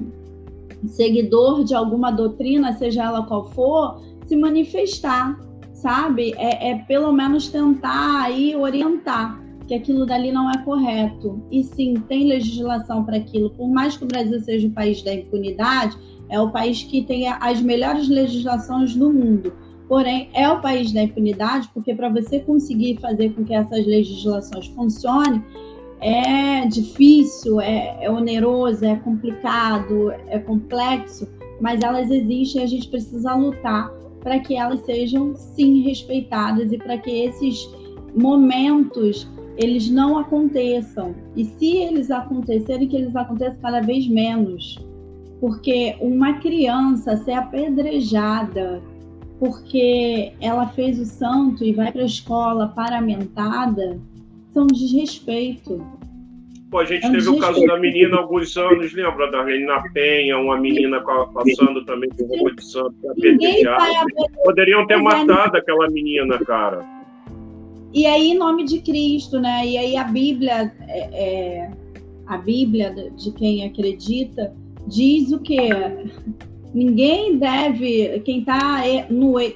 [0.87, 5.39] seguidor de alguma doutrina, seja ela qual for, se manifestar,
[5.73, 6.33] sabe?
[6.37, 11.41] É, é pelo menos tentar aí orientar que aquilo dali não é correto.
[11.49, 13.49] E sim, tem legislação para aquilo.
[13.51, 15.97] Por mais que o Brasil seja o país da impunidade,
[16.29, 19.53] é o país que tem as melhores legislações do mundo.
[19.87, 24.67] Porém, é o país da impunidade, porque para você conseguir fazer com que essas legislações
[24.67, 25.43] funcionem,
[26.01, 31.27] é difícil, é, é oneroso, é complicado, é complexo,
[31.59, 33.91] mas elas existem e a gente precisa lutar
[34.21, 37.69] para que elas sejam sim respeitadas e para que esses
[38.15, 41.13] momentos eles não aconteçam.
[41.35, 44.77] E se eles acontecerem, que eles aconteçam cada vez menos
[45.41, 48.81] porque uma criança ser apedrejada
[49.39, 53.99] porque ela fez o santo e vai para a escola paramentada
[54.53, 55.85] são desrespeito.
[56.69, 59.43] Pô, a gente é um teve o caso da menina há alguns anos, lembra da
[59.43, 62.95] Reina Penha, uma menina passando também por roupa de santo.
[64.45, 66.85] Poderiam ter matado aquela menina, cara.
[67.93, 69.67] E aí, em nome de Cristo, né?
[69.67, 71.71] E aí a Bíblia, é, é,
[72.25, 74.53] a Bíblia de quem acredita,
[74.87, 75.57] diz o que
[76.73, 78.81] ninguém deve, quem está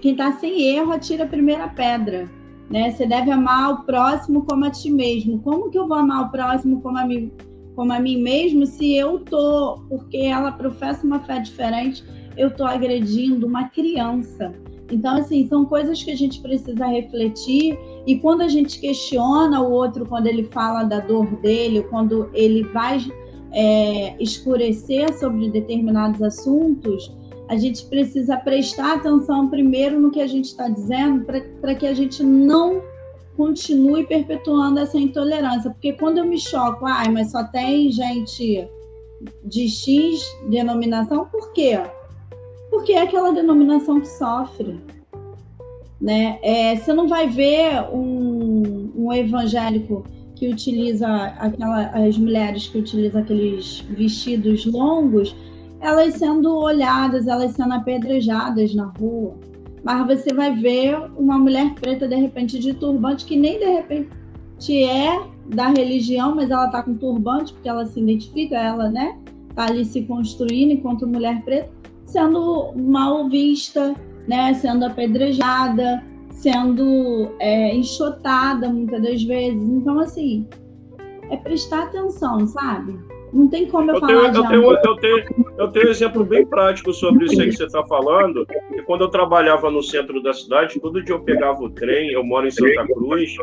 [0.01, 2.29] quem tá sem erro atira a primeira pedra,
[2.69, 2.91] né?
[2.91, 5.39] Você deve amar o próximo como a ti mesmo.
[5.39, 7.31] Como que eu vou amar o próximo como a mim,
[7.75, 12.03] como a mim mesmo se eu tô, porque ela professa uma fé diferente,
[12.37, 14.53] eu tô agredindo uma criança.
[14.91, 17.77] Então, assim, são coisas que a gente precisa refletir.
[18.05, 22.63] E quando a gente questiona o outro, quando ele fala da dor dele, quando ele
[22.65, 22.99] vai
[23.51, 27.11] é, escurecer sobre determinados assuntos,
[27.47, 31.25] a gente precisa prestar atenção primeiro no que a gente está dizendo
[31.61, 32.81] para que a gente não
[33.37, 35.69] continue perpetuando essa intolerância.
[35.69, 38.67] Porque quando eu me choco, ai, mas só tem gente
[39.43, 41.79] de X denominação, por quê?
[42.69, 44.79] Porque é aquela denominação que sofre.
[46.01, 46.39] né?
[46.41, 50.03] É, você não vai ver um, um evangélico
[50.35, 51.07] que utiliza
[51.39, 55.35] aquela, as mulheres que utilizam aqueles vestidos longos,
[55.85, 59.35] elas sendo olhadas, elas sendo apedrejadas na rua.
[59.83, 64.83] Mas você vai ver uma mulher preta de repente de turbante que nem de repente
[64.83, 65.21] é
[65.53, 69.15] da religião, mas ela tá com turbante porque ela se identifica, ela, né,
[69.53, 71.69] tá ali se construindo enquanto mulher preta,
[72.07, 73.93] sendo mal vista,
[74.27, 79.61] né, sendo apedrejada, sendo é, enxotada muitas das vezes.
[79.61, 80.47] Então, assim,
[81.29, 82.97] é prestar atenção, sabe?
[83.35, 86.23] Não tem como eu, eu falar tenho, eu, tenho, eu, tenho, eu tenho um exemplo
[86.23, 88.47] bem prático sobre isso aí que você está falando.
[88.71, 92.23] E quando eu trabalhava no centro da cidade, todo dia eu pegava o trem, eu
[92.23, 93.35] moro em Santa Cruz,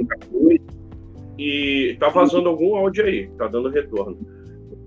[1.39, 4.17] e tá vazando algum áudio aí, tá dando retorno.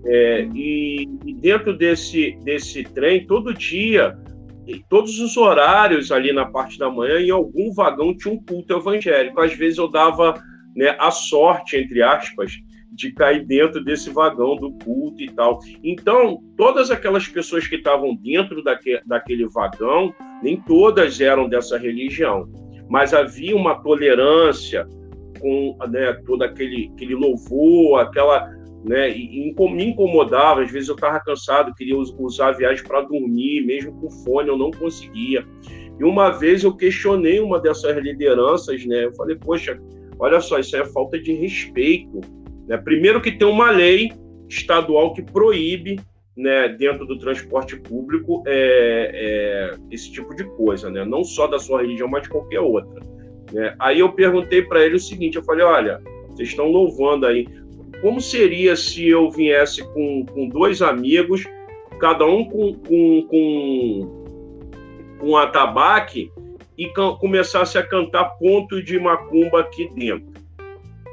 [0.04, 4.18] É, e, e dentro desse, desse trem, todo dia
[4.66, 8.74] em todos os horários ali na parte da manhã, em algum vagão tinha um culto
[8.74, 9.40] evangélico.
[9.40, 10.34] Às vezes eu dava
[10.74, 12.52] né, a sorte, entre aspas,
[12.92, 15.60] de cair dentro desse vagão do culto e tal.
[15.82, 22.48] Então, todas aquelas pessoas que estavam dentro daque, daquele vagão, nem todas eram dessa religião,
[22.88, 24.86] mas havia uma tolerância
[25.40, 28.48] com né, todo aquele, aquele louvor, aquela
[28.86, 29.10] né?
[29.10, 33.66] E, e me incomodava, às vezes eu estava cansado, queria usar a viagem para dormir,
[33.66, 35.44] mesmo com fone eu não conseguia.
[35.98, 39.06] E uma vez eu questionei uma dessas lideranças, né?
[39.06, 39.80] Eu falei, poxa,
[40.18, 42.20] olha só, isso é falta de respeito.
[42.66, 42.76] Né?
[42.76, 44.12] Primeiro que tem uma lei
[44.48, 45.98] estadual que proíbe,
[46.36, 51.02] né, dentro do transporte público, é, é, esse tipo de coisa, né?
[51.04, 53.00] Não só da sua religião, mas de qualquer outra.
[53.52, 53.74] Né?
[53.78, 57.46] Aí eu perguntei para ele o seguinte, eu falei, olha, vocês estão louvando aí,
[58.02, 61.44] como seria se eu viesse com, com dois amigos,
[61.98, 64.26] cada um com, com, com,
[65.22, 66.30] um atabaque,
[66.76, 70.35] e começasse a cantar ponto de macumba aqui dentro?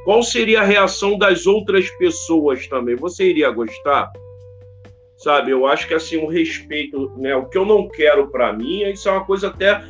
[0.04, 2.96] Qual seria a reação das outras pessoas também?
[2.96, 4.12] Você iria gostar?
[5.18, 7.36] Sabe, eu acho que assim, o respeito, né?
[7.36, 9.82] O que eu não quero para mim, isso é uma coisa até.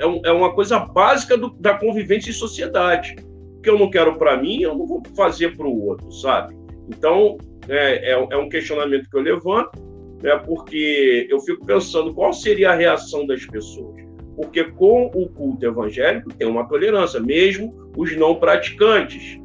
[0.00, 3.16] É, um, é uma coisa básica do, da convivência em sociedade
[3.62, 6.56] que eu não quero para mim, eu não vou fazer para o outro, sabe?
[6.88, 7.36] Então,
[7.68, 9.78] é, é, é, um questionamento que eu levanto,
[10.22, 13.97] né, porque eu fico pensando qual seria a reação das pessoas.
[14.38, 19.40] Porque com o culto evangélico tem uma tolerância, mesmo os não praticantes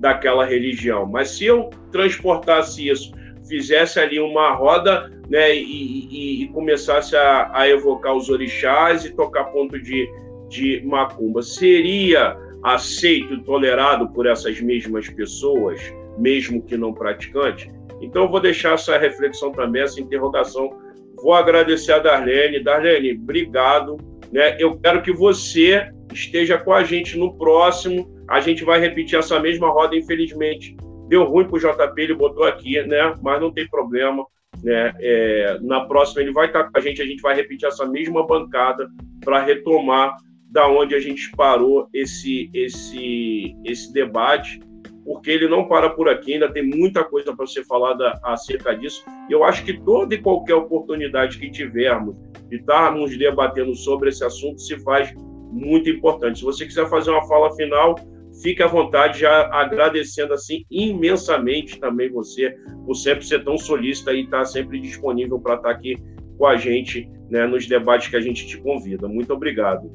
[0.00, 1.06] daquela religião.
[1.06, 3.12] Mas se eu transportasse isso,
[3.48, 9.14] fizesse ali uma roda né, e, e, e começasse a, a, evocar os orixás e
[9.14, 10.10] tocar ponto de,
[10.48, 15.80] de macumba, seria aceito e tolerado por essas mesmas pessoas,
[16.18, 17.70] mesmo que não praticantes?
[18.00, 20.76] Então, eu vou deixar essa reflexão também, essa interrogação.
[21.22, 22.62] Vou agradecer a Darlene.
[22.62, 23.96] Darlene, obrigado.
[24.32, 24.56] Né?
[24.58, 28.08] Eu quero que você esteja com a gente no próximo.
[28.28, 30.76] A gente vai repetir essa mesma roda, infelizmente.
[31.08, 33.14] Deu ruim para o JP, ele botou aqui, né?
[33.22, 34.24] mas não tem problema.
[34.62, 34.92] Né?
[35.00, 38.26] É, na próxima ele vai estar com a gente, a gente vai repetir essa mesma
[38.26, 38.88] bancada
[39.24, 40.16] para retomar
[40.50, 44.60] da onde a gente parou esse, esse, esse debate,
[45.08, 49.02] porque ele não para por aqui, ainda tem muita coisa para ser falada acerca disso.
[49.30, 52.14] E eu acho que toda e qualquer oportunidade que tivermos
[52.50, 55.10] de estarmos debatendo sobre esse assunto se faz
[55.50, 56.40] muito importante.
[56.40, 57.94] Se você quiser fazer uma fala final,
[58.42, 62.54] fique à vontade, já agradecendo assim imensamente também você
[62.84, 65.96] por sempre ser tão solícita e estar sempre disponível para estar aqui
[66.36, 69.08] com a gente né, nos debates que a gente te convida.
[69.08, 69.90] Muito obrigado.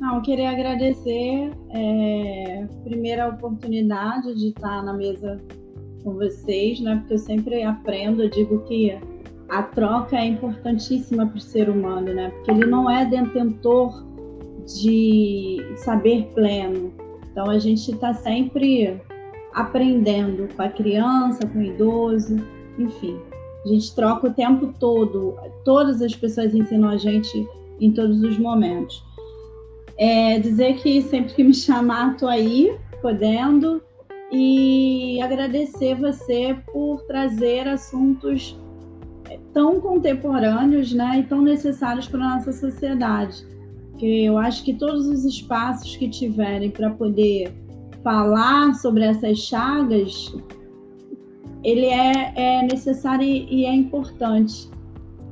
[0.00, 5.40] Não, queria agradecer é, primeiro a oportunidade de estar na mesa
[6.04, 6.96] com vocês, né?
[6.96, 8.98] Porque eu sempre aprendo, eu digo que
[9.48, 12.30] a troca é importantíssima para o ser humano, né?
[12.30, 14.04] Porque ele não é detentor
[14.66, 16.92] de saber pleno.
[17.30, 19.00] Então a gente está sempre
[19.54, 22.36] aprendendo com a criança, com o idoso,
[22.78, 23.18] enfim.
[23.64, 25.36] A gente troca o tempo todo.
[25.64, 27.48] Todas as pessoas ensinam a gente
[27.80, 29.05] em todos os momentos.
[29.98, 33.82] É, dizer que sempre que me chamar, estou aí, podendo,
[34.30, 38.58] e agradecer você por trazer assuntos
[39.52, 43.44] tão contemporâneos né, e tão necessários para a nossa sociedade.
[43.90, 47.52] Porque eu acho que todos os espaços que tiverem para poder
[48.02, 50.34] falar sobre essas chagas,
[51.64, 54.68] ele é, é necessário e é importante.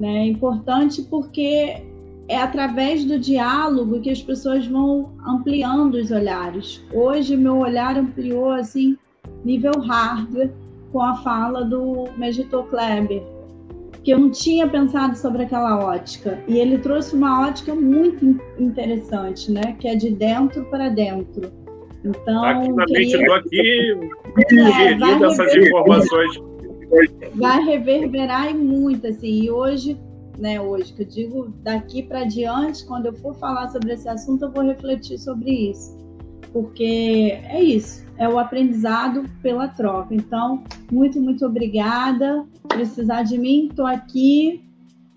[0.00, 0.22] Né?
[0.22, 1.84] É importante porque
[2.28, 6.82] é através do diálogo que as pessoas vão ampliando os olhares.
[6.92, 8.96] Hoje meu olhar ampliou assim
[9.44, 10.50] nível hardware
[10.92, 13.22] com a fala do Megito Kleber.
[13.90, 16.38] porque eu não tinha pensado sobre aquela ótica.
[16.46, 19.76] E ele trouxe uma ótica muito interessante, né?
[19.80, 21.50] Que é de dentro para dentro.
[22.04, 22.42] Então,
[22.74, 23.36] na queria...
[23.36, 23.98] aqui,
[24.52, 26.42] é, essas informações.
[27.34, 29.44] Vai reverberar e muito, assim.
[29.44, 29.98] E hoje,
[30.38, 34.44] né, hoje, que eu digo daqui para diante, quando eu for falar sobre esse assunto,
[34.44, 35.96] eu vou refletir sobre isso.
[36.52, 40.14] Porque é isso é o aprendizado pela troca.
[40.14, 42.44] Então, muito, muito obrigada.
[42.68, 44.62] Precisar de mim, estou aqui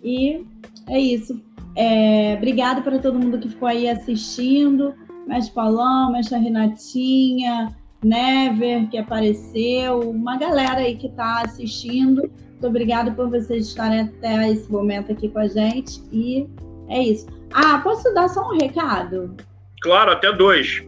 [0.03, 0.45] e
[0.88, 1.41] é isso.
[1.76, 4.94] É, obrigada para todo mundo que ficou aí assistindo.
[5.27, 12.31] Mestre Paulão, Mestre Renatinha, Never, que apareceu, uma galera aí que está assistindo.
[12.58, 16.02] Muito obrigada por vocês estarem até esse momento aqui com a gente.
[16.12, 16.48] E
[16.90, 17.28] é isso.
[17.54, 19.36] Ah, posso dar só um recado?
[19.82, 20.84] Claro, até dois.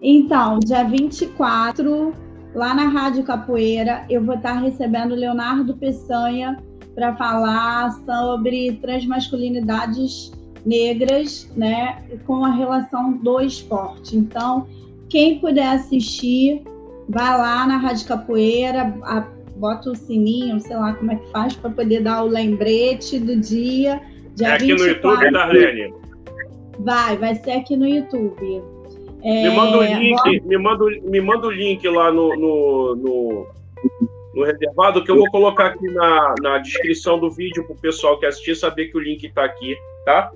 [0.00, 2.14] Então, dia 24,
[2.54, 6.62] lá na Rádio Capoeira, eu vou estar recebendo Leonardo Peçanha
[6.94, 10.30] para falar sobre transmasculinidades
[10.64, 14.16] negras, né, com a relação do esporte.
[14.16, 14.68] Então,
[15.08, 16.62] quem puder assistir,
[17.08, 19.26] vai lá na Rádio Capoeira, a,
[19.62, 23.36] bota o sininho, sei lá como é que faz para poder dar o lembrete do
[23.36, 24.02] dia.
[24.34, 24.76] dia é aqui 24.
[24.76, 25.94] no YouTube, Darlene?
[26.80, 28.60] Vai, vai ser aqui no YouTube.
[29.22, 33.46] É, me manda o link, me manda, me manda o link lá no, no, no,
[34.34, 38.18] no, reservado, que eu vou colocar aqui na, na descrição do vídeo para o pessoal
[38.18, 40.32] que assistir saber que o link está aqui, tá?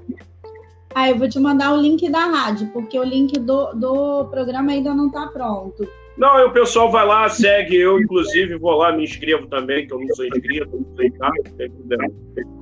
[0.95, 4.71] Ah, eu vou te mandar o link da rádio, porque o link do, do programa
[4.71, 5.85] ainda não está pronto.
[6.17, 10.01] Não, o pessoal vai lá, segue, eu inclusive vou lá, me inscrevo também, que eu
[10.01, 11.31] não sou inscrito, não sei, tá?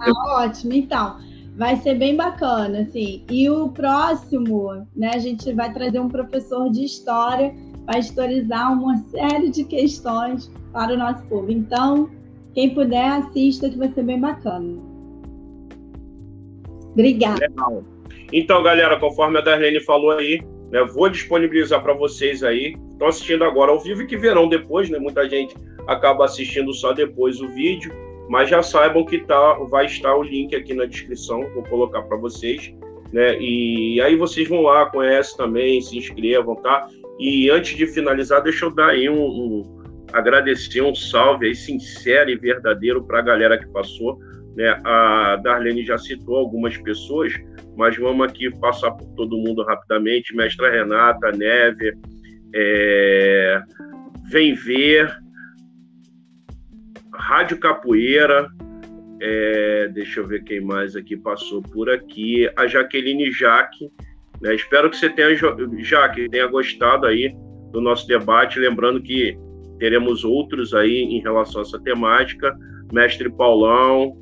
[0.00, 1.16] Ah, ótimo, então
[1.56, 3.24] vai ser bem bacana, assim.
[3.30, 7.54] E o próximo, né, a gente vai trazer um professor de história
[7.86, 11.50] para historizar uma série de questões para o nosso povo.
[11.50, 12.10] Então,
[12.54, 14.78] quem puder, assista, que vai ser bem bacana.
[16.92, 17.40] Obrigada.
[17.40, 17.84] Legal.
[18.32, 23.44] Então, galera, conforme a Darlene falou aí, né, vou disponibilizar para vocês aí, estão assistindo
[23.44, 24.98] agora ao vivo e que verão depois, né?
[24.98, 25.54] Muita gente
[25.86, 27.92] acaba assistindo só depois o vídeo
[28.28, 32.16] mas já saibam que tá, vai estar o link aqui na descrição, vou colocar para
[32.16, 32.74] vocês,
[33.12, 33.38] né?
[33.38, 36.88] E aí vocês vão lá, conhecem também, se inscrevam, tá?
[37.18, 42.30] E antes de finalizar, deixa eu dar aí um, um agradecer, um salve aí sincero
[42.30, 44.18] e verdadeiro para a galera que passou,
[44.56, 44.80] né?
[44.84, 47.34] A Darlene já citou algumas pessoas,
[47.76, 50.34] mas vamos aqui passar por todo mundo rapidamente.
[50.34, 51.94] Mestra Renata, Neve,
[52.54, 53.62] é...
[54.30, 55.14] Vem Ver,
[57.12, 58.48] Rádio Capoeira,
[59.20, 63.90] é, deixa eu ver quem mais aqui passou por aqui, a Jaqueline Jaque,
[64.40, 64.54] né?
[64.54, 65.34] Espero que você tenha,
[65.78, 67.34] Jaque, tenha gostado aí
[67.70, 69.38] do nosso debate, lembrando que
[69.78, 72.56] teremos outros aí em relação a essa temática,
[72.92, 74.16] Mestre Paulão,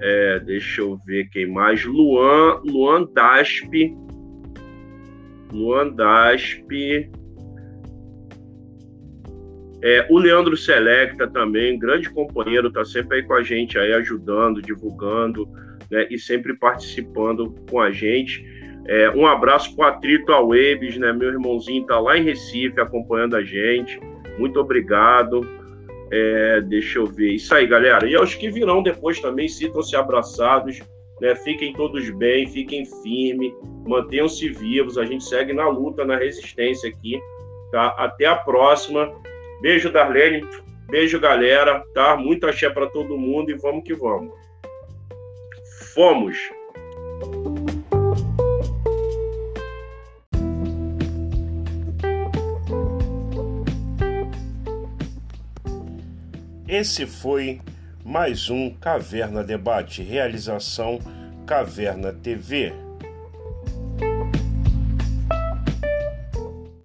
[0.00, 3.70] é, deixa eu ver quem mais, Luan, Luan Dasp,
[5.52, 6.68] Luan Dasp,
[9.86, 14.62] é, o Leandro Selecta também, grande companheiro, está sempre aí com a gente, aí ajudando,
[14.62, 15.46] divulgando
[15.90, 18.42] né, e sempre participando com a gente.
[18.86, 21.12] É, um abraço para o Atrito Awebes, né?
[21.12, 24.00] Meu irmãozinho está lá em Recife acompanhando a gente.
[24.38, 25.46] Muito obrigado.
[26.10, 27.32] É, deixa eu ver.
[27.32, 28.08] Isso aí, galera.
[28.08, 30.80] E aos que virão depois também, sintam-se abraçados.
[31.20, 31.34] Né?
[31.36, 33.52] Fiquem todos bem, fiquem firmes,
[33.86, 34.96] mantenham-se vivos.
[34.96, 37.20] A gente segue na luta, na resistência aqui.
[37.70, 37.94] Tá?
[37.98, 39.12] Até a próxima.
[39.64, 40.46] Beijo, Darlene.
[40.90, 41.82] Beijo, galera.
[41.94, 42.18] Tá?
[42.18, 44.34] Muito axé para todo mundo e vamos que vamos.
[45.94, 46.36] Fomos!
[56.68, 57.62] Esse foi
[58.04, 60.98] mais um Caverna Debate, realização
[61.46, 62.83] Caverna TV.